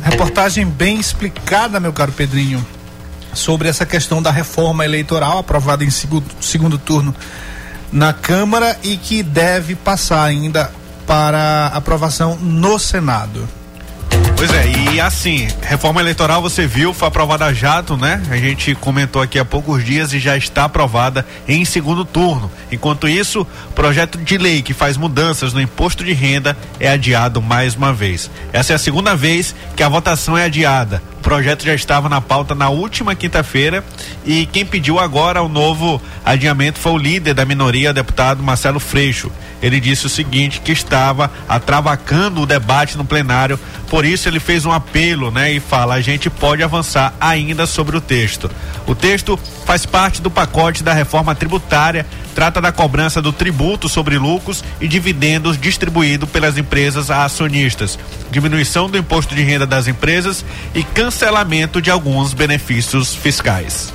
Reportagem 0.04 0.68
bem 0.68 1.00
explicada, 1.00 1.80
meu 1.80 1.92
caro 1.92 2.12
Pedrinho, 2.12 2.64
sobre 3.34 3.68
essa 3.68 3.86
questão 3.86 4.22
da 4.22 4.32
reforma 4.32 4.86
eleitoral 4.86 5.40
aprovada 5.40 5.84
em 5.84 5.90
segundo, 5.90 6.26
segundo 6.42 6.78
turno 6.78 7.14
na 7.92 8.12
Câmara 8.14 8.78
e 8.84 8.98
que 8.98 9.22
deve 9.22 9.76
passar 9.76 10.24
ainda 10.24 10.72
para 11.06 11.68
aprovação 11.68 12.36
no 12.36 12.80
Senado. 12.80 13.48
Pois 14.46 14.54
é, 14.56 14.92
e 14.92 15.00
assim, 15.00 15.48
reforma 15.62 16.02
eleitoral 16.02 16.42
você 16.42 16.68
viu, 16.68 16.94
foi 16.94 17.08
aprovada 17.08 17.54
jato, 17.54 17.96
né? 17.96 18.22
A 18.30 18.36
gente 18.36 18.76
comentou 18.76 19.22
aqui 19.22 19.40
há 19.40 19.46
poucos 19.46 19.86
dias 19.86 20.12
e 20.12 20.20
já 20.20 20.36
está 20.36 20.66
aprovada 20.66 21.26
em 21.48 21.64
segundo 21.64 22.04
turno. 22.04 22.52
Enquanto 22.70 23.08
isso, 23.08 23.48
projeto 23.74 24.18
de 24.18 24.38
lei 24.38 24.62
que 24.62 24.74
faz 24.74 24.98
mudanças 24.98 25.54
no 25.54 25.62
imposto 25.62 26.04
de 26.04 26.12
renda 26.12 26.58
é 26.78 26.90
adiado 26.90 27.42
mais 27.42 27.76
uma 27.76 27.94
vez. 27.94 28.30
Essa 28.52 28.74
é 28.74 28.76
a 28.76 28.80
segunda 28.80 29.16
vez 29.16 29.56
que 29.78 29.84
a 29.84 29.88
votação 29.88 30.38
é 30.38 30.44
adiada. 30.44 31.02
O 31.20 31.24
projeto 31.24 31.64
já 31.64 31.74
estava 31.74 32.10
na 32.10 32.20
pauta 32.20 32.54
na 32.54 32.68
última 32.68 33.16
quinta-feira 33.16 33.82
e 34.26 34.46
quem 34.46 34.66
pediu 34.66 35.00
agora 35.00 35.42
o 35.42 35.48
novo 35.48 36.02
adiamento 36.26 36.80
foi 36.80 36.92
o 36.92 36.98
líder 36.98 37.34
da 37.34 37.46
minoria, 37.46 37.94
deputado 37.94 38.44
Marcelo 38.44 38.82
Freixo. 38.82 39.32
Ele 39.64 39.80
disse 39.80 40.06
o 40.06 40.10
seguinte, 40.10 40.60
que 40.60 40.74
estava 40.74 41.32
atravacando 41.48 42.42
o 42.42 42.46
debate 42.46 42.98
no 42.98 43.06
plenário, 43.06 43.58
por 43.90 44.04
isso 44.04 44.28
ele 44.28 44.42
fez 44.42 44.66
um 44.66 44.74
apelo, 44.74 45.32
né, 45.32 45.54
e 45.54 45.60
fala: 45.62 45.96
a 45.96 46.02
gente 46.02 46.30
pode 46.30 46.62
avançar 46.62 47.14
ainda 47.20 47.66
sobre 47.66 47.96
o 47.96 48.02
texto. 48.02 48.52
O 48.86 48.94
texto 48.94 49.40
faz 49.66 49.86
parte 49.86 50.22
do 50.22 50.30
pacote 50.30 50.84
da 50.84 50.94
reforma 50.94 51.34
tributária, 51.34 52.06
trata 52.36 52.60
da 52.60 52.74
cobrança 52.74 53.22
do 53.22 53.32
tributo 53.32 53.88
sobre 53.88 54.18
lucros 54.18 54.64
e 54.82 54.88
dividendos 54.88 55.58
distribuído 55.58 56.28
pelas 56.28 56.58
empresas 56.58 57.10
a 57.10 57.24
acionistas, 57.24 57.98
diminuição 58.32 58.90
do 58.90 58.98
imposto 58.98 59.34
de 59.34 59.44
renda 59.44 59.66
das 59.66 59.88
empresas 59.88 60.44
e 60.76 60.84
cancelamento 60.84 61.82
de 61.82 61.90
alguns 61.90 62.34
benefícios 62.34 63.16
fiscais. 63.16 63.94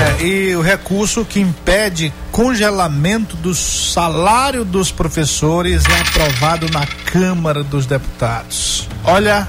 É, 0.00 0.24
e 0.24 0.56
o 0.56 0.62
recurso 0.62 1.24
que 1.24 1.40
impede 1.40 2.12
congelamento 2.30 3.36
do 3.36 3.54
salário 3.54 4.64
dos 4.64 4.90
professores 4.90 5.82
é 5.86 6.00
aprovado 6.00 6.70
na 6.70 6.86
Câmara 6.86 7.62
dos 7.62 7.86
Deputados. 7.86 8.88
Olha, 9.04 9.48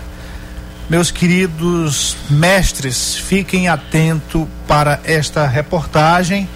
meus 0.89 1.09
queridos 1.09 2.17
mestres, 2.29 3.15
fiquem 3.15 3.69
atentos 3.69 4.45
para 4.67 4.99
esta 5.03 5.47
reportagem. 5.47 6.49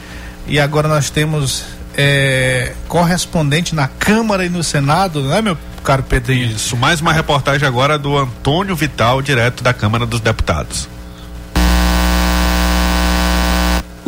E 0.48 0.60
agora 0.60 0.88
nós 0.88 1.10
temos 1.10 1.64
é, 1.96 2.74
correspondente 2.88 3.74
na 3.74 3.88
Câmara 3.88 4.46
e 4.46 4.50
no 4.50 4.64
Senado, 4.64 5.24
não 5.24 5.34
é, 5.34 5.42
meu 5.42 5.58
caro 5.84 6.04
Pedrinho? 6.04 6.52
Isso, 6.52 6.76
mais 6.76 7.00
uma 7.00 7.14
reportagem 7.14 7.68
agora 7.68 7.98
do 7.98 8.18
Antônio 8.18 8.76
Vital, 8.76 9.22
direto 9.22 9.64
da 9.64 9.74
Câmara 9.74 10.06
dos 10.06 10.20
Deputados. 10.20 10.90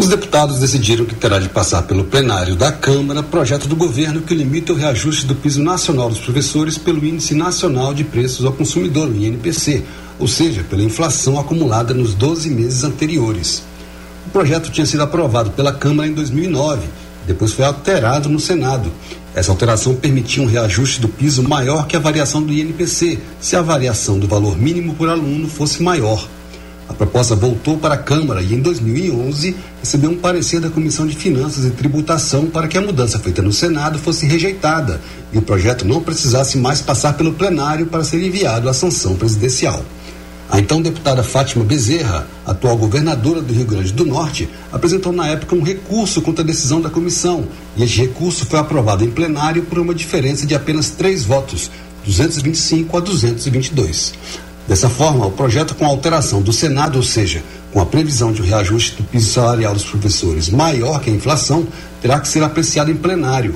Os 0.07 0.11
deputados 0.11 0.59
decidiram 0.59 1.03
que 1.03 1.13
terá 1.13 1.37
de 1.37 1.49
passar 1.49 1.81
pelo 1.81 2.05
plenário 2.05 2.55
da 2.55 2.71
Câmara 2.71 3.21
projeto 3.21 3.67
do 3.67 3.75
governo 3.75 4.21
que 4.21 4.33
limita 4.33 4.71
o 4.71 4.75
reajuste 4.77 5.25
do 5.25 5.35
piso 5.35 5.61
nacional 5.61 6.07
dos 6.07 6.19
professores 6.19 6.77
pelo 6.77 7.05
Índice 7.05 7.35
Nacional 7.35 7.93
de 7.93 8.05
Preços 8.05 8.45
ao 8.45 8.53
Consumidor, 8.53 9.13
INPC, 9.13 9.83
ou 10.17 10.25
seja, 10.25 10.63
pela 10.63 10.81
inflação 10.81 11.37
acumulada 11.37 11.93
nos 11.93 12.13
12 12.13 12.49
meses 12.49 12.85
anteriores. 12.85 13.63
O 14.25 14.29
projeto 14.29 14.71
tinha 14.71 14.85
sido 14.85 15.03
aprovado 15.03 15.51
pela 15.51 15.73
Câmara 15.73 16.07
em 16.07 16.13
2009, 16.13 16.87
depois 17.27 17.51
foi 17.51 17.65
alterado 17.65 18.29
no 18.29 18.39
Senado. 18.39 18.89
Essa 19.35 19.51
alteração 19.51 19.93
permitia 19.93 20.41
um 20.41 20.47
reajuste 20.47 21.01
do 21.01 21.09
piso 21.09 21.43
maior 21.43 21.85
que 21.85 21.97
a 21.97 21.99
variação 21.99 22.41
do 22.41 22.53
INPC, 22.53 23.19
se 23.41 23.57
a 23.57 23.61
variação 23.61 24.17
do 24.17 24.25
valor 24.25 24.57
mínimo 24.57 24.95
por 24.95 25.09
aluno 25.09 25.49
fosse 25.49 25.83
maior. 25.83 26.25
A 26.89 26.93
proposta 26.93 27.35
voltou 27.35 27.77
para 27.77 27.95
a 27.95 27.97
Câmara 27.97 28.41
e, 28.41 28.53
em 28.53 28.61
2011, 28.61 29.55
recebeu 29.81 30.11
um 30.11 30.17
parecer 30.17 30.61
da 30.61 30.69
Comissão 30.69 31.05
de 31.05 31.15
Finanças 31.15 31.65
e 31.65 31.71
Tributação 31.71 32.47
para 32.47 32.67
que 32.67 32.77
a 32.77 32.81
mudança 32.81 33.19
feita 33.19 33.41
no 33.41 33.51
Senado 33.51 33.99
fosse 33.99 34.25
rejeitada 34.25 35.01
e 35.33 35.37
o 35.37 35.41
projeto 35.41 35.85
não 35.85 36.01
precisasse 36.01 36.57
mais 36.57 36.81
passar 36.81 37.13
pelo 37.13 37.33
plenário 37.33 37.87
para 37.87 38.03
ser 38.03 38.25
enviado 38.25 38.69
à 38.69 38.73
sanção 38.73 39.15
presidencial. 39.15 39.83
A 40.49 40.59
então 40.59 40.81
deputada 40.81 41.21
Fátima 41.23 41.65
Bezerra, 41.65 42.25
atual 42.45 42.77
governadora 42.77 43.41
do 43.41 43.53
Rio 43.53 43.65
Grande 43.65 43.91
do 43.91 44.05
Norte, 44.05 44.47
apresentou 44.71 45.11
na 45.11 45.27
época 45.27 45.53
um 45.53 45.61
recurso 45.61 46.21
contra 46.21 46.41
a 46.41 46.47
decisão 46.47 46.79
da 46.79 46.89
comissão 46.89 47.45
e 47.75 47.83
este 47.83 47.99
recurso 47.99 48.45
foi 48.45 48.57
aprovado 48.57 49.03
em 49.03 49.11
plenário 49.11 49.63
por 49.63 49.77
uma 49.77 49.93
diferença 49.93 50.45
de 50.45 50.55
apenas 50.55 50.89
três 50.89 51.25
votos, 51.25 51.69
225 52.05 52.95
a 52.95 52.99
222. 53.01 54.13
Dessa 54.67 54.89
forma, 54.89 55.25
o 55.25 55.31
projeto 55.31 55.75
com 55.75 55.85
alteração 55.85 56.41
do 56.41 56.51
Senado, 56.51 56.97
ou 56.97 57.03
seja, 57.03 57.41
com 57.71 57.79
a 57.79 57.85
previsão 57.85 58.33
de 58.33 58.41
um 58.41 58.45
reajuste 58.45 58.97
do 58.97 59.03
piso 59.03 59.31
salarial 59.31 59.73
dos 59.73 59.85
professores 59.85 60.49
maior 60.49 60.99
que 60.99 61.09
a 61.09 61.13
inflação, 61.13 61.65
terá 62.01 62.19
que 62.19 62.27
ser 62.27 62.43
apreciado 62.43 62.91
em 62.91 62.95
plenário. 62.95 63.55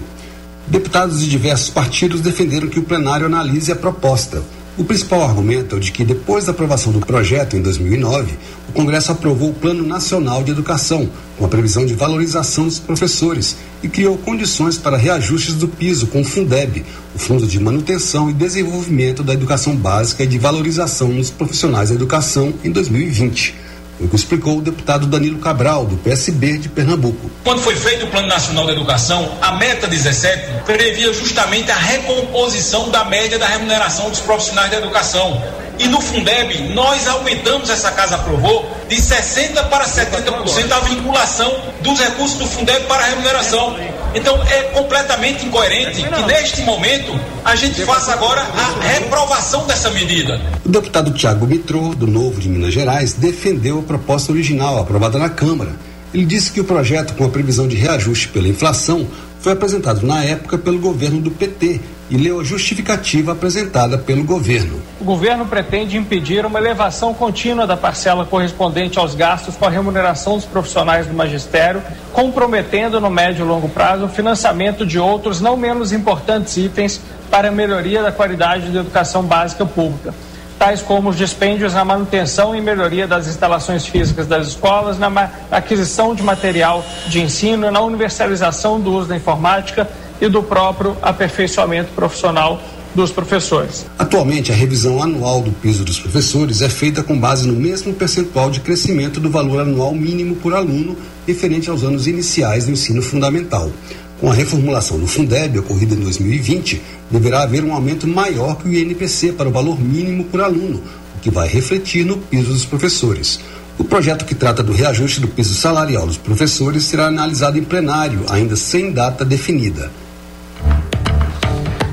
Deputados 0.68 1.20
de 1.20 1.30
diversos 1.30 1.70
partidos 1.70 2.22
defenderam 2.22 2.70
que 2.70 2.80
o 2.80 2.84
plenário 2.84 3.26
analise 3.26 3.72
a 3.72 3.76
proposta. 3.76 4.42
O 4.78 4.86
principal 4.86 5.22
argumento 5.22 5.76
é 5.76 5.78
o 5.78 5.82
de 5.82 5.92
que, 5.92 6.06
depois 6.06 6.46
da 6.46 6.52
aprovação 6.52 6.94
do 6.94 7.02
projeto 7.02 7.58
em 7.58 7.62
2009, 7.62 8.38
o 8.70 8.72
Congresso 8.72 9.12
aprovou 9.12 9.50
o 9.50 9.54
Plano 9.54 9.86
Nacional 9.86 10.44
de 10.44 10.52
Educação, 10.52 11.10
com 11.38 11.44
a 11.44 11.50
previsão 11.50 11.86
de 11.86 11.94
valorização 11.94 12.64
dos 12.64 12.80
professores, 12.80 13.58
e 13.84 13.90
criou 13.90 14.18
condições 14.18 14.78
para 14.78 14.96
reajustes 14.96 15.56
do 15.56 15.68
piso 15.68 16.08
com 16.08 16.22
o 16.22 16.24
Fundeb, 16.24 16.86
o 17.14 17.20
Fundo 17.20 17.46
de 17.46 17.60
Manutenção 17.60 18.30
e 18.30 18.34
Desenvolvimento 18.34 19.24
da 19.24 19.34
Educação 19.34 19.76
Básica 19.76 20.24
e 20.24 20.28
de 20.28 20.40
Valorização 20.40 21.10
dos 21.10 21.30
Profissionais 21.30 21.90
da 21.90 21.96
Educação 21.96 22.54
em 22.64 22.72
2020 22.72 23.56
o 24.02 24.08
que 24.08 24.16
explicou 24.16 24.58
o 24.58 24.62
deputado 24.62 25.06
Danilo 25.06 25.40
Cabral, 25.40 25.86
do 25.86 25.96
PSB 25.98 26.58
de 26.58 26.70
Pernambuco. 26.70 27.30
Quando 27.44 27.62
foi 27.62 27.76
feito 27.76 28.06
o 28.06 28.08
Plano 28.10 28.28
Nacional 28.28 28.66
de 28.66 28.72
Educação, 28.72 29.32
a 29.42 29.54
meta 29.54 29.88
17 29.88 30.64
previa 30.66 31.14
justamente 31.14 31.70
a 31.72 31.76
recomposição 31.76 32.90
da 32.90 33.04
média 33.06 33.38
da 33.38 33.48
remuneração 33.48 34.10
dos 34.10 34.20
profissionais 34.20 34.72
da 34.72 34.78
educação. 34.78 35.42
E 35.80 35.88
no 35.88 36.00
Fundeb, 36.00 36.74
nós 36.76 37.08
aumentamos, 37.08 37.70
essa 37.70 37.92
casa 37.92 38.16
aprovou, 38.16 38.70
de 38.88 38.98
60% 38.98 39.70
para 39.70 39.86
70% 39.86 40.72
a 40.72 40.80
vinculação 40.82 41.56
dos 41.82 42.00
recursos 42.00 42.38
do 42.38 42.46
Fundeb 42.46 42.86
para 42.86 43.04
a 43.04 43.08
remuneração. 43.08 43.76
Então 44.14 44.42
é 44.44 44.64
completamente 44.74 45.46
incoerente 45.46 46.04
que 46.04 46.26
neste 46.26 46.62
momento 46.64 47.18
a 47.46 47.56
gente 47.56 47.82
faça 47.86 48.12
agora 48.14 48.42
a 48.42 48.88
reprovação 48.88 49.66
dessa 49.66 49.90
medida. 49.90 50.40
O 50.66 50.70
deputado 50.70 51.14
Tiago 51.14 51.48
Mitrô, 51.48 51.96
do 51.96 52.06
Novo 52.08 52.40
de 52.40 52.50
Minas 52.50 52.74
Gerais, 52.74 53.14
defendeu 53.14 53.80
a 53.80 53.84
proposta 53.84 54.32
original 54.32 54.80
aprovada 54.80 55.18
na 55.18 55.30
Câmara. 55.30 55.72
Ele 56.14 56.26
disse 56.26 56.52
que 56.52 56.60
o 56.60 56.66
projeto 56.66 57.14
com 57.14 57.24
a 57.24 57.30
previsão 57.30 57.68
de 57.68 57.78
reajuste 57.78 58.28
pela 58.28 58.48
inflação 58.48 59.08
foi 59.40 59.54
apresentado 59.54 60.06
na 60.06 60.24
época 60.24 60.58
pelo 60.58 60.80
governo 60.80 61.22
do 61.22 61.32
PT 61.32 61.80
e 62.12 62.18
leu 62.18 62.42
a 62.42 62.44
justificativa 62.44 63.32
apresentada 63.32 63.98
pelo 63.98 64.22
governo. 64.26 64.82
O 65.00 65.06
governo 65.06 65.46
pretende 65.46 65.96
impedir 65.96 66.46
uma 66.46 66.60
elevação 66.60 67.14
contínua 67.14 67.66
da 67.66 67.78
parcela 67.78 68.26
correspondente 68.26 69.00
aos 69.00 69.16
gastos 69.16 69.56
com 69.56 69.66
a 69.66 69.70
remuneração 69.70 70.36
dos 70.36 70.44
profissionais 70.44 71.08
do 71.08 71.14
magistério, 71.14 71.82
comprometendo 72.12 73.00
no 73.00 73.10
médio 73.10 73.46
e 73.46 73.48
longo 73.48 73.70
prazo 73.70 74.06
o 74.06 74.10
financiamento 74.10 74.86
de 74.86 75.00
outros 75.00 75.40
não 75.40 75.56
menos 75.56 75.94
importantes 75.94 76.58
itens 76.58 77.00
para 77.32 77.48
a 77.48 77.52
melhoria 77.52 78.04
da 78.04 78.12
qualidade 78.12 78.70
da 78.70 78.82
educação 78.82 79.24
básica 79.24 79.66
pública 79.66 80.14
tais 80.60 80.80
como 80.80 81.10
os 81.10 81.18
dispêndios 81.18 81.74
na 81.74 81.84
manutenção 81.84 82.56
e 82.56 82.62
melhoria 82.62 83.08
das 83.08 83.26
instalações 83.28 83.84
físicas 83.84 84.28
das 84.28 84.50
escolas, 84.50 85.00
na 85.00 85.10
aquisição 85.50 86.14
de 86.14 86.22
material 86.22 86.86
de 87.08 87.20
ensino, 87.20 87.72
na 87.72 87.82
universalização 87.82 88.80
do 88.80 88.94
uso 88.94 89.10
da 89.10 89.16
informática 89.16 89.88
e 90.22 90.30
do 90.30 90.44
próprio 90.44 90.96
aperfeiçoamento 91.02 91.92
profissional 91.94 92.62
dos 92.94 93.12
professores. 93.12 93.86
Atualmente, 93.98 94.52
a 94.52 94.56
revisão 94.56 95.02
anual 95.02 95.42
do 95.42 95.52
piso 95.52 95.84
dos 95.84 96.00
professores 96.00 96.62
é 96.62 96.70
feita 96.70 97.02
com 97.02 97.18
base 97.18 97.48
no 97.48 97.54
mesmo 97.54 97.94
percentual 97.94 98.52
de 98.52 98.60
crescimento 98.60 99.20
do 99.20 99.30
valor 99.30 99.62
anual 99.62 99.94
mínimo 99.94 100.36
por 100.36 100.54
aluno 100.54 100.96
referente 101.26 101.70
aos 101.70 101.84
anos 101.84 102.06
iniciais 102.06 102.66
do 102.66 102.72
ensino 102.72 103.02
fundamental. 103.02 103.72
Com 104.20 104.30
a 104.30 104.34
reformulação 104.36 105.00
do 105.00 105.08
Fundeb, 105.08 105.58
ocorrida 105.58 105.96
em 105.96 106.00
2020, 106.00 106.82
deverá 107.10 107.42
haver 107.42 107.64
um 107.64 107.74
aumento 107.74 108.08
maior 108.08 108.56
que 108.56 108.68
o 108.68 108.74
INPC 108.74 109.32
para 109.32 109.50
o 109.50 109.52
valor 109.52 109.80
mínimo 109.80 110.26
por 110.26 110.42
aluno, 110.42 110.84
o 111.18 111.20
que 111.22 111.32
vai 111.32 111.48
refletir 111.48 112.06
no 112.06 112.18
piso 112.18 112.52
dos 112.52 112.66
professores. 112.66 113.40
O 113.80 113.84
projeto 113.84 114.26
que 114.26 114.36
trata 114.36 114.62
do 114.62 114.74
reajuste 114.74 115.20
do 115.20 115.28
piso 115.28 115.56
salarial 115.56 116.06
dos 116.06 116.18
professores 116.18 116.84
será 116.84 117.08
analisado 117.08 117.58
em 117.58 117.64
plenário, 117.64 118.24
ainda 118.30 118.56
sem 118.56 118.92
data 118.92 119.26
definida. 119.26 119.90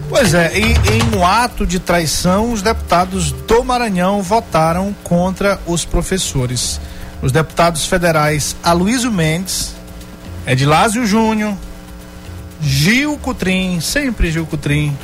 Pois 0.08 0.32
é, 0.32 0.58
e 0.58 0.72
em 0.90 1.16
um 1.16 1.24
ato 1.24 1.66
de 1.66 1.78
traição, 1.78 2.50
os 2.50 2.62
deputados 2.62 3.30
do 3.30 3.62
Maranhão 3.62 4.22
votaram 4.22 4.94
contra 5.04 5.60
os 5.66 5.84
professores. 5.84 6.80
Os 7.20 7.30
deputados 7.30 7.84
federais 7.84 8.56
Aloysio 8.62 9.12
Mendes, 9.12 9.74
Edilásio 10.46 11.04
Júnior, 11.04 11.54
Gil 12.60 13.18
Cutrim, 13.18 13.80
sempre 13.80 14.30
Gil 14.30 14.46
Cutrim, 14.46 14.96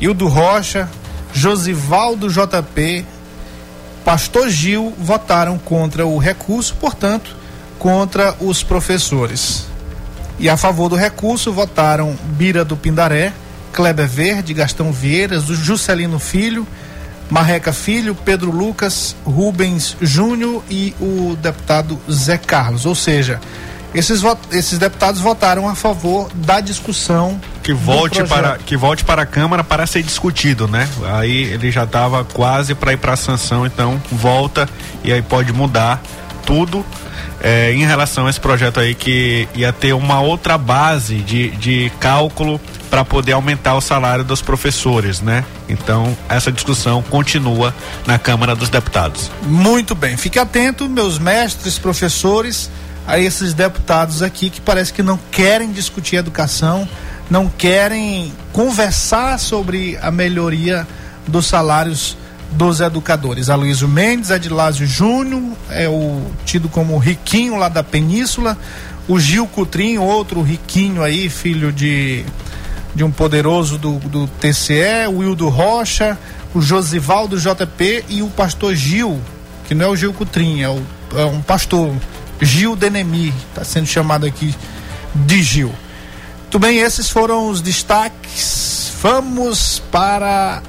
Hildo 0.00 0.26
Rocha, 0.26 0.90
Josivaldo 1.32 2.28
JP, 2.28 3.06
Pastor 4.04 4.48
Gil 4.48 4.92
votaram 4.98 5.58
contra 5.58 6.04
o 6.04 6.18
recurso, 6.18 6.74
portanto, 6.74 7.36
contra 7.78 8.34
os 8.40 8.64
professores. 8.64 9.66
E 10.40 10.48
a 10.48 10.56
favor 10.56 10.88
do 10.88 10.96
recurso 10.96 11.52
votaram 11.52 12.18
Bira 12.36 12.64
do 12.64 12.76
Pindaré, 12.76 13.32
Kleber 13.72 14.06
Verde, 14.06 14.54
Gastão 14.54 14.92
Vieiras, 14.92 15.44
Juscelino 15.44 16.18
Filho, 16.18 16.66
Marreca 17.30 17.72
Filho, 17.72 18.14
Pedro 18.14 18.50
Lucas, 18.50 19.14
Rubens 19.24 19.96
Júnior 20.00 20.62
e 20.68 20.94
o 21.00 21.36
deputado 21.40 21.98
Zé 22.10 22.36
Carlos. 22.36 22.86
Ou 22.86 22.94
seja, 22.94 23.40
esses, 23.94 24.22
esses 24.52 24.78
deputados 24.78 25.20
votaram 25.20 25.68
a 25.68 25.74
favor 25.74 26.28
da 26.34 26.60
discussão 26.60 27.40
que 27.62 27.72
volte 27.72 28.22
para 28.24 28.58
que 28.58 28.76
volte 28.76 29.04
para 29.04 29.22
a 29.22 29.26
Câmara 29.26 29.62
para 29.62 29.86
ser 29.86 30.02
discutido, 30.02 30.68
né? 30.68 30.88
Aí 31.12 31.42
ele 31.44 31.70
já 31.70 31.84
estava 31.84 32.24
quase 32.24 32.74
para 32.74 32.92
ir 32.92 32.96
para 32.96 33.12
a 33.12 33.16
sanção, 33.16 33.66
então 33.66 34.00
volta 34.10 34.68
e 35.04 35.12
aí 35.12 35.22
pode 35.22 35.52
mudar 35.52 36.02
tudo 36.44 36.84
é, 37.40 37.72
em 37.72 37.84
relação 37.84 38.26
a 38.26 38.30
esse 38.30 38.40
projeto 38.40 38.80
aí 38.80 38.94
que 38.94 39.48
ia 39.54 39.72
ter 39.72 39.92
uma 39.92 40.20
outra 40.20 40.58
base 40.58 41.16
de, 41.16 41.50
de 41.52 41.90
cálculo 41.98 42.60
para 42.90 43.04
poder 43.04 43.32
aumentar 43.32 43.76
o 43.76 43.80
salário 43.80 44.24
dos 44.24 44.42
professores, 44.42 45.20
né? 45.20 45.44
Então, 45.68 46.16
essa 46.28 46.50
discussão 46.50 47.02
continua 47.02 47.74
na 48.04 48.18
Câmara 48.18 48.54
dos 48.54 48.68
Deputados. 48.68 49.30
Muito 49.42 49.94
bem. 49.94 50.16
Fique 50.16 50.38
atento, 50.38 50.88
meus 50.88 51.18
mestres, 51.18 51.78
professores, 51.78 52.68
a 53.06 53.18
esses 53.18 53.54
deputados 53.54 54.22
aqui 54.22 54.50
que 54.50 54.60
parece 54.60 54.92
que 54.92 55.02
não 55.02 55.18
querem 55.30 55.72
discutir 55.72 56.16
educação, 56.16 56.88
não 57.30 57.48
querem 57.48 58.32
conversar 58.52 59.38
sobre 59.38 59.96
a 60.02 60.10
melhoria 60.10 60.86
dos 61.26 61.46
salários 61.46 62.16
dos 62.52 62.80
educadores. 62.80 63.48
Aloysio 63.48 63.88
Mendes, 63.88 64.30
Edilásio 64.30 64.86
Júnior, 64.86 65.42
é 65.70 65.88
o 65.88 66.22
tido 66.44 66.68
como 66.68 66.98
riquinho 66.98 67.56
lá 67.56 67.68
da 67.68 67.82
Península, 67.82 68.56
o 69.08 69.18
Gil 69.18 69.46
Cutrim, 69.46 69.98
outro 69.98 70.42
riquinho 70.42 71.02
aí, 71.02 71.28
filho 71.28 71.72
de, 71.72 72.24
de 72.94 73.04
um 73.04 73.10
poderoso 73.10 73.78
do, 73.78 73.98
do 73.98 74.26
TCE, 74.26 75.06
o 75.08 75.18
Wildo 75.18 75.48
Rocha, 75.48 76.18
o 76.54 76.60
Josivaldo 76.60 77.38
JP 77.38 78.04
e 78.08 78.22
o 78.22 78.28
pastor 78.28 78.74
Gil, 78.74 79.20
que 79.66 79.74
não 79.74 79.86
é 79.86 79.88
o 79.88 79.96
Gil 79.96 80.12
Cutrim, 80.12 80.62
é, 80.62 80.68
o, 80.68 80.82
é 81.16 81.24
um 81.24 81.40
pastor, 81.40 81.94
Gil 82.40 82.74
Denemi, 82.74 83.32
está 83.48 83.64
sendo 83.64 83.86
chamado 83.86 84.26
aqui 84.26 84.54
de 85.14 85.42
Gil. 85.42 85.72
Muito 86.42 86.58
bem, 86.58 86.78
esses 86.78 87.08
foram 87.08 87.48
os 87.48 87.60
destaques. 87.60 88.92
Vamos 89.00 89.80
para 89.90 90.62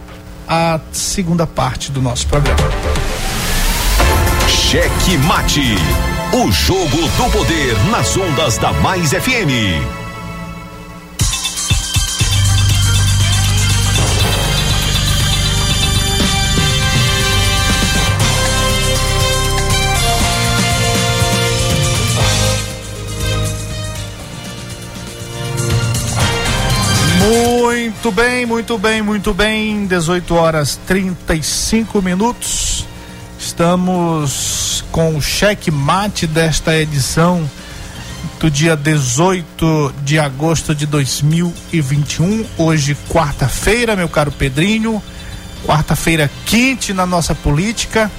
a 0.48 0.80
segunda 0.92 1.46
parte 1.46 1.92
do 1.92 2.02
nosso 2.02 2.28
programa. 2.28 2.60
Cheque 4.48 5.18
Mate. 5.18 5.76
O 6.34 6.52
jogo 6.52 6.98
do 7.18 7.32
poder 7.32 7.78
nas 7.90 8.16
ondas 8.16 8.58
da 8.58 8.72
Mais 8.74 9.12
FM. 9.12 10.01
Muito 27.22 28.12
bem, 28.12 28.46
muito 28.48 28.78
bem, 28.80 29.02
muito 29.04 29.32
bem. 29.32 29.86
18 29.86 30.34
horas 30.34 30.80
35 30.88 32.02
minutos. 32.02 32.84
Estamos 33.40 34.84
com 34.92 35.16
o 35.16 35.22
cheque 35.22 35.70
mate 35.70 36.26
desta 36.26 36.76
edição 36.76 37.48
do 38.40 38.50
dia 38.50 38.76
18 38.76 39.94
de 40.04 40.18
agosto 40.18 40.74
de 40.74 40.88
2021. 40.88 42.44
Hoje, 42.58 42.98
quarta-feira, 43.08 43.96
meu 43.96 44.10
caro 44.10 44.32
Pedrinho. 44.32 45.02
Quarta-feira 45.64 46.30
quente 46.48 46.92
na 46.92 47.06
nossa 47.06 47.36
política. 47.36 48.10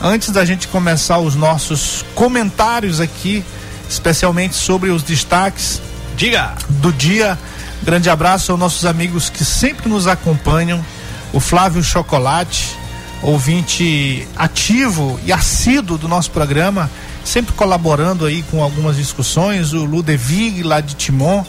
Antes 0.00 0.30
da 0.30 0.46
gente 0.46 0.68
começar 0.68 1.18
os 1.18 1.34
nossos 1.34 2.02
comentários 2.14 2.98
aqui, 2.98 3.44
especialmente 3.90 4.54
sobre 4.54 4.88
os 4.88 5.02
destaques 5.02 5.82
Diga. 6.16 6.54
do 6.68 6.92
dia 6.92 7.38
Grande 7.82 8.10
abraço 8.10 8.52
aos 8.52 8.60
nossos 8.60 8.84
amigos 8.84 9.30
que 9.30 9.44
sempre 9.44 9.88
nos 9.88 10.06
acompanham. 10.06 10.84
O 11.32 11.40
Flávio 11.40 11.82
Chocolate, 11.82 12.76
ouvinte 13.22 14.26
ativo 14.36 15.18
e 15.24 15.32
assíduo 15.32 15.98
do 15.98 16.08
nosso 16.08 16.30
programa, 16.30 16.90
sempre 17.24 17.52
colaborando 17.54 18.24
aí 18.24 18.42
com 18.50 18.62
algumas 18.62 18.96
discussões. 18.96 19.72
O 19.72 19.84
Ludevig 19.84 20.62
lá 20.62 20.80
de 20.80 20.94
Timon, 20.94 21.44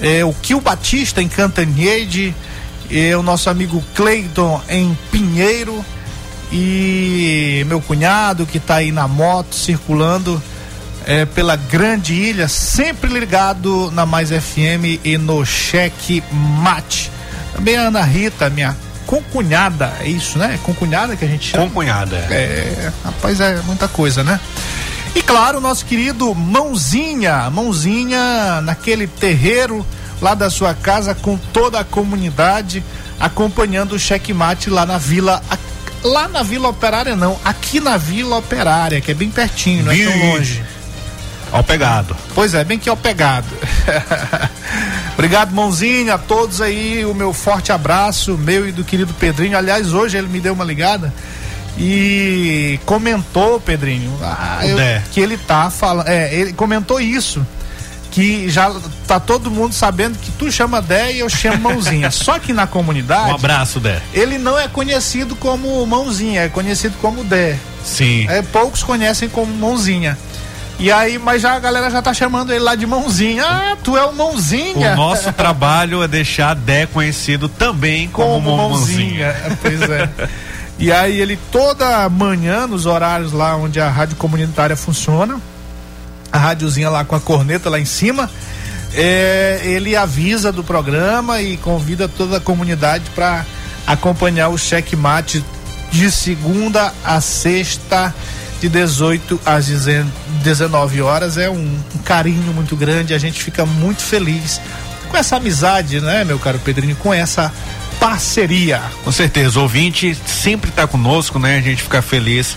é, 0.00 0.24
o 0.24 0.32
Kil 0.32 0.60
Batista 0.60 1.22
em 1.22 1.28
Cantanhede, 1.28 2.34
é, 2.90 3.16
o 3.16 3.22
nosso 3.22 3.48
amigo 3.48 3.82
Cleiton 3.94 4.60
em 4.68 4.96
Pinheiro 5.10 5.84
e 6.52 7.64
meu 7.66 7.80
cunhado 7.80 8.46
que 8.46 8.58
está 8.58 8.76
aí 8.76 8.92
na 8.92 9.08
moto 9.08 9.54
circulando 9.54 10.40
é, 11.06 11.24
pela 11.24 11.56
grande 11.56 12.14
ilha, 12.14 12.48
sempre 12.48 13.10
ligado 13.10 13.90
na 13.92 14.06
Mais 14.06 14.30
FM 14.30 15.00
e 15.04 15.18
no 15.18 15.44
Cheque 15.44 16.22
Mate. 16.32 17.10
Também 17.54 17.76
a 17.76 17.82
Ana 17.82 18.02
Rita, 18.02 18.50
minha 18.50 18.76
concunhada, 19.06 19.92
é 20.00 20.08
isso, 20.08 20.38
né? 20.38 20.58
Concunhada 20.62 21.14
que 21.14 21.24
a 21.24 21.28
gente 21.28 21.50
chama? 21.50 21.64
Concunhada. 21.66 22.16
É, 22.16 22.90
rapaz, 23.04 23.40
é 23.40 23.56
muita 23.66 23.86
coisa, 23.86 24.24
né? 24.24 24.40
E 25.14 25.22
claro, 25.22 25.60
nosso 25.60 25.84
querido 25.84 26.34
Mãozinha, 26.34 27.48
Mãozinha 27.50 28.60
naquele 28.62 29.06
terreiro 29.06 29.86
lá 30.20 30.34
da 30.34 30.50
sua 30.50 30.74
casa 30.74 31.14
com 31.14 31.36
toda 31.36 31.78
a 31.78 31.84
comunidade 31.84 32.82
acompanhando 33.20 33.92
o 33.94 33.98
checkmate 33.98 34.70
lá 34.70 34.84
na 34.84 34.98
Vila 34.98 35.40
lá 36.02 36.28
na 36.28 36.42
Vila 36.42 36.68
Operária 36.68 37.14
não, 37.16 37.38
aqui 37.44 37.80
na 37.80 37.96
Vila 37.96 38.36
Operária, 38.36 39.00
que 39.00 39.10
é 39.10 39.14
bem 39.14 39.30
pertinho, 39.30 39.84
não 39.84 39.92
é 39.92 39.96
tão 39.96 40.32
longe. 40.32 40.62
Ao 41.54 41.62
pegado. 41.62 42.16
Pois 42.34 42.52
é, 42.52 42.64
bem 42.64 42.80
que 42.80 42.88
ao 42.88 42.96
pegado. 42.96 43.46
Obrigado, 45.14 45.54
mãozinha, 45.54 46.14
a 46.14 46.18
todos 46.18 46.60
aí, 46.60 47.04
o 47.04 47.14
meu 47.14 47.32
forte 47.32 47.70
abraço, 47.70 48.36
meu 48.36 48.68
e 48.68 48.72
do 48.72 48.82
querido 48.82 49.14
Pedrinho. 49.14 49.56
Aliás, 49.56 49.92
hoje 49.92 50.18
ele 50.18 50.26
me 50.26 50.40
deu 50.40 50.52
uma 50.52 50.64
ligada 50.64 51.14
e 51.78 52.80
comentou, 52.84 53.60
Pedrinho, 53.60 54.12
ah, 54.20 54.66
eu, 54.66 54.76
que 55.12 55.20
ele 55.20 55.38
tá 55.38 55.70
falando. 55.70 56.08
É, 56.08 56.34
ele 56.34 56.52
comentou 56.52 57.00
isso. 57.00 57.46
Que 58.10 58.48
já 58.48 58.72
tá 59.06 59.18
todo 59.18 59.50
mundo 59.50 59.74
sabendo 59.74 60.18
que 60.18 60.30
tu 60.32 60.50
chama 60.50 60.82
Dé 60.82 61.12
e 61.12 61.18
eu 61.20 61.28
chamo 61.28 61.58
Mãozinha. 61.58 62.10
Só 62.12 62.38
que 62.40 62.52
na 62.52 62.66
comunidade. 62.66 63.30
Um 63.30 63.34
abraço, 63.34 63.78
Dé. 63.78 64.00
Ele 64.12 64.38
não 64.38 64.58
é 64.58 64.66
conhecido 64.66 65.34
como 65.36 65.84
Mãozinha, 65.84 66.42
é 66.42 66.48
conhecido 66.48 66.96
como 67.00 67.22
Dé. 67.24 67.56
Sim. 67.84 68.26
É, 68.28 68.40
poucos 68.42 68.82
conhecem 68.82 69.28
como 69.28 69.52
Mãozinha. 69.52 70.16
E 70.78 70.90
aí, 70.90 71.18
mas 71.18 71.40
já 71.40 71.54
a 71.54 71.58
galera 71.58 71.90
já 71.90 72.02
tá 72.02 72.12
chamando 72.12 72.52
ele 72.52 72.64
lá 72.64 72.74
de 72.74 72.86
mãozinha. 72.86 73.44
Ah, 73.44 73.76
tu 73.82 73.96
é 73.96 74.04
o 74.04 74.12
mãozinha. 74.12 74.92
O 74.92 74.96
nosso 74.96 75.32
trabalho 75.32 76.02
é 76.02 76.08
deixar 76.08 76.54
Dé 76.54 76.86
conhecido 76.86 77.48
também 77.48 78.08
como, 78.08 78.42
como 78.42 78.56
mãozinha. 78.56 79.32
mãozinha. 79.32 79.58
Pois 79.62 79.82
é. 79.82 80.10
E 80.76 80.90
aí 80.90 81.20
ele 81.20 81.38
toda 81.52 82.08
manhã, 82.08 82.66
nos 82.66 82.84
horários 82.84 83.32
lá 83.32 83.56
onde 83.56 83.80
a 83.80 83.88
rádio 83.88 84.16
comunitária 84.16 84.76
funciona, 84.76 85.40
a 86.32 86.38
rádiozinha 86.38 86.90
lá 86.90 87.04
com 87.04 87.14
a 87.14 87.20
corneta 87.20 87.70
lá 87.70 87.78
em 87.78 87.84
cima, 87.84 88.28
é, 88.92 89.60
ele 89.62 89.94
avisa 89.94 90.50
do 90.50 90.64
programa 90.64 91.40
e 91.40 91.56
convida 91.56 92.08
toda 92.08 92.38
a 92.38 92.40
comunidade 92.40 93.04
para 93.14 93.46
acompanhar 93.86 94.48
o 94.48 94.58
checkmate 94.58 95.44
de 95.92 96.10
segunda 96.10 96.92
a 97.04 97.20
sexta 97.20 98.12
de 98.60 98.68
18 98.68 99.40
às 99.44 99.66
19 99.66 101.02
horas. 101.02 101.36
É 101.36 101.48
um, 101.48 101.78
um 101.94 101.98
carinho 102.04 102.52
muito 102.52 102.76
grande, 102.76 103.14
a 103.14 103.18
gente 103.18 103.42
fica 103.42 103.64
muito 103.66 104.02
feliz 104.02 104.60
com 105.08 105.16
essa 105.16 105.36
amizade, 105.36 106.00
né, 106.00 106.24
meu 106.24 106.38
caro 106.38 106.58
Pedrinho, 106.58 106.96
com 106.96 107.14
essa 107.14 107.52
parceria. 108.00 108.82
Com 109.04 109.12
certeza, 109.12 109.58
o 109.58 109.62
ouvinte 109.62 110.16
sempre 110.26 110.70
está 110.70 110.86
conosco, 110.86 111.38
né? 111.38 111.56
A 111.56 111.60
gente 111.60 111.82
fica 111.82 112.02
feliz 112.02 112.56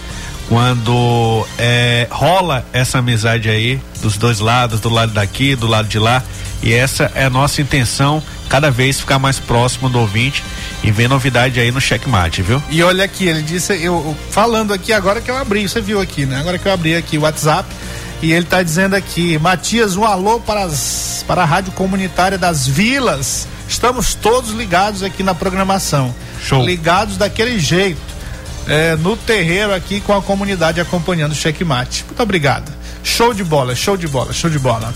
quando 0.49 1.45
é, 1.57 2.07
rola 2.09 2.65
essa 2.73 2.99
amizade 2.99 3.49
aí 3.49 3.79
dos 4.01 4.17
dois 4.17 4.39
lados, 4.39 4.79
do 4.79 4.89
lado 4.89 5.11
daqui, 5.11 5.55
do 5.55 5.67
lado 5.67 5.87
de 5.87 5.99
lá. 5.99 6.23
E 6.63 6.73
essa 6.73 7.11
é 7.13 7.25
a 7.25 7.29
nossa 7.29 7.61
intenção 7.61 8.23
cada 8.49 8.71
vez 8.71 8.99
ficar 8.99 9.19
mais 9.19 9.39
próximo 9.39 9.89
do 9.89 9.99
ouvinte 9.99 10.43
e 10.83 10.91
ver 10.91 11.07
novidade 11.07 11.59
aí 11.59 11.71
no 11.71 11.81
checkmate, 11.81 12.41
viu? 12.41 12.61
E 12.69 12.81
olha 12.81 13.03
aqui, 13.03 13.27
ele 13.27 13.41
disse, 13.41 13.73
eu 13.81 14.15
falando 14.31 14.73
aqui 14.73 14.93
agora 14.93 15.21
que 15.21 15.29
eu 15.29 15.37
abri, 15.37 15.67
você 15.67 15.81
viu 15.81 15.99
aqui, 15.99 16.25
né? 16.25 16.39
Agora 16.39 16.57
que 16.57 16.67
eu 16.67 16.71
abri 16.71 16.95
aqui 16.95 17.17
o 17.17 17.21
WhatsApp 17.21 17.67
e 18.21 18.31
ele 18.31 18.43
está 18.43 18.63
dizendo 18.63 18.95
aqui, 18.95 19.37
Matias, 19.37 19.95
um 19.95 20.03
alô 20.03 20.39
para, 20.39 20.63
as, 20.63 21.23
para 21.27 21.43
a 21.43 21.45
Rádio 21.45 21.71
Comunitária 21.73 22.37
das 22.37 22.67
Vilas. 22.67 23.47
Estamos 23.69 24.15
todos 24.15 24.51
ligados 24.51 25.03
aqui 25.03 25.21
na 25.21 25.35
programação. 25.35 26.13
Show. 26.41 26.63
Ligados 26.63 27.17
daquele 27.17 27.59
jeito. 27.59 28.17
É, 28.67 28.95
no 28.97 29.15
terreiro 29.15 29.73
aqui 29.73 30.01
com 30.01 30.13
a 30.13 30.21
comunidade 30.21 30.81
acompanhando 30.81 31.31
o 31.31 31.35
checkmate. 31.35 32.03
Muito 32.05 32.21
obrigado. 32.21 32.71
Show 33.03 33.33
de 33.33 33.43
bola, 33.43 33.75
show 33.75 33.95
de 33.95 34.07
bola, 34.07 34.33
show 34.33 34.49
de 34.49 34.59
bola. 34.59 34.93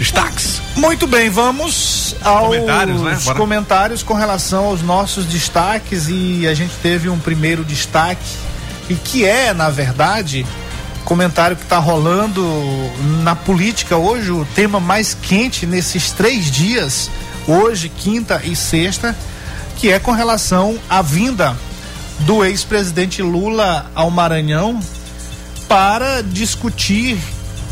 Destaques. 0.00 0.62
Muito 0.76 1.06
bem, 1.06 1.28
vamos 1.28 2.16
aos 2.22 2.56
Comentários, 2.56 3.02
né? 3.02 3.18
Comentários 3.36 4.02
com 4.02 4.14
relação 4.14 4.64
aos 4.64 4.80
nossos 4.80 5.26
destaques 5.26 6.06
e 6.08 6.48
a 6.48 6.54
gente 6.54 6.72
teve 6.82 7.10
um 7.10 7.18
primeiro 7.18 7.62
destaque 7.62 8.24
e 8.88 8.94
que 8.94 9.26
é, 9.26 9.52
na 9.52 9.68
verdade, 9.68 10.46
comentário 11.04 11.54
que 11.54 11.64
está 11.64 11.76
rolando 11.76 12.42
na 13.22 13.36
política 13.36 13.98
hoje, 13.98 14.30
o 14.30 14.46
tema 14.54 14.80
mais 14.80 15.12
quente 15.12 15.66
nesses 15.66 16.12
três 16.12 16.50
dias, 16.50 17.10
hoje, 17.46 17.90
quinta 17.90 18.40
e 18.42 18.56
sexta, 18.56 19.14
que 19.76 19.90
é 19.90 19.98
com 19.98 20.12
relação 20.12 20.78
à 20.88 21.02
vinda 21.02 21.54
do 22.20 22.42
ex-presidente 22.42 23.20
Lula 23.20 23.84
ao 23.94 24.10
Maranhão 24.10 24.80
para 25.68 26.22
discutir 26.22 27.18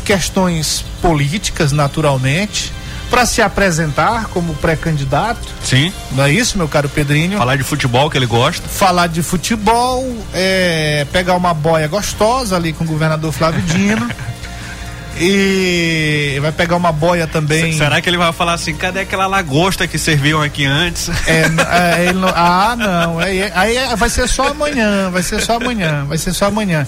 questões 0.09 0.83
políticas, 1.03 1.71
naturalmente, 1.71 2.73
para 3.11 3.27
se 3.27 3.43
apresentar 3.43 4.25
como 4.29 4.55
pré-candidato. 4.55 5.47
Sim. 5.63 5.93
Não 6.13 6.23
é 6.23 6.31
isso, 6.31 6.57
meu 6.57 6.67
caro 6.67 6.89
Pedrinho? 6.89 7.37
Falar 7.37 7.55
de 7.57 7.63
futebol 7.63 8.09
que 8.09 8.17
ele 8.17 8.25
gosta. 8.25 8.67
Falar 8.67 9.05
de 9.05 9.21
futebol, 9.21 10.03
é, 10.33 11.05
pegar 11.13 11.35
uma 11.35 11.53
boia 11.53 11.87
gostosa 11.87 12.55
ali 12.55 12.73
com 12.73 12.83
o 12.85 12.87
governador 12.87 13.31
Flávio 13.31 13.61
Dino. 13.61 14.09
e 15.21 16.39
vai 16.41 16.51
pegar 16.51 16.75
uma 16.75 16.91
boia 16.91 17.27
também. 17.27 17.77
Será 17.77 18.01
que 18.01 18.09
ele 18.09 18.17
vai 18.17 18.33
falar 18.33 18.53
assim, 18.53 18.73
cadê 18.73 19.01
aquela 19.01 19.27
lagosta 19.27 19.85
que 19.85 19.99
serviam 19.99 20.41
aqui 20.41 20.65
antes? 20.65 21.07
É, 21.27 21.43
é, 22.01 22.05
ele 22.05 22.13
não- 22.13 22.33
ah, 22.35 22.75
não. 22.75 23.19
Aí, 23.19 23.43
aí 23.53 23.77
é- 23.77 23.95
vai 23.95 24.09
ser 24.09 24.27
só 24.27 24.47
amanhã. 24.47 25.11
Vai 25.11 25.21
ser 25.21 25.39
só 25.39 25.57
amanhã. 25.57 26.03
Vai 26.05 26.17
ser 26.17 26.33
só 26.33 26.45
amanhã. 26.45 26.87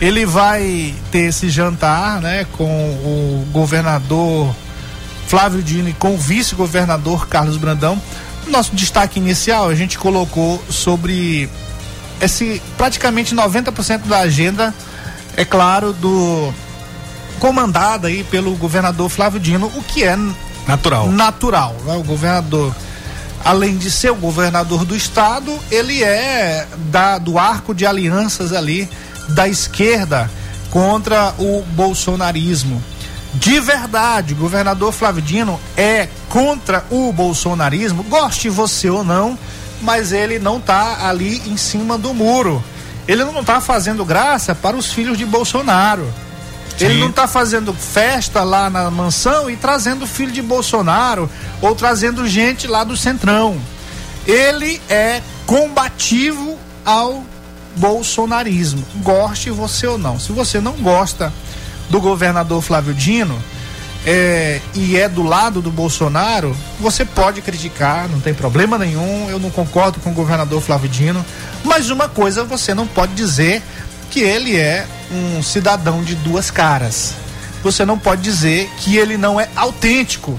Ele 0.00 0.26
vai 0.26 0.94
ter 1.10 1.28
esse 1.28 1.48
jantar, 1.48 2.20
né, 2.20 2.46
com 2.52 2.64
o 2.64 3.46
governador 3.50 4.54
Flávio 5.26 5.62
Dino 5.62 5.88
e 5.88 5.92
com 5.94 6.14
o 6.14 6.18
vice-governador 6.18 7.26
Carlos 7.28 7.56
Brandão. 7.56 8.00
Nosso 8.46 8.76
destaque 8.76 9.18
inicial 9.18 9.68
a 9.68 9.74
gente 9.74 9.98
colocou 9.98 10.62
sobre 10.68 11.48
esse 12.20 12.62
praticamente 12.76 13.34
90% 13.34 14.06
da 14.06 14.18
agenda, 14.20 14.74
é 15.36 15.44
claro, 15.44 15.92
do 15.92 16.52
comandada 17.38 18.08
aí 18.08 18.24
pelo 18.24 18.54
governador 18.56 19.08
Flávio 19.10 19.38
Dino, 19.40 19.66
o 19.74 19.82
que 19.82 20.04
é 20.04 20.16
Natural. 20.66 21.08
natural. 21.08 21.76
né? 21.84 21.94
O 21.96 22.02
governador, 22.02 22.74
além 23.44 23.76
de 23.76 23.90
ser 23.90 24.10
o 24.10 24.14
governador 24.14 24.84
do 24.84 24.96
estado, 24.96 25.58
ele 25.70 26.02
é 26.02 26.66
da, 26.90 27.18
do 27.18 27.38
arco 27.38 27.74
de 27.74 27.84
alianças 27.84 28.52
ali 28.52 28.88
da 29.28 29.48
esquerda 29.48 30.30
contra 30.70 31.34
o 31.38 31.62
bolsonarismo. 31.70 32.82
De 33.34 33.60
verdade, 33.60 34.32
o 34.32 34.36
governador 34.36 34.92
Flávio 34.92 35.22
Dino 35.22 35.60
é 35.76 36.08
contra 36.28 36.84
o 36.90 37.12
bolsonarismo, 37.12 38.02
goste 38.04 38.48
você 38.48 38.88
ou 38.88 39.04
não, 39.04 39.38
mas 39.82 40.12
ele 40.12 40.38
não 40.38 40.56
está 40.56 41.06
ali 41.06 41.42
em 41.46 41.56
cima 41.56 41.98
do 41.98 42.14
muro. 42.14 42.62
Ele 43.06 43.24
não 43.24 43.40
está 43.40 43.60
fazendo 43.60 44.04
graça 44.04 44.54
para 44.54 44.76
os 44.76 44.92
filhos 44.92 45.16
de 45.16 45.24
Bolsonaro. 45.24 46.12
Ele 46.80 46.94
Sim. 46.94 47.00
não 47.00 47.08
está 47.10 47.26
fazendo 47.26 47.72
festa 47.72 48.42
lá 48.42 48.68
na 48.68 48.90
mansão 48.90 49.48
e 49.48 49.56
trazendo 49.56 50.06
filho 50.06 50.32
de 50.32 50.42
Bolsonaro 50.42 51.30
ou 51.62 51.74
trazendo 51.74 52.26
gente 52.26 52.66
lá 52.66 52.84
do 52.84 52.96
Centrão. 52.96 53.58
Ele 54.26 54.80
é 54.88 55.22
combativo 55.46 56.58
ao 56.84 57.24
bolsonarismo, 57.76 58.84
goste 59.02 59.50
você 59.50 59.86
ou 59.86 59.98
não. 59.98 60.18
Se 60.18 60.32
você 60.32 60.60
não 60.60 60.72
gosta 60.72 61.32
do 61.90 62.00
governador 62.00 62.62
Flávio 62.62 62.94
Dino 62.94 63.38
é, 64.04 64.60
e 64.74 64.96
é 64.96 65.08
do 65.08 65.22
lado 65.22 65.60
do 65.60 65.70
Bolsonaro, 65.70 66.56
você 66.80 67.04
pode 67.04 67.42
criticar, 67.42 68.08
não 68.08 68.20
tem 68.20 68.32
problema 68.32 68.78
nenhum. 68.78 69.28
Eu 69.28 69.38
não 69.38 69.50
concordo 69.50 69.98
com 70.00 70.10
o 70.10 70.14
governador 70.14 70.62
Flávio 70.62 70.88
Dino, 70.88 71.24
mas 71.64 71.90
uma 71.90 72.08
coisa 72.08 72.44
você 72.44 72.72
não 72.72 72.86
pode 72.86 73.14
dizer 73.14 73.62
que 74.10 74.20
ele 74.20 74.56
é 74.56 74.86
um 75.10 75.42
cidadão 75.42 76.02
de 76.02 76.14
duas 76.14 76.50
caras. 76.50 77.14
Você 77.62 77.84
não 77.84 77.98
pode 77.98 78.22
dizer 78.22 78.70
que 78.78 78.96
ele 78.96 79.16
não 79.16 79.40
é 79.40 79.48
autêntico. 79.56 80.38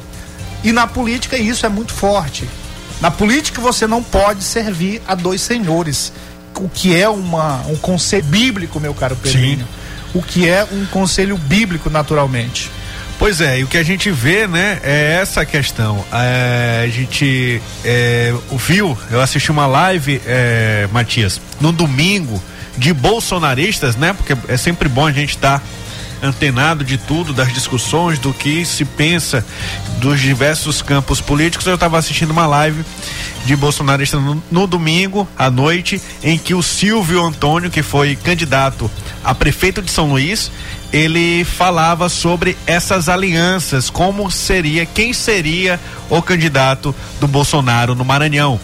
E 0.63 0.71
na 0.71 0.87
política 0.87 1.37
isso 1.37 1.65
é 1.65 1.69
muito 1.69 1.93
forte. 1.93 2.47
Na 3.01 3.11
política 3.11 3.61
você 3.61 3.85
não 3.85 4.01
pode 4.01 4.43
servir 4.43 5.01
a 5.07 5.13
dois 5.13 5.41
senhores, 5.41 6.11
o 6.59 6.69
que 6.69 6.99
é 6.99 7.07
uma, 7.07 7.61
um 7.67 7.75
conselho 7.75 8.23
bíblico, 8.25 8.79
meu 8.79 8.93
caro 8.93 9.15
Pedrinho. 9.15 9.67
O 10.13 10.21
que 10.21 10.47
é 10.49 10.65
um 10.71 10.85
conselho 10.85 11.37
bíblico, 11.37 11.89
naturalmente. 11.89 12.71
Pois 13.19 13.41
é, 13.41 13.59
e 13.59 13.63
o 13.63 13.67
que 13.67 13.77
a 13.77 13.83
gente 13.83 14.11
vê, 14.11 14.47
né, 14.47 14.79
é 14.83 15.17
essa 15.21 15.43
questão. 15.45 16.05
É, 16.13 16.83
a 16.85 16.87
gente 16.87 17.61
é, 17.83 18.33
viu, 18.53 18.97
eu 19.09 19.19
assisti 19.19 19.51
uma 19.51 19.65
live, 19.65 20.21
é, 20.25 20.87
Matias, 20.91 21.41
no 21.59 21.71
domingo, 21.71 22.41
de 22.77 22.93
bolsonaristas, 22.93 23.95
né, 23.95 24.13
porque 24.13 24.37
é 24.47 24.55
sempre 24.55 24.87
bom 24.87 25.07
a 25.07 25.11
gente 25.11 25.31
estar 25.31 25.63
antenado 26.21 26.83
de 26.83 26.97
tudo, 26.97 27.33
das 27.33 27.53
discussões, 27.53 28.19
do 28.19 28.33
que 28.33 28.65
se 28.65 28.85
pensa 28.85 29.45
dos 29.99 30.19
diversos 30.19 30.81
campos 30.81 31.21
políticos. 31.21 31.65
Eu 31.67 31.75
estava 31.75 31.97
assistindo 31.97 32.31
uma 32.31 32.47
live 32.47 32.83
de 33.45 33.55
bolsonaristas 33.55 34.21
no, 34.21 34.43
no 34.51 34.67
domingo 34.67 35.27
à 35.37 35.49
noite, 35.49 36.01
em 36.23 36.37
que 36.37 36.53
o 36.53 36.61
Silvio 36.61 37.23
Antônio, 37.23 37.71
que 37.71 37.81
foi 37.81 38.15
candidato 38.15 38.89
a 39.23 39.33
prefeito 39.33 39.81
de 39.81 39.91
São 39.91 40.09
Luís, 40.09 40.51
ele 40.91 41.43
falava 41.43 42.07
sobre 42.09 42.57
essas 42.65 43.09
alianças, 43.09 43.89
como 43.89 44.29
seria, 44.31 44.85
quem 44.85 45.13
seria 45.13 45.79
o 46.09 46.21
candidato 46.21 46.95
do 47.19 47.27
Bolsonaro 47.27 47.93
no 47.93 48.05
Maranhão. 48.05 48.59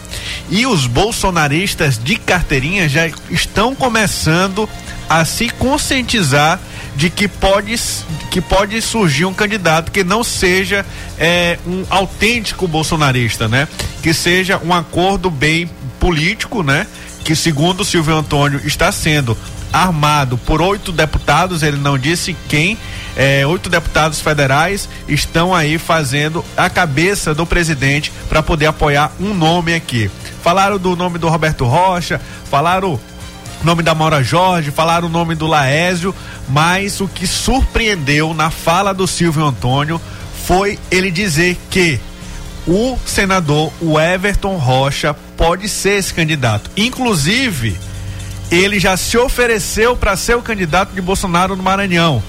E 0.50 0.66
os 0.66 0.86
bolsonaristas 0.86 1.98
de 2.02 2.16
carteirinha 2.16 2.88
já 2.88 3.06
estão 3.30 3.74
começando 3.74 4.68
a 5.08 5.24
se 5.24 5.50
conscientizar 5.50 6.58
de 6.94 7.10
que 7.10 7.26
pode, 7.26 7.74
que 8.30 8.40
pode 8.40 8.80
surgir 8.80 9.24
um 9.24 9.34
candidato 9.34 9.90
que 9.90 10.04
não 10.04 10.22
seja 10.22 10.84
é, 11.18 11.58
um 11.66 11.84
autêntico 11.90 12.68
bolsonarista, 12.68 13.48
né? 13.48 13.66
Que 14.02 14.14
seja 14.14 14.60
um 14.64 14.72
acordo 14.72 15.30
bem 15.30 15.68
político, 15.98 16.62
né? 16.62 16.86
Que 17.24 17.34
segundo 17.34 17.84
Silvio 17.84 18.14
Antônio 18.14 18.60
está 18.64 18.92
sendo 18.92 19.36
armado 19.72 20.38
por 20.38 20.62
oito 20.62 20.92
deputados, 20.92 21.64
ele 21.64 21.78
não 21.78 21.98
disse 21.98 22.36
quem, 22.48 22.78
é, 23.16 23.44
oito 23.44 23.68
deputados 23.68 24.20
federais 24.20 24.88
estão 25.08 25.52
aí 25.52 25.78
fazendo 25.78 26.44
a 26.56 26.70
cabeça 26.70 27.34
do 27.34 27.44
presidente 27.44 28.12
para 28.28 28.40
poder 28.40 28.66
apoiar 28.66 29.10
um 29.18 29.34
nome 29.34 29.74
aqui. 29.74 30.08
Falaram 30.44 30.78
do 30.78 30.94
nome 30.94 31.18
do 31.18 31.28
Roberto 31.28 31.64
Rocha, 31.64 32.20
falaram 32.48 33.00
nome 33.64 33.82
da 33.82 33.94
Maura 33.94 34.22
Jorge, 34.22 34.70
falaram 34.70 35.08
o 35.08 35.10
nome 35.10 35.34
do 35.34 35.46
Laésio, 35.46 36.14
mas 36.48 37.00
o 37.00 37.08
que 37.08 37.26
surpreendeu 37.26 38.34
na 38.34 38.50
fala 38.50 38.92
do 38.92 39.06
Silvio 39.06 39.44
Antônio 39.44 40.00
foi 40.46 40.78
ele 40.90 41.10
dizer 41.10 41.56
que 41.70 41.98
o 42.66 42.98
senador, 43.06 43.72
o 43.80 43.98
Everton 43.98 44.56
Rocha, 44.56 45.14
pode 45.36 45.68
ser 45.68 45.98
esse 45.98 46.12
candidato. 46.12 46.70
Inclusive, 46.76 47.78
ele 48.50 48.78
já 48.78 48.96
se 48.96 49.16
ofereceu 49.16 49.96
para 49.96 50.16
ser 50.16 50.36
o 50.36 50.42
candidato 50.42 50.92
de 50.92 51.00
Bolsonaro 51.00 51.56
no 51.56 51.62
Maranhão. 51.62 52.22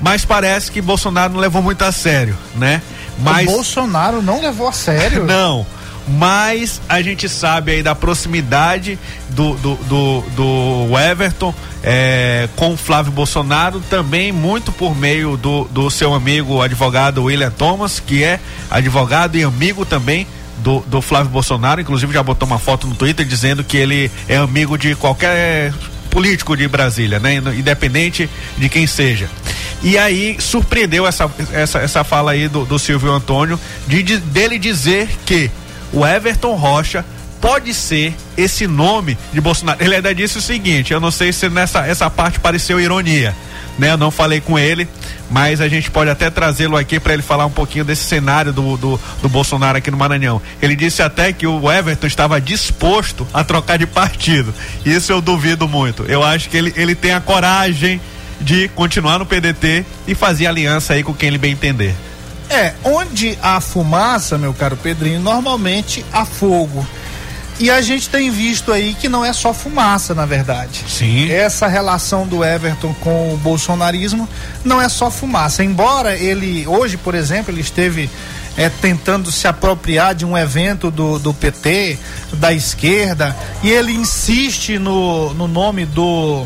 Mas 0.00 0.24
parece 0.24 0.70
que 0.70 0.82
Bolsonaro 0.82 1.32
não 1.32 1.40
levou 1.40 1.62
muito 1.62 1.82
a 1.82 1.92
sério, 1.92 2.36
né? 2.56 2.82
Mas 3.18 3.48
O 3.48 3.52
Bolsonaro 3.52 4.20
não 4.20 4.40
levou 4.40 4.68
a 4.68 4.72
sério. 4.72 5.24
não. 5.26 5.66
Mas 6.06 6.80
a 6.88 7.00
gente 7.00 7.28
sabe 7.28 7.72
aí 7.72 7.82
da 7.82 7.94
proximidade 7.94 8.98
do, 9.30 9.54
do, 9.54 9.74
do, 9.76 10.24
do 10.36 10.98
Everton 10.98 11.54
é, 11.82 12.48
com 12.56 12.74
o 12.74 12.76
Flávio 12.76 13.10
Bolsonaro, 13.10 13.80
também 13.88 14.30
muito 14.30 14.70
por 14.70 14.94
meio 14.96 15.36
do, 15.36 15.64
do 15.64 15.90
seu 15.90 16.14
amigo 16.14 16.60
advogado 16.60 17.24
William 17.24 17.50
Thomas, 17.50 18.00
que 18.00 18.22
é 18.22 18.38
advogado 18.70 19.36
e 19.36 19.44
amigo 19.44 19.84
também 19.84 20.26
do, 20.58 20.80
do 20.86 21.02
Flávio 21.02 21.30
Bolsonaro, 21.30 21.80
inclusive 21.80 22.12
já 22.12 22.22
botou 22.22 22.46
uma 22.46 22.58
foto 22.58 22.86
no 22.86 22.94
Twitter 22.94 23.26
dizendo 23.26 23.64
que 23.64 23.76
ele 23.76 24.10
é 24.28 24.36
amigo 24.36 24.78
de 24.78 24.94
qualquer 24.94 25.72
político 26.10 26.56
de 26.56 26.68
Brasília, 26.68 27.18
né? 27.18 27.34
Independente 27.34 28.30
de 28.56 28.68
quem 28.68 28.86
seja. 28.86 29.28
E 29.82 29.98
aí 29.98 30.36
surpreendeu 30.38 31.06
essa, 31.06 31.30
essa, 31.52 31.80
essa 31.80 32.04
fala 32.04 32.30
aí 32.30 32.48
do, 32.48 32.64
do 32.64 32.78
Silvio 32.78 33.12
Antônio 33.12 33.60
de, 33.86 34.02
de, 34.02 34.16
dele 34.18 34.58
dizer 34.58 35.08
que 35.26 35.50
o 35.94 36.06
Everton 36.06 36.54
Rocha 36.54 37.04
pode 37.40 37.72
ser 37.72 38.14
esse 38.36 38.66
nome 38.66 39.16
de 39.32 39.40
Bolsonaro. 39.40 39.82
Ele 39.82 39.96
ainda 39.96 40.14
disse 40.14 40.38
o 40.38 40.42
seguinte: 40.42 40.92
eu 40.92 41.00
não 41.00 41.10
sei 41.10 41.32
se 41.32 41.48
nessa 41.48 41.86
essa 41.86 42.10
parte 42.10 42.40
pareceu 42.40 42.80
ironia 42.80 43.34
né? 43.78 43.90
Eu 43.90 43.96
não 43.96 44.10
falei 44.10 44.40
com 44.40 44.58
ele, 44.58 44.88
mas 45.30 45.60
a 45.60 45.68
gente 45.68 45.90
pode 45.90 46.10
até 46.10 46.30
trazê-lo 46.30 46.76
aqui 46.76 47.00
para 47.00 47.12
ele 47.12 47.22
falar 47.22 47.46
um 47.46 47.50
pouquinho 47.50 47.84
desse 47.84 48.04
cenário 48.04 48.52
do, 48.52 48.76
do, 48.76 49.00
do, 49.22 49.28
Bolsonaro 49.28 49.78
aqui 49.78 49.90
no 49.90 49.96
Maranhão. 49.96 50.40
Ele 50.62 50.76
disse 50.76 51.02
até 51.02 51.32
que 51.32 51.46
o 51.46 51.70
Everton 51.70 52.06
estava 52.06 52.40
disposto 52.40 53.26
a 53.32 53.42
trocar 53.42 53.78
de 53.78 53.86
partido. 53.86 54.54
Isso 54.84 55.12
eu 55.12 55.20
duvido 55.20 55.68
muito. 55.68 56.04
Eu 56.04 56.22
acho 56.22 56.48
que 56.48 56.56
ele, 56.56 56.72
ele 56.76 56.94
tem 56.94 57.12
a 57.12 57.20
coragem 57.20 58.00
de 58.40 58.68
continuar 58.68 59.18
no 59.18 59.26
PDT 59.26 59.84
e 60.06 60.14
fazer 60.14 60.46
aliança 60.46 60.94
aí 60.94 61.02
com 61.02 61.14
quem 61.14 61.28
ele 61.28 61.38
bem 61.38 61.52
entender. 61.52 61.94
É, 62.48 62.74
onde 62.84 63.38
há 63.42 63.60
fumaça, 63.60 64.36
meu 64.36 64.52
caro 64.52 64.76
Pedrinho, 64.76 65.20
normalmente 65.20 66.04
há 66.12 66.24
fogo. 66.24 66.86
E 67.58 67.70
a 67.70 67.80
gente 67.80 68.08
tem 68.08 68.30
visto 68.30 68.72
aí 68.72 68.94
que 68.94 69.08
não 69.08 69.24
é 69.24 69.32
só 69.32 69.54
fumaça, 69.54 70.12
na 70.14 70.26
verdade. 70.26 70.84
Sim. 70.88 71.30
Essa 71.30 71.68
relação 71.68 72.26
do 72.26 72.44
Everton 72.44 72.92
com 72.94 73.32
o 73.32 73.36
bolsonarismo 73.36 74.28
não 74.64 74.82
é 74.82 74.88
só 74.88 75.10
fumaça. 75.10 75.62
Embora 75.62 76.16
ele, 76.16 76.66
hoje, 76.66 76.96
por 76.96 77.14
exemplo, 77.14 77.52
ele 77.52 77.60
esteve 77.60 78.10
é, 78.56 78.68
tentando 78.68 79.30
se 79.30 79.46
apropriar 79.46 80.14
de 80.14 80.24
um 80.24 80.36
evento 80.36 80.90
do, 80.90 81.18
do 81.18 81.32
PT, 81.32 81.98
da 82.34 82.52
esquerda, 82.52 83.36
e 83.62 83.70
ele 83.70 83.92
insiste 83.92 84.78
no, 84.78 85.32
no 85.34 85.46
nome 85.46 85.86
do. 85.86 86.44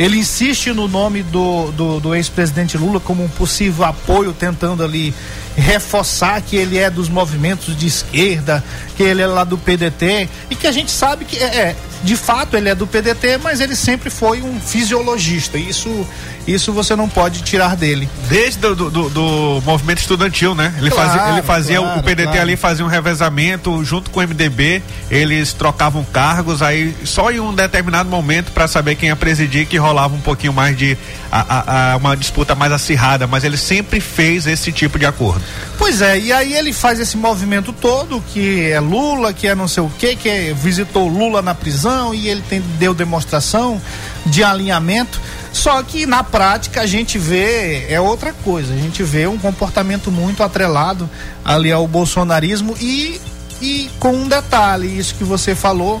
Ele 0.00 0.16
insiste 0.16 0.72
no 0.72 0.88
nome 0.88 1.22
do, 1.22 1.70
do, 1.72 2.00
do 2.00 2.14
ex-presidente 2.14 2.78
Lula 2.78 2.98
como 2.98 3.22
um 3.22 3.28
possível 3.28 3.84
apoio, 3.84 4.32
tentando 4.32 4.82
ali 4.82 5.12
reforçar 5.56 6.40
que 6.40 6.56
ele 6.56 6.78
é 6.78 6.90
dos 6.90 7.08
movimentos 7.08 7.76
de 7.76 7.86
esquerda, 7.86 8.62
que 8.96 9.02
ele 9.02 9.22
é 9.22 9.26
lá 9.26 9.44
do 9.44 9.58
PDT 9.58 10.28
e 10.50 10.54
que 10.54 10.66
a 10.66 10.72
gente 10.72 10.90
sabe 10.90 11.24
que 11.24 11.36
é, 11.36 11.44
é 11.44 11.76
de 12.02 12.16
fato 12.16 12.56
ele 12.56 12.68
é 12.68 12.74
do 12.74 12.86
PDT, 12.86 13.38
mas 13.42 13.60
ele 13.60 13.76
sempre 13.76 14.08
foi 14.08 14.40
um 14.40 14.58
fisiologista. 14.58 15.58
Isso, 15.58 16.06
isso 16.46 16.72
você 16.72 16.96
não 16.96 17.08
pode 17.08 17.42
tirar 17.42 17.76
dele. 17.76 18.08
Desde 18.28 18.58
do, 18.58 18.90
do, 18.90 19.10
do 19.10 19.62
movimento 19.64 19.98
estudantil, 19.98 20.54
né? 20.54 20.74
Ele 20.78 20.90
claro, 20.90 21.10
fazia, 21.10 21.32
ele 21.32 21.42
fazia 21.42 21.78
claro, 21.78 22.00
o 22.00 22.02
PDT 22.02 22.22
claro. 22.24 22.40
ali 22.40 22.56
fazia 22.56 22.84
um 22.84 22.88
revezamento 22.88 23.84
junto 23.84 24.10
com 24.10 24.20
o 24.20 24.22
MDB. 24.22 24.82
Eles 25.10 25.52
trocavam 25.52 26.02
cargos 26.04 26.62
aí 26.62 26.94
só 27.04 27.30
em 27.30 27.40
um 27.40 27.54
determinado 27.54 28.08
momento 28.08 28.50
para 28.52 28.66
saber 28.66 28.94
quem 28.94 29.10
ia 29.10 29.16
presidir 29.16 29.66
que 29.66 29.76
rolava 29.76 30.14
um 30.14 30.20
pouquinho 30.20 30.52
mais 30.52 30.76
de 30.76 30.96
a, 31.30 31.92
a, 31.92 31.96
uma 31.96 32.16
disputa 32.16 32.54
mais 32.54 32.72
acirrada, 32.72 33.26
mas 33.26 33.44
ele 33.44 33.56
sempre 33.56 34.00
fez 34.00 34.46
esse 34.46 34.72
tipo 34.72 34.98
de 34.98 35.06
acordo. 35.06 35.42
Pois 35.78 36.02
é, 36.02 36.18
e 36.18 36.32
aí 36.32 36.54
ele 36.54 36.72
faz 36.72 36.98
esse 36.98 37.16
movimento 37.16 37.72
todo 37.72 38.22
que 38.32 38.70
é 38.70 38.80
Lula, 38.80 39.32
que 39.32 39.46
é 39.46 39.54
não 39.54 39.68
sei 39.68 39.82
o 39.82 39.90
que, 39.90 40.16
que 40.16 40.28
é, 40.28 40.52
visitou 40.52 41.08
Lula 41.08 41.40
na 41.40 41.54
prisão 41.54 42.14
e 42.14 42.28
ele 42.28 42.42
tem, 42.48 42.60
deu 42.78 42.92
demonstração 42.92 43.80
de 44.26 44.42
alinhamento. 44.42 45.20
Só 45.52 45.82
que 45.82 46.06
na 46.06 46.22
prática 46.22 46.82
a 46.82 46.86
gente 46.86 47.18
vê 47.18 47.86
é 47.88 48.00
outra 48.00 48.32
coisa. 48.32 48.72
A 48.72 48.76
gente 48.76 49.02
vê 49.02 49.26
um 49.26 49.38
comportamento 49.38 50.10
muito 50.10 50.42
atrelado 50.42 51.08
ali 51.44 51.70
ao 51.72 51.86
bolsonarismo 51.86 52.76
e, 52.80 53.20
e 53.60 53.90
com 53.98 54.12
um 54.12 54.28
detalhe, 54.28 54.98
isso 54.98 55.14
que 55.14 55.24
você 55.24 55.54
falou. 55.54 56.00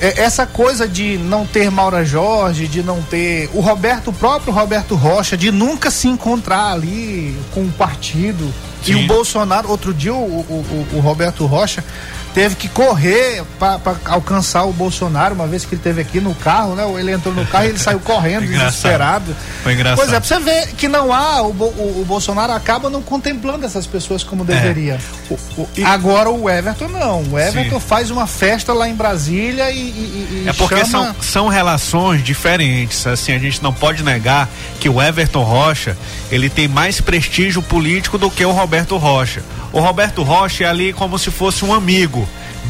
É, 0.00 0.22
essa 0.22 0.46
coisa 0.46 0.86
de 0.86 1.18
não 1.18 1.46
ter 1.46 1.70
Maura 1.70 2.04
Jorge, 2.04 2.68
de 2.68 2.82
não 2.82 3.02
ter 3.02 3.50
o 3.52 3.60
Roberto, 3.60 4.10
o 4.10 4.12
próprio 4.12 4.52
Roberto 4.52 4.94
Rocha, 4.94 5.36
de 5.36 5.50
nunca 5.50 5.90
se 5.90 6.08
encontrar 6.08 6.72
ali 6.72 7.36
com 7.52 7.62
o 7.64 7.72
partido. 7.72 8.52
Sim. 8.82 8.92
E 8.92 9.04
o 9.04 9.06
Bolsonaro, 9.06 9.68
outro 9.68 9.92
dia 9.92 10.14
o, 10.14 10.16
o, 10.16 10.86
o, 10.92 10.96
o 10.98 11.00
Roberto 11.00 11.44
Rocha 11.46 11.82
teve 12.34 12.54
que 12.56 12.68
correr 12.68 13.42
para 13.58 13.80
alcançar 14.06 14.64
o 14.64 14.72
Bolsonaro, 14.72 15.34
uma 15.34 15.46
vez 15.46 15.64
que 15.64 15.74
ele 15.74 15.82
teve 15.82 16.00
aqui 16.00 16.20
no 16.20 16.34
carro, 16.34 16.74
né? 16.74 16.84
Ele 16.98 17.12
entrou 17.12 17.34
no 17.34 17.44
carro 17.46 17.64
e 17.64 17.68
ele 17.68 17.78
saiu 17.78 18.00
correndo, 18.00 18.46
desesperado. 18.46 19.34
Foi 19.62 19.72
engraçado. 19.74 19.96
Pois 19.96 20.12
é, 20.12 20.20
pra 20.20 20.28
você 20.28 20.38
ver 20.40 20.68
que 20.74 20.88
não 20.88 21.12
há, 21.12 21.42
o, 21.42 21.50
o, 21.50 22.00
o 22.00 22.04
Bolsonaro 22.06 22.52
acaba 22.52 22.88
não 22.90 23.02
contemplando 23.02 23.64
essas 23.66 23.86
pessoas 23.86 24.22
como 24.22 24.44
deveria. 24.44 24.98
Agora 25.84 26.30
o 26.30 26.48
Everton 26.48 26.88
não. 26.88 27.22
O 27.30 27.38
Everton 27.38 27.80
Sim. 27.80 27.86
faz 27.86 28.10
uma 28.10 28.26
festa 28.26 28.72
lá 28.72 28.88
em 28.88 28.94
Brasília 28.94 29.70
e. 29.70 29.76
e- 29.78 30.42
e 30.44 30.48
É 30.48 30.52
porque 30.52 30.84
chama... 30.84 30.88
são, 30.88 31.14
são 31.20 31.48
relações 31.48 32.22
diferentes. 32.22 33.06
Assim, 33.06 33.32
a 33.32 33.38
gente 33.38 33.62
não 33.62 33.72
pode 33.72 34.02
negar 34.02 34.48
que 34.80 34.88
o 34.88 35.00
Everton 35.02 35.42
Rocha 35.42 35.96
ele 36.30 36.48
tem 36.48 36.68
mais 36.68 37.00
prestígio 37.00 37.62
político 37.62 38.18
do 38.18 38.30
que 38.30 38.44
o 38.44 38.52
Roberto 38.52 38.96
Rocha. 38.96 39.42
O 39.72 39.80
Roberto 39.80 40.22
Rocha 40.22 40.64
é 40.64 40.66
ali 40.66 40.92
como 40.92 41.18
se 41.18 41.30
fosse 41.30 41.64
um 41.64 41.74
amigo 41.74 42.17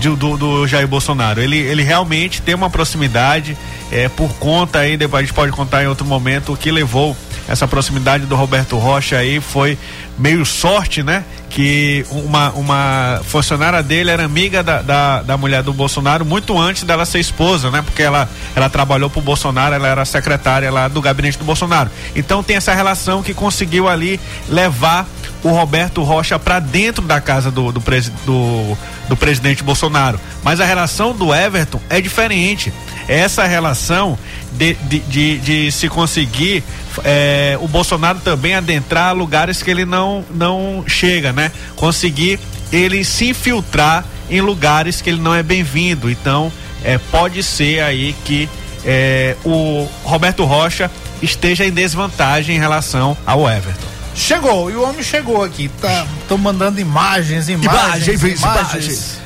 de- 0.01 0.17
do, 0.17 0.37
do 0.37 0.67
Jair 0.67 0.89
Bolsonaro. 0.89 1.41
Ele, 1.41 1.57
ele 1.59 1.83
realmente 1.83 2.41
tem 2.43 2.55
uma 2.55 2.71
proximidade 2.71 3.57
é, 3.93 4.09
por 4.09 4.33
conta 4.35 4.81
aí, 4.81 4.97
depois 4.97 5.23
a 5.23 5.27
gente 5.27 5.35
pode 5.35 5.53
contar 5.53 5.83
em 5.83 5.87
outro 5.87 6.07
momento 6.07 6.53
o 6.53 6.57
que 6.57 6.71
levou 6.71 7.17
essa 7.49 7.67
proximidade 7.67 8.27
do 8.27 8.37
Roberto 8.37 8.77
Rocha 8.77 9.17
aí 9.17 9.41
foi 9.41 9.79
meio 10.19 10.45
sorte, 10.45 11.03
né? 11.03 11.25
Que 11.49 12.05
uma, 12.11 12.51
uma 12.51 13.21
funcionária 13.25 13.83
dele 13.83 14.11
era 14.11 14.23
amiga 14.23 14.63
da, 14.63 14.83
da, 14.83 15.23
da 15.23 15.37
mulher 15.39 15.63
do 15.63 15.73
Bolsonaro 15.73 16.27
muito 16.27 16.59
antes 16.59 16.83
dela 16.83 17.07
ser 17.07 17.21
esposa, 17.21 17.71
né? 17.71 17.81
Porque 17.81 18.03
ela, 18.03 18.29
ela 18.55 18.69
trabalhou 18.69 19.09
pro 19.09 19.23
Bolsonaro, 19.23 19.75
ela 19.75 19.89
era 19.89 20.05
secretária 20.05 20.71
lá 20.71 20.89
do 20.89 21.01
gabinete 21.01 21.39
do 21.39 21.45
Bolsonaro. 21.45 21.91
Então 22.15 22.43
tem 22.43 22.57
essa 22.57 22.75
relação 22.75 23.23
que 23.23 23.33
conseguiu 23.33 23.89
ali 23.89 24.21
levar 24.47 25.09
o 25.43 25.51
Roberto 25.51 26.03
Rocha 26.03 26.39
para 26.39 26.59
dentro 26.59 27.03
da 27.05 27.21
casa 27.21 27.51
do, 27.51 27.71
do, 27.73 27.81
presi- 27.81 28.13
do, 28.27 28.77
do 29.09 29.17
presidente 29.17 29.63
Bolsonaro. 29.63 30.19
Mas 30.43 30.61
a 30.61 30.65
relação 30.65 31.13
do 31.15 31.35
Everton 31.35 31.81
é 31.89 32.01
diferente. 32.01 32.73
Essa 33.07 33.45
relação 33.45 34.19
de, 34.53 34.75
de, 34.75 34.99
de, 35.01 35.39
de 35.39 35.73
se 35.73 35.89
conseguir 35.89 36.63
é, 37.05 37.57
o 37.61 37.69
Bolsonaro 37.69 38.19
também 38.19 38.55
adentrar 38.55 39.15
lugares 39.15 39.63
que 39.63 39.71
ele 39.71 39.85
não, 39.85 40.25
não 40.31 40.85
chega, 40.87 41.33
né? 41.33 41.51
Conseguir 41.77 42.39
ele 42.73 43.05
se 43.05 43.31
infiltrar 43.31 44.05
em 44.29 44.41
lugares 44.41 45.01
que 45.01 45.09
ele 45.09 45.21
não 45.21 45.35
é 45.35 45.43
bem-vindo. 45.43 46.11
Então, 46.11 46.53
é, 46.85 46.99
pode 46.99 47.43
ser 47.43 47.81
aí 47.83 48.15
que 48.25 48.49
é, 48.85 49.37
o 49.45 49.89
Roberto 50.05 50.45
Rocha 50.45 50.91
esteja 51.23 51.65
em 51.65 51.71
desvantagem 51.73 52.57
em 52.57 52.59
relação 52.59 53.17
ao 53.27 53.49
Everton. 53.49 53.98
Chegou, 54.19 54.71
e 54.71 54.75
o 54.75 54.83
homem 54.83 55.03
chegou 55.03 55.43
aqui. 55.45 55.71
Tá, 55.81 56.07
Estão 56.23 56.37
mandando 56.37 56.81
imagens, 56.81 57.49
imagens, 57.49 58.07
Imagens, 58.07 58.23
imagens. 58.23 58.41
imagens. 58.41 59.19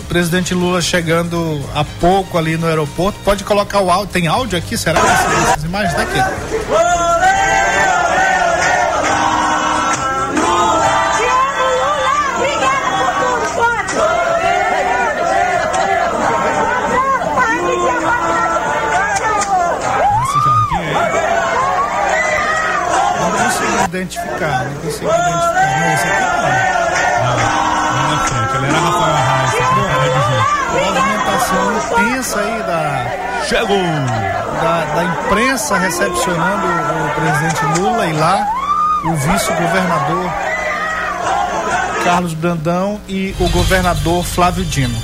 O 0.00 0.04
presidente 0.10 0.52
Lula 0.54 0.82
chegando 0.82 1.64
há 1.74 1.84
pouco 1.84 2.36
ali 2.36 2.56
no 2.56 2.66
aeroporto. 2.66 3.18
Pode 3.24 3.44
colocar 3.44 3.80
o 3.80 3.90
áudio. 3.90 4.12
Tem 4.12 4.26
áudio 4.26 4.58
aqui? 4.58 4.76
Será 4.76 5.00
que 5.00 5.06
essas 5.06 5.64
imagens 5.64 5.94
daqui? 5.94 6.18
Identificar, 23.90 24.64
não 24.64 24.80
consigo 24.80 25.06
identificar. 25.06 25.80
Não, 25.80 25.94
esse 25.94 26.06
aqui 26.06 26.20
Lá 27.20 28.08
na 28.08 28.18
frente, 28.26 28.56
ele 28.56 28.66
era 28.66 28.78
Rafael 28.78 29.14
Arraes, 29.14 29.50
secretário 29.50 30.12
de 30.12 30.20
não. 30.30 30.60
Movimentação 30.80 31.66
tensa 31.96 32.40
aí 32.40 32.62
da, 32.62 33.46
Chegou! 33.46 33.76
da, 34.62 34.84
da 34.94 35.04
imprensa 35.04 35.76
recepcionando 35.78 36.66
o, 36.66 37.06
o 37.06 37.10
presidente 37.14 37.80
Lula 37.80 38.06
e 38.06 38.12
lá 38.12 38.46
o 39.04 39.14
vice-governador 39.14 40.30
Carlos 42.04 42.34
Brandão 42.34 43.00
e 43.08 43.34
o 43.40 43.48
governador 43.48 44.24
Flávio 44.24 44.64
Dino. 44.64 44.96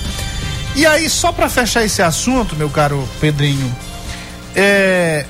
E 0.74 0.86
aí, 0.86 1.08
só 1.08 1.32
para 1.32 1.48
fechar 1.48 1.84
esse 1.84 2.02
assunto, 2.02 2.54
meu 2.54 2.68
caro 2.68 3.08
Pedrinho, 3.20 3.74
é, 4.54 5.24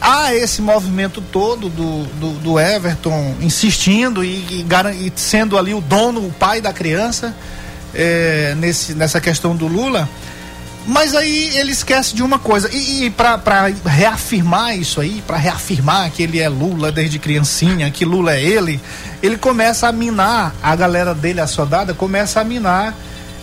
há 0.00 0.34
esse 0.34 0.62
movimento 0.62 1.20
todo 1.20 1.68
do, 1.68 2.04
do, 2.04 2.32
do 2.40 2.60
Everton 2.60 3.34
insistindo 3.40 4.24
e, 4.24 4.28
e 4.28 4.66
e 5.00 5.12
sendo 5.16 5.58
ali 5.58 5.74
o 5.74 5.80
dono, 5.80 6.26
o 6.26 6.32
pai 6.32 6.60
da 6.60 6.72
criança, 6.72 7.34
é, 7.94 8.54
nesse, 8.56 8.94
nessa 8.94 9.20
questão 9.20 9.56
do 9.56 9.66
Lula. 9.66 10.08
Mas 10.86 11.14
aí 11.14 11.54
ele 11.58 11.70
esquece 11.70 12.14
de 12.14 12.22
uma 12.22 12.38
coisa. 12.38 12.70
E, 12.72 13.04
e 13.04 13.10
para 13.10 13.70
reafirmar 13.84 14.76
isso 14.76 15.00
aí, 15.00 15.22
para 15.26 15.36
reafirmar 15.36 16.10
que 16.10 16.22
ele 16.22 16.40
é 16.40 16.48
Lula 16.48 16.90
desde 16.90 17.18
criancinha, 17.18 17.90
que 17.90 18.06
Lula 18.06 18.34
é 18.34 18.42
ele, 18.42 18.80
ele 19.22 19.36
começa 19.36 19.86
a 19.86 19.92
minar, 19.92 20.54
a 20.62 20.74
galera 20.74 21.14
dele 21.14 21.40
assodada 21.40 21.92
começa 21.92 22.40
a 22.40 22.44
minar 22.44 22.94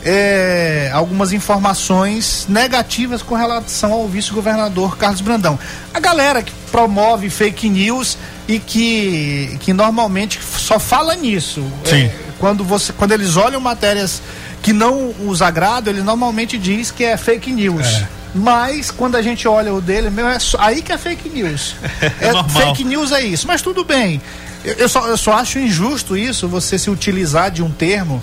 é, 0.06 0.91
algumas 0.93 1.34
informações 1.34 2.45
negativas 2.47 3.24
com 3.24 3.34
relação 3.34 3.91
ao 3.91 4.08
vice-governador 4.08 4.97
Carlos 4.97 5.20
Brandão. 5.20 5.58
A 5.91 5.99
galera 5.99 6.43
que 6.43 6.51
promove 6.72 7.30
fake 7.32 7.68
news 7.68 8.16
e 8.47 8.60
que, 8.60 9.58
que 9.62 9.74
normalmente 9.74 10.39
só 10.43 10.80
fala 10.80 11.16
nisso. 11.16 11.66
Sim. 11.84 12.03
É, 12.03 12.16
quando, 12.38 12.64
você, 12.64 12.93
quando 12.93 13.14
eles 13.14 13.36
olham 13.36 13.60
matérias 13.60 14.22
que 14.62 14.72
não 14.72 15.14
os 15.26 15.41
agradam, 15.41 15.91
eles 15.91 16.06
normalmente 16.06 16.56
diz 16.58 16.91
que 16.91 17.03
é 17.03 17.18
fake 17.18 17.51
news. 17.51 17.86
É. 17.88 18.08
Mas 18.36 18.91
quando 18.91 19.16
a 19.16 19.22
gente 19.24 19.47
olha 19.47 19.74
o 19.74 19.82
dele, 19.82 20.10
meu, 20.12 20.28
é 20.28 20.38
só- 20.38 20.60
aí 20.60 20.82
que 20.84 20.91
é 20.91 20.97
fake 20.97 21.30
news. 21.30 21.76
É 22.22 22.32
normal. 22.32 22.49
fake 22.49 22.84
news 22.84 23.12
é 23.12 23.22
isso. 23.22 23.47
Mas 23.47 23.62
tudo 23.64 23.84
bem. 23.84 24.22
Eu, 24.64 24.74
eu 24.74 24.89
só, 24.89 25.08
eu 25.08 25.18
só 25.18 25.34
acho 25.34 25.58
injusto 25.58 26.16
isso, 26.16 26.47
você 26.47 26.78
se 26.78 26.89
utilizar 26.91 27.49
de 27.49 27.64
um 27.64 27.72
termo 27.72 28.22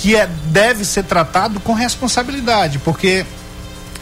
que 0.00 0.16
é, 0.16 0.26
deve 0.46 0.84
ser 0.84 1.04
tratado 1.04 1.60
com 1.60 1.74
responsabilidade, 1.74 2.78
porque 2.78 3.24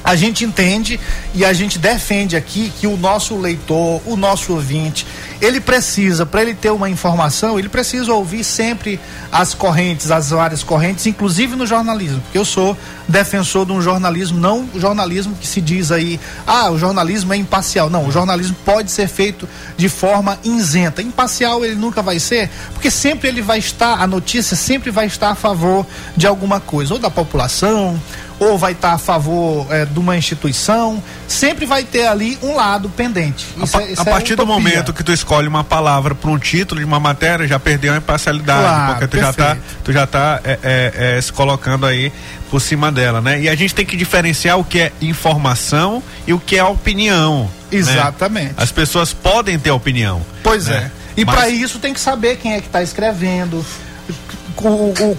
a 0.04 0.14
gente 0.14 0.44
entende 0.44 0.98
e 1.34 1.44
a 1.44 1.52
gente 1.52 1.78
defende 1.78 2.36
aqui 2.36 2.72
que 2.78 2.86
o 2.86 2.96
nosso 2.96 3.36
leitor, 3.36 4.00
o 4.06 4.16
nosso 4.16 4.52
ouvinte, 4.52 5.04
ele 5.40 5.60
precisa, 5.60 6.26
para 6.26 6.42
ele 6.42 6.54
ter 6.54 6.70
uma 6.70 6.90
informação, 6.90 7.58
ele 7.58 7.68
precisa 7.68 8.12
ouvir 8.12 8.42
sempre 8.42 8.98
as 9.30 9.54
correntes, 9.54 10.10
as 10.10 10.30
várias 10.30 10.62
correntes, 10.62 11.06
inclusive 11.06 11.54
no 11.54 11.66
jornalismo, 11.66 12.20
porque 12.20 12.38
eu 12.38 12.44
sou 12.44 12.76
defensor 13.08 13.64
de 13.64 13.72
um 13.72 13.80
jornalismo, 13.80 14.38
não 14.38 14.68
o 14.74 14.80
jornalismo 14.80 15.34
que 15.34 15.46
se 15.46 15.60
diz 15.60 15.90
aí, 15.90 16.20
ah, 16.46 16.70
o 16.70 16.78
jornalismo 16.78 17.32
é 17.32 17.36
imparcial. 17.36 17.88
Não, 17.88 18.06
o 18.06 18.12
jornalismo 18.12 18.56
pode 18.64 18.90
ser 18.90 19.08
feito 19.08 19.48
de 19.76 19.88
forma 19.88 20.38
isenta. 20.44 21.00
Imparcial 21.00 21.64
ele 21.64 21.74
nunca 21.74 22.02
vai 22.02 22.18
ser, 22.18 22.50
porque 22.74 22.90
sempre 22.90 23.28
ele 23.28 23.40
vai 23.40 23.58
estar, 23.58 24.00
a 24.00 24.06
notícia 24.06 24.56
sempre 24.56 24.90
vai 24.90 25.06
estar 25.06 25.30
a 25.30 25.34
favor 25.34 25.86
de 26.16 26.26
alguma 26.26 26.60
coisa, 26.60 26.94
ou 26.94 27.00
da 27.00 27.10
população, 27.10 27.98
ou 28.38 28.56
vai 28.56 28.72
estar 28.72 28.92
a 28.92 28.98
favor 28.98 29.66
eh, 29.70 29.84
de 29.84 29.98
uma 29.98 30.16
instituição, 30.16 31.02
sempre 31.26 31.66
vai 31.66 31.82
ter 31.84 32.06
ali 32.06 32.38
um 32.42 32.54
lado 32.54 32.88
pendente. 32.88 33.46
A, 33.60 33.64
Isso 33.64 33.80
é- 33.80 33.92
isso 33.92 34.00
a 34.02 34.04
é 34.04 34.10
partir 34.10 34.36
do 34.36 34.44
utopia. 34.44 34.54
momento 34.62 34.92
que 34.92 35.02
tu 35.02 35.12
escolhe 35.12 35.48
uma 35.48 35.64
palavra 35.64 36.14
para 36.14 36.30
um 36.30 36.38
título 36.38 36.80
de 36.80 36.84
uma 36.86 37.00
matéria, 37.00 37.46
já 37.48 37.58
perdeu 37.58 37.92
a 37.94 37.96
imparcialidade, 37.96 38.60
Claro, 38.62 38.92
porque 38.92 39.06
tu 39.08 39.16
já 39.18 39.32
tá, 39.32 39.44
perfeito. 39.46 39.76
tu 39.84 39.92
já 39.92 40.06
tá 40.06 40.40
é, 40.44 40.58
é, 40.62 41.16
é, 41.16 41.20
se 41.20 41.32
colocando 41.32 41.84
aí 41.86 42.12
por 42.50 42.60
cima 42.60 42.90
dela, 42.92 43.20
né? 43.20 43.40
E 43.40 43.48
a 43.48 43.54
gente 43.54 43.74
tem 43.74 43.84
que 43.84 43.96
diferenciar 43.96 44.58
o 44.58 44.64
que 44.64 44.78
é 44.80 44.92
informação 45.02 46.02
e 46.26 46.32
o 46.32 46.38
que 46.38 46.56
é 46.56 46.64
opinião. 46.64 47.42
né? 47.70 47.78
Exatamente. 47.78 48.54
As 48.56 48.72
pessoas 48.72 49.12
podem 49.12 49.58
ter 49.58 49.70
opinião. 49.70 50.22
Pois 50.42 50.66
né? 50.66 50.90
é. 50.94 51.20
E 51.20 51.24
Mas- 51.24 51.34
para 51.34 51.48
isso 51.50 51.78
tem 51.78 51.92
que 51.92 52.00
saber 52.00 52.36
quem 52.36 52.54
é 52.54 52.60
que 52.60 52.66
está 52.68 52.82
escrevendo, 52.82 53.62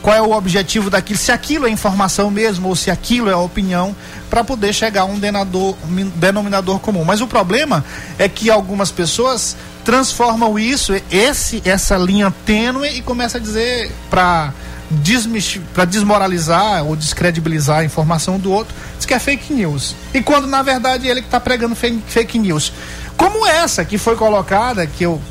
qual 0.02 0.16
é 0.16 0.22
o 0.22 0.32
objetivo 0.32 0.90
daquilo, 0.90 1.18
se 1.18 1.32
aquilo 1.32 1.66
é 1.66 1.70
informação 1.70 2.30
mesmo 2.30 2.68
ou 2.68 2.76
se 2.76 2.92
aquilo 2.92 3.30
é 3.30 3.36
opinião, 3.36 3.96
para 4.30 4.44
poder 4.44 4.74
chegar 4.74 5.02
a 5.02 5.06
um 5.06 5.18
denador- 5.18 5.76
min- 5.88 6.12
denominador 6.16 6.80
comum. 6.80 7.04
Mas 7.06 7.22
o 7.22 7.28
problema 7.28 7.84
é 8.18 8.28
que 8.28 8.50
algumas 8.52 8.92
pessoas 8.92 9.56
transformam 9.86 10.60
isso, 10.60 10.94
esse, 11.10 11.62
essa 11.66 11.98
linha 11.98 12.34
tênue 12.46 12.90
e 12.90 13.02
começa 13.02 13.38
a 13.38 13.42
dizer 13.42 13.92
para 14.10 14.54
para 15.74 15.86
desmoralizar 15.86 16.84
ou 16.84 16.96
descredibilizar 16.96 17.78
a 17.78 17.84
informação 17.86 18.40
do 18.40 18.52
outro, 18.52 18.74
diz 18.98 19.06
que 19.06 19.14
é 19.14 19.20
fake 19.20 19.54
news. 19.54 19.96
E 20.16 20.20
quando 20.20 20.48
na 20.48 20.64
verdade 20.64 21.08
ele 21.08 21.22
que 21.22 21.28
está 21.28 21.40
pregando 21.40 21.76
fake 21.76 22.40
news. 22.40 22.74
Como 23.16 23.46
essa 23.46 23.86
que 23.86 24.00
foi 24.00 24.16
colocada, 24.16 24.88
que 24.88 25.04
eu 25.04 25.22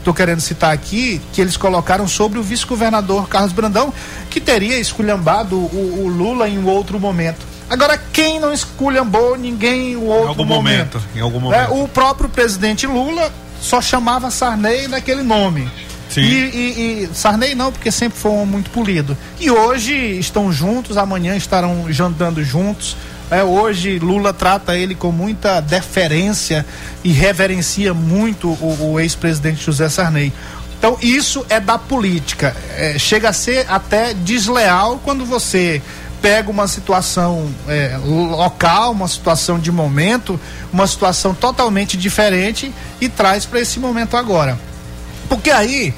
estou 0.00 0.12
querendo 0.12 0.40
citar 0.40 0.72
aqui, 0.72 1.20
que 1.32 1.40
eles 1.40 1.56
colocaram 1.56 2.08
sobre 2.08 2.38
o 2.38 2.42
vice-governador 2.42 3.28
Carlos 3.28 3.52
Brandão, 3.52 3.92
que 4.28 4.40
teria 4.40 4.78
esculhambado 4.78 5.56
o, 5.56 6.02
o 6.04 6.08
Lula 6.08 6.48
em 6.48 6.64
outro 6.64 6.98
momento. 6.98 7.46
Agora, 7.68 7.96
quem 8.12 8.40
não 8.40 8.52
esculhambou 8.52 9.36
ninguém 9.38 9.92
em 9.92 9.96
um 9.96 10.06
outro 10.06 10.28
algum 10.30 10.44
momento, 10.44 11.00
em 11.14 11.20
algum 11.20 11.38
É, 11.38 11.40
momento. 11.68 11.84
o 11.84 11.88
próprio 11.88 12.28
presidente 12.28 12.86
Lula 12.86 13.30
só 13.60 13.80
chamava 13.80 14.30
Sarney 14.30 14.88
daquele 14.88 15.22
nome. 15.22 15.70
Sim. 16.08 16.22
E, 16.22 16.24
e- 16.26 17.04
e 17.04 17.10
Sarney 17.14 17.54
não, 17.54 17.70
porque 17.70 17.92
sempre 17.92 18.18
foi 18.18 18.32
um 18.32 18.44
muito 18.44 18.70
polido. 18.70 19.16
E 19.38 19.48
hoje 19.48 19.94
estão 20.18 20.52
juntos, 20.52 20.96
amanhã 20.96 21.36
estarão 21.36 21.84
jantando 21.92 22.42
juntos. 22.42 22.96
É, 23.30 23.44
hoje 23.44 23.98
Lula 24.00 24.32
trata 24.32 24.76
ele 24.76 24.94
com 24.94 25.12
muita 25.12 25.60
deferência 25.60 26.66
e 27.04 27.12
reverencia 27.12 27.94
muito 27.94 28.48
o, 28.48 28.92
o 28.92 29.00
ex-presidente 29.00 29.64
José 29.64 29.88
Sarney. 29.88 30.32
Então 30.76 30.98
isso 31.00 31.46
é 31.48 31.60
da 31.60 31.78
política. 31.78 32.56
É, 32.76 32.98
chega 32.98 33.28
a 33.28 33.32
ser 33.32 33.66
até 33.68 34.14
desleal 34.14 35.00
quando 35.04 35.24
você 35.24 35.80
pega 36.20 36.50
uma 36.50 36.66
situação 36.66 37.48
é, 37.68 37.98
local, 38.04 38.92
uma 38.92 39.08
situação 39.08 39.58
de 39.58 39.70
momento, 39.70 40.38
uma 40.72 40.86
situação 40.86 41.32
totalmente 41.34 41.96
diferente 41.96 42.74
e 43.00 43.08
traz 43.08 43.46
para 43.46 43.60
esse 43.60 43.78
momento 43.78 44.16
agora. 44.16 44.58
Porque 45.28 45.50
aí 45.50 45.94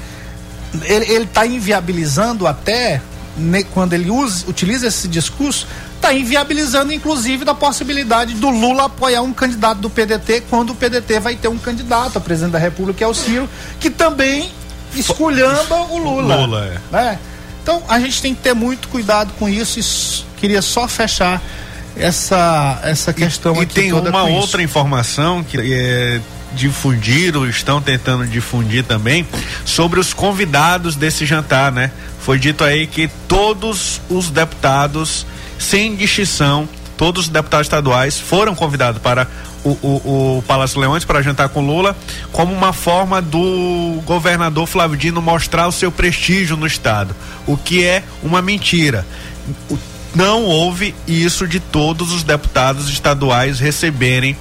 ele 0.83 1.23
está 1.23 1.45
inviabilizando 1.45 2.47
até 2.47 3.01
né, 3.37 3.63
quando 3.73 3.93
ele 3.93 4.09
usa, 4.09 4.45
utiliza 4.47 4.87
esse 4.87 5.07
discurso, 5.07 5.67
está 6.03 6.13
inviabilizando 6.13 6.91
inclusive 6.91 7.45
da 7.45 7.55
possibilidade 7.55 8.33
do 8.33 8.49
Lula 8.49 8.85
apoiar 8.85 9.21
um 9.21 9.31
candidato 9.31 9.79
do 9.79 9.89
PDT 9.89 10.43
quando 10.49 10.71
o 10.71 10.75
PDT 10.75 11.21
vai 11.21 11.37
ter 11.37 11.47
um 11.47 11.57
candidato 11.57 12.17
a 12.17 12.21
presidente 12.21 12.51
da 12.51 12.59
República, 12.59 12.97
que 12.97 13.03
é 13.05 13.07
o 13.07 13.13
Ciro, 13.13 13.49
que 13.79 13.89
também 13.89 14.51
esculhamba 14.93 15.75
o 15.75 15.97
Lula. 15.97 16.35
Lula, 16.35 16.65
é. 16.65 16.95
né? 16.95 17.19
Então 17.61 17.81
a 17.87 17.97
gente 18.01 18.21
tem 18.21 18.35
que 18.35 18.41
ter 18.41 18.53
muito 18.53 18.89
cuidado 18.89 19.31
com 19.39 19.47
isso 19.47 19.79
e 19.79 20.39
queria 20.39 20.61
só 20.61 20.89
fechar 20.89 21.41
essa 21.95 22.81
essa 22.83 23.13
questão 23.13 23.55
E 23.55 23.59
aqui 23.61 23.73
tem 23.73 23.89
toda 23.89 24.09
uma 24.09 24.23
outra 24.23 24.61
isso. 24.61 24.69
informação 24.69 25.41
que 25.41 25.57
é, 25.57 26.19
difundiram, 26.53 27.47
estão 27.47 27.81
tentando 27.81 28.27
difundir 28.27 28.83
também, 28.83 29.25
sobre 29.63 30.01
os 30.01 30.13
convidados 30.13 30.97
desse 30.97 31.25
jantar, 31.25 31.71
né? 31.71 31.91
Foi 32.19 32.37
dito 32.37 32.63
aí 32.63 32.87
que 32.87 33.09
todos 33.27 34.01
os 34.09 34.29
deputados, 34.29 35.25
sem 35.63 35.95
distinção, 35.95 36.67
todos 36.97 37.23
os 37.23 37.29
deputados 37.29 37.65
estaduais 37.65 38.19
foram 38.19 38.53
convidados 38.53 39.01
para 39.01 39.27
o, 39.63 39.69
o, 39.81 40.37
o 40.37 40.43
Palácio 40.43 40.79
Leões 40.79 41.05
para 41.05 41.21
jantar 41.21 41.49
com 41.49 41.61
Lula, 41.65 41.95
como 42.31 42.53
uma 42.53 42.73
forma 42.73 43.21
do 43.21 44.01
governador 44.05 44.67
Flávio 44.67 44.97
Dino 44.97 45.21
mostrar 45.21 45.67
o 45.67 45.71
seu 45.71 45.91
prestígio 45.91 46.57
no 46.57 46.67
estado, 46.67 47.15
o 47.47 47.55
que 47.55 47.83
é 47.83 48.03
uma 48.21 48.41
mentira. 48.41 49.05
Não 50.13 50.43
houve 50.43 50.93
isso 51.07 51.47
de 51.47 51.59
todos 51.59 52.11
os 52.11 52.23
deputados 52.23 52.89
estaduais 52.89 53.59
receberem 53.59 54.35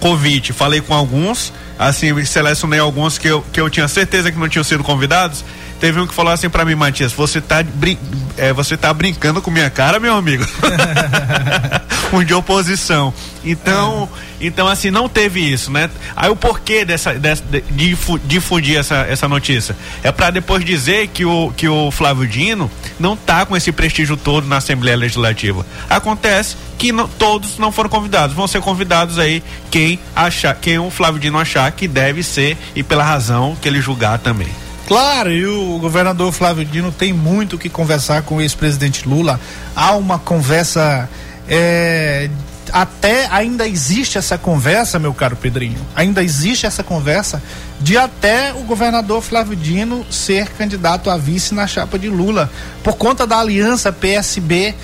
convite. 0.00 0.52
Falei 0.52 0.80
com 0.80 0.94
alguns, 0.94 1.52
assim, 1.78 2.24
selecionei 2.24 2.80
alguns 2.80 3.18
que 3.18 3.28
eu, 3.28 3.44
que 3.52 3.60
eu 3.60 3.70
tinha 3.70 3.86
certeza 3.86 4.32
que 4.32 4.38
não 4.38 4.48
tinham 4.48 4.64
sido 4.64 4.82
convidados. 4.82 5.44
Teve 5.82 5.98
um 5.98 6.06
que 6.06 6.14
falou 6.14 6.32
assim 6.32 6.48
pra 6.48 6.64
mim, 6.64 6.76
Matias, 6.76 7.12
você 7.12 7.40
tá, 7.40 7.60
brin 7.60 7.98
é, 8.38 8.52
você 8.52 8.76
tá 8.76 8.94
brincando 8.94 9.42
com 9.42 9.50
minha 9.50 9.68
cara, 9.68 9.98
meu 9.98 10.14
amigo? 10.14 10.46
um 12.12 12.22
de 12.22 12.32
oposição. 12.32 13.12
Então, 13.44 14.08
então 14.40 14.68
assim, 14.68 14.92
não 14.92 15.08
teve 15.08 15.40
isso, 15.40 15.72
né? 15.72 15.90
Aí 16.14 16.30
o 16.30 16.36
porquê 16.36 16.84
dessa, 16.84 17.14
dessa 17.14 17.42
de 17.50 17.60
difu- 17.88 18.20
difundir 18.20 18.78
essa, 18.78 18.98
essa 19.08 19.26
notícia? 19.26 19.74
É 20.04 20.12
para 20.12 20.30
depois 20.30 20.64
dizer 20.64 21.08
que 21.08 21.24
o, 21.24 21.52
que 21.56 21.66
o 21.68 21.90
Flávio 21.90 22.28
Dino 22.28 22.70
não 23.00 23.16
tá 23.16 23.44
com 23.44 23.56
esse 23.56 23.72
prestígio 23.72 24.16
todo 24.16 24.46
na 24.46 24.58
Assembleia 24.58 24.96
Legislativa. 24.96 25.66
Acontece 25.90 26.56
que 26.78 26.92
não- 26.92 27.08
todos 27.08 27.58
não 27.58 27.72
foram 27.72 27.90
convidados. 27.90 28.36
Vão 28.36 28.46
ser 28.46 28.60
convidados 28.60 29.18
aí 29.18 29.42
quem 29.68 29.98
achar, 30.14 30.54
quem 30.54 30.78
o 30.78 30.90
Flávio 30.92 31.18
Dino 31.20 31.38
achar 31.40 31.72
que 31.72 31.88
deve 31.88 32.22
ser 32.22 32.56
e 32.76 32.84
pela 32.84 33.02
razão 33.02 33.56
que 33.60 33.66
ele 33.68 33.80
julgar 33.80 34.20
também. 34.20 34.48
Claro, 34.92 35.32
e 35.32 35.46
o 35.46 35.78
governador 35.78 36.30
Flávio 36.32 36.66
Dino 36.66 36.92
tem 36.92 37.14
muito 37.14 37.56
o 37.56 37.58
que 37.58 37.70
conversar 37.70 38.24
com 38.24 38.36
o 38.36 38.40
ex-presidente 38.42 39.08
Lula. 39.08 39.40
Há 39.74 39.92
uma 39.96 40.18
conversa. 40.18 41.08
é, 41.48 42.28
até 42.70 43.26
ainda 43.28 43.66
existe 43.66 44.18
essa 44.18 44.36
conversa, 44.36 44.98
meu 44.98 45.14
caro 45.14 45.34
Pedrinho. 45.34 45.78
Ainda 45.96 46.22
existe 46.22 46.66
essa 46.66 46.82
conversa 46.82 47.42
de 47.80 47.96
até 47.96 48.52
o 48.52 48.64
governador 48.64 49.22
Flávio 49.22 49.56
Dino 49.56 50.04
ser 50.10 50.50
candidato 50.50 51.08
a 51.08 51.16
vice 51.16 51.54
na 51.54 51.66
chapa 51.66 51.98
de 51.98 52.10
Lula, 52.10 52.50
por 52.84 52.98
conta 52.98 53.26
da 53.26 53.38
aliança 53.38 53.90
PSB, 53.90 54.74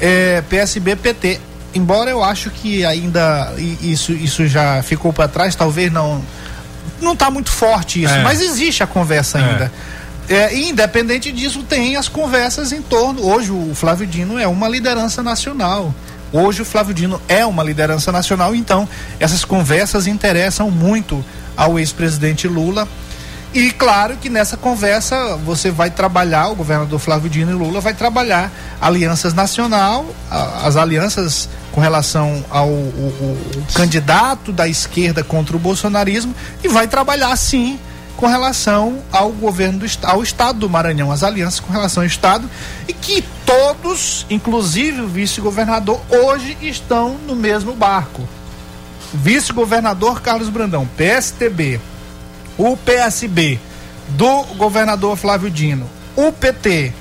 é, 0.00 0.42
PSB-PT. 0.50 1.40
Embora 1.72 2.10
eu 2.10 2.24
acho 2.24 2.50
que 2.50 2.84
ainda 2.84 3.54
isso, 3.80 4.10
isso 4.10 4.44
já 4.48 4.82
ficou 4.82 5.12
para 5.12 5.28
trás, 5.28 5.54
talvez 5.54 5.92
não 5.92 6.20
não 7.00 7.12
está 7.12 7.30
muito 7.30 7.50
forte 7.50 8.02
isso, 8.02 8.14
É. 8.14 8.22
mas 8.22 8.40
existe 8.40 8.82
a 8.82 8.86
conversa 8.86 9.38
ainda. 9.38 9.72
É, 10.28 10.54
e 10.54 10.68
independente 10.70 11.32
disso, 11.32 11.62
tem 11.64 11.96
as 11.96 12.08
conversas 12.08 12.72
em 12.72 12.80
torno. 12.80 13.26
Hoje 13.26 13.50
o 13.50 13.74
Flávio 13.74 14.06
Dino 14.06 14.38
é 14.38 14.46
uma 14.46 14.68
liderança 14.68 15.22
nacional. 15.22 15.92
Hoje 16.32 16.62
o 16.62 16.64
Flávio 16.64 16.94
Dino 16.94 17.20
é 17.28 17.44
uma 17.44 17.62
liderança 17.62 18.10
nacional, 18.10 18.54
então 18.54 18.88
essas 19.20 19.44
conversas 19.44 20.06
interessam 20.06 20.70
muito 20.70 21.22
ao 21.56 21.78
ex-presidente 21.78 22.48
Lula. 22.48 22.88
E 23.52 23.70
claro 23.70 24.16
que 24.16 24.30
nessa 24.30 24.56
conversa 24.56 25.36
você 25.44 25.70
vai 25.70 25.90
trabalhar, 25.90 26.48
o 26.48 26.54
governador 26.54 26.98
Flávio 26.98 27.28
Dino 27.28 27.50
e 27.50 27.54
Lula 27.54 27.82
vai 27.82 27.92
trabalhar 27.92 28.50
alianças 28.80 29.34
nacional, 29.34 30.06
as 30.64 30.76
alianças 30.76 31.50
com 31.72 31.80
relação 31.80 32.44
ao 32.50 32.68
o, 32.68 32.70
o, 32.70 33.58
o 33.58 33.72
candidato 33.74 34.52
da 34.52 34.68
esquerda 34.68 35.24
contra 35.24 35.56
o 35.56 35.58
bolsonarismo 35.58 36.34
e 36.62 36.68
vai 36.68 36.86
trabalhar 36.86 37.34
sim 37.36 37.78
com 38.16 38.26
relação 38.26 39.02
ao 39.10 39.30
governo 39.30 39.80
do 39.80 39.86
ao 40.04 40.22
estado 40.22 40.60
do 40.60 40.70
Maranhão, 40.70 41.10
as 41.10 41.24
alianças 41.24 41.58
com 41.58 41.72
relação 41.72 42.02
ao 42.02 42.06
estado 42.06 42.48
e 42.86 42.92
que 42.92 43.24
todos, 43.44 44.26
inclusive 44.30 45.00
o 45.00 45.08
vice-governador, 45.08 46.00
hoje 46.08 46.56
estão 46.60 47.16
no 47.26 47.34
mesmo 47.34 47.74
barco. 47.74 48.22
Vice-governador 49.12 50.22
Carlos 50.22 50.48
Brandão, 50.48 50.86
PSTB, 50.96 51.80
o 52.56 52.76
PSB 52.76 53.58
do 54.10 54.44
governador 54.56 55.16
Flávio 55.16 55.50
Dino, 55.50 55.88
o 56.14 56.30
PT 56.30 56.92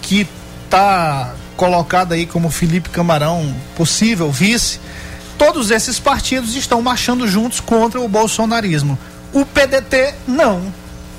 que 0.00 0.26
está 0.64 1.34
colocado 1.56 2.12
aí 2.12 2.26
como 2.26 2.50
Felipe 2.50 2.90
Camarão, 2.90 3.54
possível 3.76 4.30
vice, 4.30 4.80
todos 5.38 5.70
esses 5.70 5.98
partidos 5.98 6.54
estão 6.54 6.80
marchando 6.82 7.26
juntos 7.26 7.60
contra 7.60 8.00
o 8.00 8.08
bolsonarismo. 8.08 8.98
O 9.32 9.44
PDT 9.44 10.14
não. 10.26 10.58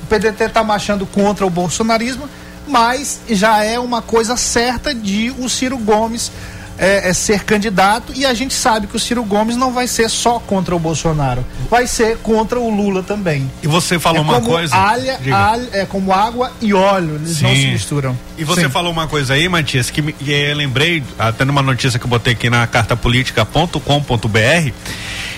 O 0.04 0.06
PDT 0.08 0.46
está 0.46 0.64
marchando 0.64 1.06
contra 1.06 1.46
o 1.46 1.50
bolsonarismo, 1.50 2.30
mas 2.68 3.20
já 3.30 3.64
é 3.64 3.80
uma 3.80 4.02
coisa 4.02 4.38
certa 4.38 4.94
de 4.94 5.32
o 5.40 5.50
Ciro 5.50 5.78
Gomes 5.78 6.32
é, 6.78 7.10
é, 7.10 7.14
ser 7.14 7.44
candidato 7.44 8.14
e 8.16 8.26
a 8.26 8.34
gente 8.34 8.54
sabe 8.54 8.88
que 8.88 8.96
o 8.96 9.00
Ciro 9.00 9.24
Gomes 9.24 9.56
não 9.56 9.72
vai 9.72 9.88
ser 9.88 10.10
só 10.10 10.40
contra 10.40 10.76
o 10.76 10.80
Bolsonaro, 10.80 11.46
vai 11.70 11.88
ser 11.88 12.18
contra 12.18 12.60
o 12.60 12.70
Lula 12.70 13.04
também. 13.04 13.50
E 13.62 13.68
você 13.68 14.00
falou 14.00 14.20
é 14.20 14.22
uma 14.22 14.42
coisa. 14.42 14.76
Alha, 14.76 15.20
alha, 15.32 15.70
é 15.72 15.86
como 15.86 16.12
água 16.12 16.52
e 16.62 16.74
óleo, 16.74 17.16
eles 17.16 17.38
Sim. 17.38 17.44
não 17.44 17.56
se 17.56 17.68
misturam. 17.68 18.18
E 18.38 18.44
você 18.44 18.64
Sim. 18.64 18.70
falou 18.70 18.92
uma 18.92 19.08
coisa 19.08 19.36
aí, 19.36 19.48
Matias, 19.48 19.90
que, 19.90 20.02
me, 20.02 20.16
eu 20.26 20.56
lembrei, 20.56 21.04
até 21.18 21.46
numa 21.46 21.62
notícia 21.62 22.00
que 22.00 22.06
eu 22.06 22.10
botei 22.10 22.34
aqui 22.34 22.50
na 22.50 22.66
cartapolitica.com.br, 22.66 24.72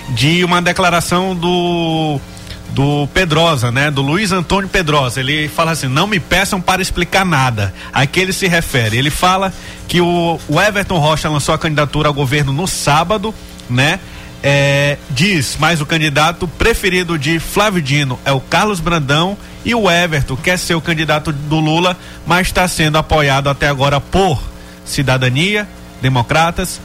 de 0.09 0.43
uma 0.43 0.61
declaração 0.61 1.35
do 1.35 2.19
do 2.71 3.07
Pedrosa, 3.13 3.71
né? 3.71 3.89
Do 3.89 4.01
Luiz 4.01 4.31
Antônio 4.31 4.69
Pedrosa. 4.69 5.19
Ele 5.19 5.47
fala 5.47 5.71
assim: 5.71 5.87
não 5.87 6.07
me 6.07 6.19
peçam 6.19 6.59
para 6.59 6.81
explicar 6.81 7.25
nada. 7.25 7.73
A 7.93 8.05
que 8.05 8.19
ele 8.19 8.33
se 8.33 8.47
refere? 8.47 8.97
Ele 8.97 9.09
fala 9.09 9.53
que 9.87 10.01
o, 10.01 10.39
o 10.47 10.61
Everton 10.61 10.97
Rocha 10.97 11.29
lançou 11.29 11.55
a 11.55 11.57
candidatura 11.57 12.09
ao 12.09 12.13
governo 12.13 12.51
no 12.51 12.67
sábado, 12.67 13.33
né? 13.69 13.99
É, 14.43 14.97
diz, 15.09 15.57
mas 15.59 15.81
o 15.81 15.87
candidato 15.87 16.47
preferido 16.47 17.17
de 17.17 17.39
Flávio 17.39 17.81
Dino 17.81 18.19
é 18.23 18.31
o 18.31 18.39
Carlos 18.39 18.79
Brandão 18.79 19.35
e 19.63 19.73
o 19.73 19.89
Everton 19.89 20.35
quer 20.35 20.59
ser 20.59 20.75
o 20.75 20.81
candidato 20.81 21.31
do 21.31 21.59
Lula, 21.59 21.97
mas 22.27 22.47
está 22.47 22.67
sendo 22.67 22.99
apoiado 22.99 23.49
até 23.49 23.67
agora 23.67 23.99
por 23.99 24.39
Cidadania, 24.85 25.67
Democratas, 25.99 26.79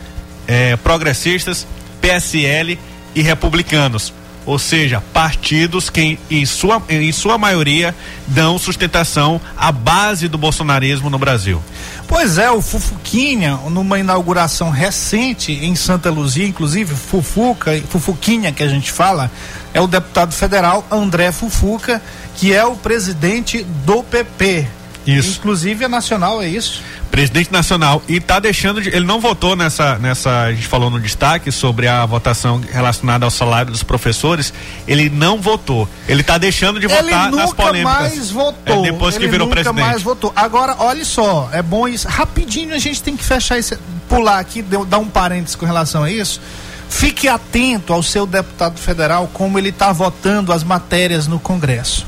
é, 0.49 0.75
Progressistas, 0.77 1.67
PSL 2.01 2.79
e 3.15 3.21
Republicanos 3.21 4.15
ou 4.47 4.59
seja, 4.59 5.03
partidos 5.13 5.91
que 5.91 6.19
em 6.31 6.47
sua, 6.47 6.83
em 6.89 7.13
sua 7.13 7.37
maioria 7.39 7.95
dão 8.27 8.59
sustentação 8.59 9.41
à 9.57 9.71
base 9.71 10.29
do 10.29 10.39
bolsonarismo 10.39 11.11
no 11.11 11.19
Brasil. 11.19 11.63
Pois 12.09 12.39
é, 12.39 12.51
o 12.51 12.61
Fufuquinha, 12.61 13.57
numa 13.71 13.99
inauguração 13.99 14.71
recente 14.71 15.53
em 15.53 15.77
Santa 15.77 16.11
Luzia, 16.11 16.47
inclusive 16.47 16.95
Fufuca, 16.95 17.81
Fufuquinha 17.89 18.53
que 18.53 18.63
a 18.63 18.69
gente 18.69 18.91
fala, 18.91 19.31
é 19.73 19.81
o 19.81 19.87
deputado 19.87 20.33
federal 20.33 20.85
André 20.91 21.31
Fufuca, 21.31 22.03
que 22.37 22.53
é 22.53 22.65
o 22.65 22.75
presidente 22.75 23.63
do 23.85 24.03
PP. 24.03 24.80
Isso. 25.19 25.39
Inclusive 25.39 25.85
é 25.85 25.89
nacional, 25.89 26.43
é 26.43 26.49
isso? 26.49 26.83
presidente 27.11 27.53
nacional 27.53 28.03
e 28.09 28.17
está 28.17 28.39
deixando 28.39 28.81
de, 28.81 28.89
ele 28.89 29.05
não 29.05 29.21
votou 29.21 29.57
nessa 29.57 29.99
nessa 29.99 30.43
a 30.43 30.53
gente 30.53 30.67
falou 30.67 30.89
no 30.89 31.01
destaque 31.01 31.51
sobre 31.51 31.89
a 31.89 32.07
votação 32.07 32.61
relacionada 32.71 33.25
ao 33.25 33.31
salário 33.31 33.73
dos 33.73 33.83
professores 33.83 34.55
ele 34.87 35.11
não 35.11 35.41
votou. 35.41 35.89
Ele 36.09 36.21
está 36.21 36.39
deixando 36.39 36.79
de 36.79 36.87
ele 36.87 36.95
votar 36.95 37.31
nas 37.31 37.53
polêmicas. 37.53 38.01
mais 38.01 38.31
votou. 38.31 38.87
é, 38.87 38.91
depois 38.91 39.17
ele 39.17 39.25
que 39.25 39.31
virou 39.31 39.49
nunca 39.49 39.61
presidente. 39.61 39.85
mais 39.85 40.03
votou. 40.03 40.33
Agora 40.35 40.77
olha 40.79 41.05
só 41.05 41.51
é 41.53 41.63
bom 41.63 41.87
isso. 41.89 42.09
Rapidinho 42.09 42.75
a 42.75 42.79
gente 42.79 43.03
tem 43.03 43.17
que 43.17 43.25
fechar 43.25 43.59
esse 43.59 43.77
pular 44.09 44.39
aqui 44.39 44.63
dar 44.63 44.99
um 44.99 45.09
parênteses 45.09 45.57
com 45.57 45.67
relação 45.67 46.05
a 46.05 46.11
isso. 46.11 46.41
Fique 46.89 47.29
atento 47.29 47.93
ao 47.93 48.03
seu 48.03 48.27
deputado 48.27 48.79
federal 48.79 49.29
como 49.33 49.59
ele 49.59 49.69
está 49.69 49.93
votando 49.93 50.53
as 50.53 50.65
matérias 50.65 51.27
no 51.27 51.39
Congresso 51.39 52.05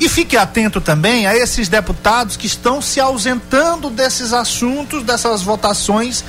e 0.00 0.08
fique 0.08 0.36
atento 0.36 0.80
também 0.80 1.26
a 1.26 1.36
esses 1.36 1.68
deputados 1.68 2.36
que 2.36 2.46
estão 2.46 2.80
se 2.80 3.00
ausentando 3.00 3.90
desses 3.90 4.32
assuntos, 4.32 5.02
dessas 5.02 5.42
votações, 5.42 6.24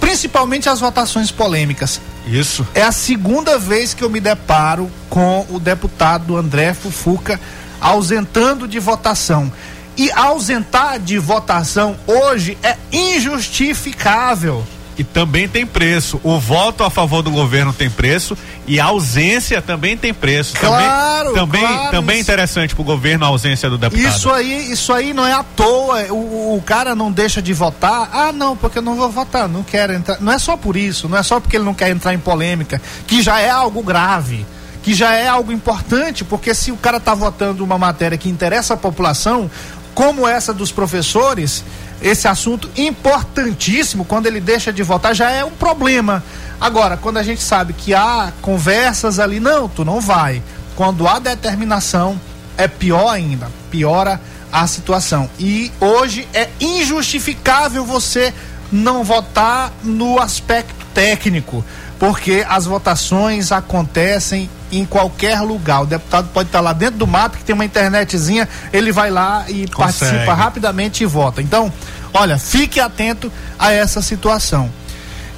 principalmente 0.00 0.68
as 0.68 0.80
votações 0.80 1.30
polêmicas. 1.30 2.00
Isso. 2.26 2.66
É 2.74 2.82
a 2.82 2.92
segunda 2.92 3.58
vez 3.58 3.94
que 3.94 4.02
eu 4.02 4.10
me 4.10 4.20
deparo 4.20 4.90
com 5.08 5.46
o 5.48 5.60
deputado 5.60 6.36
André 6.36 6.74
Fufuca 6.74 7.40
ausentando 7.80 8.66
de 8.66 8.78
votação. 8.78 9.52
E 9.96 10.10
ausentar 10.10 10.98
de 10.98 11.18
votação 11.18 11.96
hoje 12.06 12.58
é 12.62 12.76
injustificável 12.92 14.66
e 14.98 15.04
também 15.04 15.46
tem 15.46 15.66
preço. 15.66 16.20
O 16.22 16.38
voto 16.38 16.82
a 16.82 16.90
favor 16.90 17.22
do 17.22 17.30
governo 17.30 17.72
tem 17.72 17.90
preço 17.90 18.36
e 18.66 18.80
a 18.80 18.86
ausência 18.86 19.60
também 19.60 19.96
tem 19.96 20.14
preço. 20.14 20.56
Claro, 20.56 21.34
também 21.34 21.60
claro, 21.60 21.76
também, 21.76 21.90
também 21.90 22.20
interessante 22.20 22.74
para 22.74 22.82
o 22.82 22.84
governo 22.84 23.24
a 23.24 23.28
ausência 23.28 23.68
do 23.68 23.76
deputado. 23.76 24.08
Isso 24.08 24.30
aí, 24.30 24.72
isso 24.72 24.92
aí 24.92 25.12
não 25.12 25.26
é 25.26 25.32
à 25.32 25.42
toa. 25.42 26.02
O, 26.10 26.56
o 26.56 26.62
cara 26.64 26.94
não 26.94 27.12
deixa 27.12 27.42
de 27.42 27.52
votar. 27.52 28.08
Ah, 28.12 28.32
não, 28.32 28.56
porque 28.56 28.78
eu 28.78 28.82
não 28.82 28.96
vou 28.96 29.10
votar, 29.10 29.48
não 29.48 29.62
quero 29.62 29.92
entrar. 29.92 30.18
Não 30.20 30.32
é 30.32 30.38
só 30.38 30.56
por 30.56 30.76
isso, 30.76 31.08
não 31.08 31.18
é 31.18 31.22
só 31.22 31.38
porque 31.40 31.56
ele 31.56 31.64
não 31.64 31.74
quer 31.74 31.90
entrar 31.90 32.14
em 32.14 32.18
polêmica, 32.18 32.80
que 33.06 33.22
já 33.22 33.40
é 33.40 33.50
algo 33.50 33.82
grave 33.82 34.46
que 34.82 34.94
já 34.94 35.14
é 35.14 35.26
algo 35.26 35.50
importante, 35.50 36.24
porque 36.24 36.54
se 36.54 36.70
o 36.70 36.76
cara 36.76 36.98
está 36.98 37.12
votando 37.12 37.64
uma 37.64 37.76
matéria 37.76 38.16
que 38.16 38.28
interessa 38.28 38.74
a 38.74 38.76
população, 38.76 39.50
como 39.96 40.28
essa 40.28 40.54
dos 40.54 40.70
professores, 40.70 41.64
esse 42.00 42.28
assunto 42.28 42.70
importantíssimo, 42.76 44.04
quando 44.04 44.26
ele 44.26 44.40
deixa 44.40 44.72
de 44.72 44.82
votar, 44.82 45.14
já 45.14 45.30
é 45.30 45.44
um 45.44 45.50
problema. 45.50 46.22
Agora, 46.60 46.96
quando 46.96 47.18
a 47.18 47.22
gente 47.22 47.42
sabe 47.42 47.72
que 47.72 47.94
há 47.94 48.32
conversas 48.42 49.18
ali, 49.18 49.40
não, 49.40 49.68
tu 49.68 49.84
não 49.84 50.00
vai. 50.00 50.42
Quando 50.74 51.06
há 51.08 51.18
determinação, 51.18 52.20
é 52.56 52.68
pior 52.68 53.08
ainda, 53.08 53.48
piora 53.70 54.20
a 54.52 54.66
situação. 54.66 55.28
E 55.38 55.72
hoje 55.80 56.26
é 56.32 56.48
injustificável 56.60 57.84
você 57.84 58.32
não 58.70 59.04
votar 59.04 59.72
no 59.82 60.18
aspecto 60.18 60.86
técnico, 60.94 61.64
porque 61.98 62.44
as 62.48 62.66
votações 62.66 63.52
acontecem 63.52 64.50
em 64.70 64.84
qualquer 64.84 65.40
lugar. 65.40 65.82
O 65.82 65.86
deputado 65.86 66.28
pode 66.32 66.48
estar 66.48 66.60
lá 66.60 66.72
dentro 66.72 66.98
do 66.98 67.06
mato, 67.06 67.38
que 67.38 67.44
tem 67.44 67.54
uma 67.54 67.64
internetzinha, 67.64 68.48
ele 68.72 68.92
vai 68.92 69.10
lá 69.10 69.44
e 69.48 69.66
Consegue. 69.68 69.76
participa 69.76 70.34
rapidamente 70.34 71.02
e 71.02 71.06
vota. 71.06 71.40
Então, 71.40 71.72
olha, 72.12 72.38
fique 72.38 72.80
atento 72.80 73.32
a 73.58 73.72
essa 73.72 74.02
situação. 74.02 74.70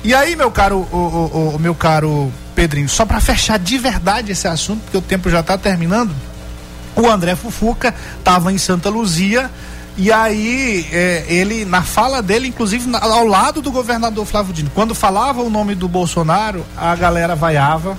E 0.03 0.15
aí, 0.15 0.37
meu 0.37 0.51
caro, 0.51 0.87
o, 0.93 0.97
o, 0.97 1.57
o 1.57 1.59
meu 1.59 1.75
caro 1.75 2.33
Pedrinho, 2.55 2.89
só 2.89 3.05
para 3.05 3.21
fechar 3.21 3.59
de 3.59 3.79
verdade 3.79 4.33
esse 4.33 4.49
assunto, 4.49 4.83
porque 4.83 4.97
o 4.97 5.03
tempo 5.03 5.31
já 5.31 5.41
está 5.41 5.57
terminando, 5.57 6.13
o 6.97 7.09
André 7.09 7.37
Fufuca 7.37 7.95
estava 8.19 8.53
em 8.53 8.59
Santa 8.59 8.89
Luzia 8.89 9.51
e 9.99 10.13
aí 10.13 10.87
é, 10.93 11.25
ele, 11.27 11.65
na 11.65 11.83
fala 11.83 12.23
dele, 12.23 12.47
inclusive 12.47 12.89
na, 12.89 13.01
ao 13.01 13.27
lado 13.27 13.61
do 13.61 13.73
governador 13.73 14.25
Flávio 14.25 14.55
Dino, 14.55 14.71
quando 14.73 14.95
falava 14.95 15.43
o 15.43 15.51
nome 15.51 15.75
do 15.75 15.89
Bolsonaro, 15.89 16.65
a 16.77 16.95
galera 16.95 17.35
vaiava. 17.35 17.99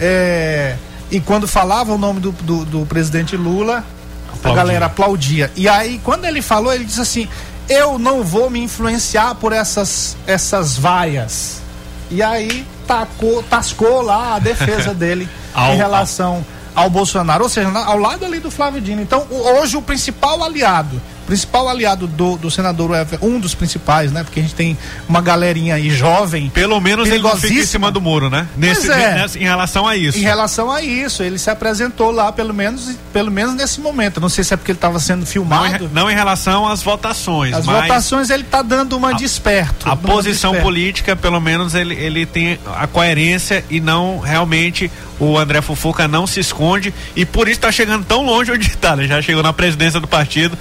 É, 0.00 0.74
e 1.12 1.20
quando 1.20 1.46
falava 1.46 1.94
o 1.94 1.98
nome 1.98 2.18
do, 2.18 2.32
do, 2.32 2.64
do 2.64 2.86
presidente 2.86 3.36
Lula, 3.36 3.84
aplaudia. 4.26 4.50
a 4.50 4.54
galera 4.54 4.86
aplaudia. 4.86 5.52
E 5.54 5.68
aí, 5.68 6.00
quando 6.02 6.24
ele 6.24 6.42
falou, 6.42 6.74
ele 6.74 6.84
disse 6.84 7.00
assim: 7.00 7.28
Eu 7.68 8.00
não 8.00 8.24
vou 8.24 8.50
me 8.50 8.58
influenciar 8.58 9.36
por 9.36 9.52
essas, 9.52 10.16
essas 10.26 10.76
vaias. 10.76 11.62
E 12.10 12.20
aí 12.20 12.66
tacou, 12.84 13.44
tascou 13.44 14.02
lá 14.02 14.34
a 14.34 14.38
defesa 14.40 14.90
dele 14.92 15.28
em 15.56 15.76
relação 15.76 16.44
ao 16.74 16.90
Bolsonaro, 16.90 17.44
ou 17.44 17.48
seja, 17.48 17.70
ao 17.70 17.98
lado 17.98 18.24
ali 18.24 18.40
do 18.40 18.50
Flávio 18.50 18.80
Dino. 18.80 19.00
Então, 19.00 19.24
hoje 19.30 19.76
o 19.76 19.82
principal 19.82 20.42
aliado 20.42 21.00
principal 21.28 21.68
aliado 21.68 22.06
do, 22.06 22.38
do 22.38 22.50
senador 22.50 22.96
Everton, 22.96 23.26
um 23.26 23.38
dos 23.38 23.54
principais, 23.54 24.10
né? 24.10 24.24
Porque 24.24 24.40
a 24.40 24.42
gente 24.42 24.54
tem 24.54 24.78
uma 25.06 25.20
galerinha 25.20 25.74
aí 25.74 25.90
jovem. 25.90 26.48
Pelo 26.48 26.80
menos 26.80 27.06
ele 27.06 27.22
não 27.22 27.36
fica 27.36 27.60
em 27.60 27.66
cima 27.66 27.92
do 27.92 28.00
muro, 28.00 28.30
né? 28.30 28.48
Nesse, 28.56 28.90
é, 28.90 29.14
nesse, 29.14 29.38
em 29.38 29.42
relação 29.42 29.86
a 29.86 29.94
isso. 29.94 30.16
Em 30.16 30.22
relação 30.22 30.70
a 30.70 30.82
isso, 30.82 31.22
ele 31.22 31.38
se 31.38 31.50
apresentou 31.50 32.10
lá, 32.10 32.32
pelo 32.32 32.54
menos, 32.54 32.96
pelo 33.12 33.30
menos 33.30 33.54
nesse 33.54 33.78
momento. 33.78 34.22
Não 34.22 34.30
sei 34.30 34.42
se 34.42 34.54
é 34.54 34.56
porque 34.56 34.72
ele 34.72 34.78
estava 34.78 34.98
sendo 34.98 35.26
filmado. 35.26 35.84
Não 35.84 35.90
em, 35.90 35.92
não 35.92 36.10
em, 36.10 36.14
relação 36.14 36.66
às 36.66 36.82
votações. 36.82 37.54
As 37.54 37.66
votações 37.66 38.30
ele 38.30 38.44
está 38.44 38.62
dando 38.62 38.96
uma 38.96 39.10
a, 39.10 39.12
desperto. 39.12 39.86
A 39.86 39.94
posição 39.94 40.52
desperto. 40.52 40.64
política, 40.64 41.14
pelo 41.14 41.40
menos, 41.40 41.74
ele, 41.74 41.94
ele 41.94 42.24
tem 42.24 42.58
a 42.74 42.86
coerência 42.86 43.62
e 43.68 43.80
não 43.80 44.18
realmente 44.18 44.90
o 45.20 45.36
André 45.36 45.60
Fufuca 45.60 46.06
não 46.06 46.26
se 46.26 46.40
esconde 46.40 46.94
e 47.16 47.26
por 47.26 47.48
isso 47.48 47.58
está 47.58 47.72
chegando 47.72 48.04
tão 48.04 48.24
longe 48.24 48.52
onde 48.52 48.66
está, 48.66 48.94
né? 48.94 49.06
Já 49.06 49.20
chegou 49.20 49.42
na 49.42 49.52
presidência 49.52 50.00
do 50.00 50.06
partido, 50.06 50.56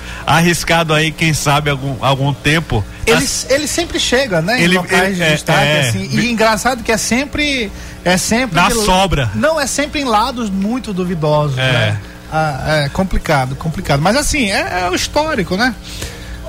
arriscado 0.58 0.94
aí, 0.94 1.12
quem 1.12 1.34
sabe, 1.34 1.70
algum, 1.70 1.96
algum 2.04 2.34
tempo. 2.34 2.84
Ele, 3.06 3.26
ele 3.50 3.68
sempre 3.68 4.00
chega, 4.00 4.42
né? 4.42 4.62
Ele- 4.62 4.76
em 4.76 4.78
locais 4.78 5.04
ele- 5.04 5.16
de 5.16 5.24
é, 5.24 5.32
destaque, 5.32 5.68
é. 5.68 5.80
assim. 5.90 6.10
E 6.12 6.32
engraçado 6.32 6.84
que 6.84 6.92
é 6.92 6.98
sempre. 6.98 7.72
É 8.04 8.18
sempre. 8.18 8.56
Na 8.56 8.68
de- 8.70 8.74
sobra. 8.86 9.30
Não, 9.36 9.60
é 9.60 9.68
sempre 9.68 10.02
em 10.02 10.06
lados 10.06 10.50
muito 10.50 10.92
duvidosos, 10.94 11.58
É. 11.58 11.72
né? 11.72 11.98
Ah, 12.32 12.84
é 12.86 12.90
complicado, 12.90 13.56
complicado. 13.56 14.02
Mas 14.02 14.16
assim, 14.18 14.52
é, 14.52 14.82
é 14.86 14.90
o 14.90 14.96
histórico, 14.96 15.56
né? 15.56 15.74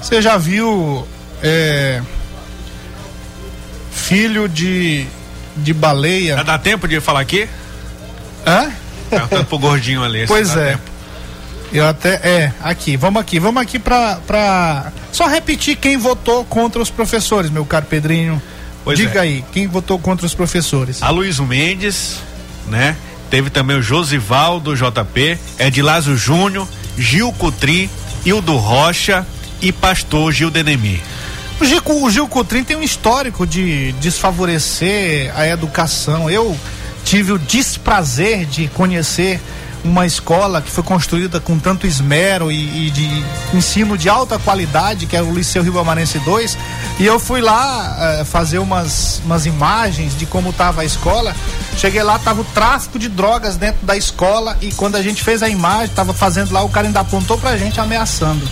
Você 0.02 0.20
já 0.22 0.36
viu. 0.36 1.06
é, 1.42 2.00
filho 3.92 4.48
de. 4.48 5.06
de 5.56 5.72
baleia. 5.74 6.36
Já 6.36 6.42
dá 6.42 6.58
tempo 6.58 6.88
de 6.88 7.00
falar 7.00 7.20
aqui? 7.20 7.48
Hã? 8.46 8.70
Perguntando 9.10 9.44
pro 9.44 9.58
gordinho 9.58 10.02
ali. 10.02 10.26
Pois 10.26 10.56
é. 10.56 10.72
tempo. 10.72 10.87
Eu 11.72 11.86
até. 11.86 12.14
É, 12.14 12.52
aqui, 12.62 12.96
vamos 12.96 13.20
aqui, 13.20 13.38
vamos 13.38 13.62
aqui 13.62 13.78
pra, 13.78 14.16
pra. 14.26 14.92
Só 15.12 15.26
repetir 15.26 15.76
quem 15.76 15.96
votou 15.96 16.44
contra 16.44 16.80
os 16.80 16.90
professores, 16.90 17.50
meu 17.50 17.64
caro 17.64 17.86
Pedrinho. 17.86 18.40
Pois 18.84 18.98
Diga 18.98 19.18
é. 19.18 19.22
aí, 19.22 19.44
quem 19.52 19.66
votou 19.66 19.98
contra 19.98 20.24
os 20.24 20.34
professores? 20.34 21.02
Aloysio 21.02 21.44
Mendes, 21.44 22.16
né? 22.68 22.96
Teve 23.30 23.50
também 23.50 23.76
o 23.76 23.82
Josivaldo 23.82 24.74
JP, 24.74 25.38
Edilásio 25.58 26.16
Júnior, 26.16 26.66
Gil 26.96 27.30
Cutrim, 27.32 27.90
Hildo 28.24 28.56
Rocha 28.56 29.26
e 29.60 29.70
Pastor 29.70 30.32
Gil 30.32 30.50
Denemi. 30.50 31.02
O 31.60 31.64
Gil, 31.64 31.82
o 31.84 32.10
Gil 32.10 32.28
Coutrin 32.28 32.62
tem 32.62 32.76
um 32.76 32.82
histórico 32.82 33.46
de 33.46 33.92
desfavorecer 34.00 35.32
a 35.36 35.46
educação. 35.46 36.30
Eu 36.30 36.56
tive 37.04 37.32
o 37.32 37.38
desprazer 37.38 38.46
de 38.46 38.68
conhecer 38.68 39.40
uma 39.84 40.06
escola 40.06 40.60
que 40.60 40.70
foi 40.70 40.82
construída 40.82 41.40
com 41.40 41.58
tanto 41.58 41.86
esmero 41.86 42.50
e, 42.50 42.88
e 42.88 42.90
de 42.90 43.24
ensino 43.54 43.96
de 43.96 44.08
alta 44.08 44.38
qualidade, 44.38 45.06
que 45.06 45.16
é 45.16 45.22
o 45.22 45.32
Liceu 45.32 45.62
Rio 45.62 45.78
Amarense 45.78 46.18
2, 46.20 46.58
e 46.98 47.06
eu 47.06 47.18
fui 47.18 47.40
lá 47.40 47.96
eh, 47.98 48.24
fazer 48.24 48.58
umas, 48.58 49.20
umas 49.24 49.46
imagens 49.46 50.16
de 50.16 50.26
como 50.26 50.50
estava 50.50 50.82
a 50.82 50.84
escola. 50.84 51.34
Cheguei 51.76 52.02
lá, 52.02 52.18
tava 52.18 52.40
o 52.40 52.44
tráfico 52.44 52.98
de 52.98 53.08
drogas 53.08 53.56
dentro 53.56 53.86
da 53.86 53.96
escola 53.96 54.56
e 54.60 54.72
quando 54.72 54.96
a 54.96 55.02
gente 55.02 55.22
fez 55.22 55.42
a 55.42 55.48
imagem, 55.48 55.94
tava 55.94 56.12
fazendo 56.12 56.52
lá, 56.52 56.62
o 56.62 56.68
cara 56.68 56.86
ainda 56.86 57.00
apontou 57.00 57.38
pra 57.38 57.56
gente 57.56 57.80
ameaçando. 57.80 58.48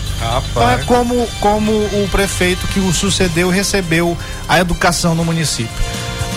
Então 0.50 0.70
é 0.70 0.78
como, 0.84 1.26
como 1.40 1.72
o 1.72 2.08
prefeito 2.10 2.66
que 2.68 2.80
o 2.80 2.92
sucedeu 2.92 3.50
recebeu 3.50 4.16
a 4.48 4.60
educação 4.60 5.14
no 5.14 5.24
município. 5.24 5.74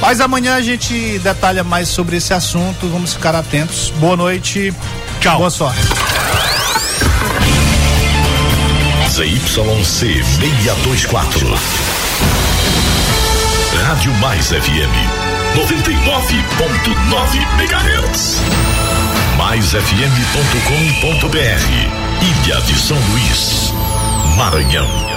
Mas 0.02 0.22
amanhã 0.22 0.56
a 0.56 0.62
gente 0.62 1.20
detalha 1.20 1.64
mais 1.64 1.90
sobre 1.90 2.18
esse 2.18 2.34
assunto, 2.34 2.88
vamos 2.88 3.14
ficar 3.14 3.36
atentos. 3.36 3.92
Boa 3.98 4.16
noite. 4.16 4.74
Tchau. 5.20 5.38
Boa 5.38 5.50
sorte. 5.50 5.82
ZYC 9.10 9.84
624. 9.84 11.60
Rádio 13.86 14.14
Mais 14.16 14.48
FM 14.48 14.94
99.9 15.56 17.36
MHz. 17.58 18.40
MaisFM.com.br 19.38 20.10
Ilha 22.22 22.62
de 22.62 22.76
São 22.78 22.98
Luís, 23.12 23.74
Maranhão. 24.38 25.09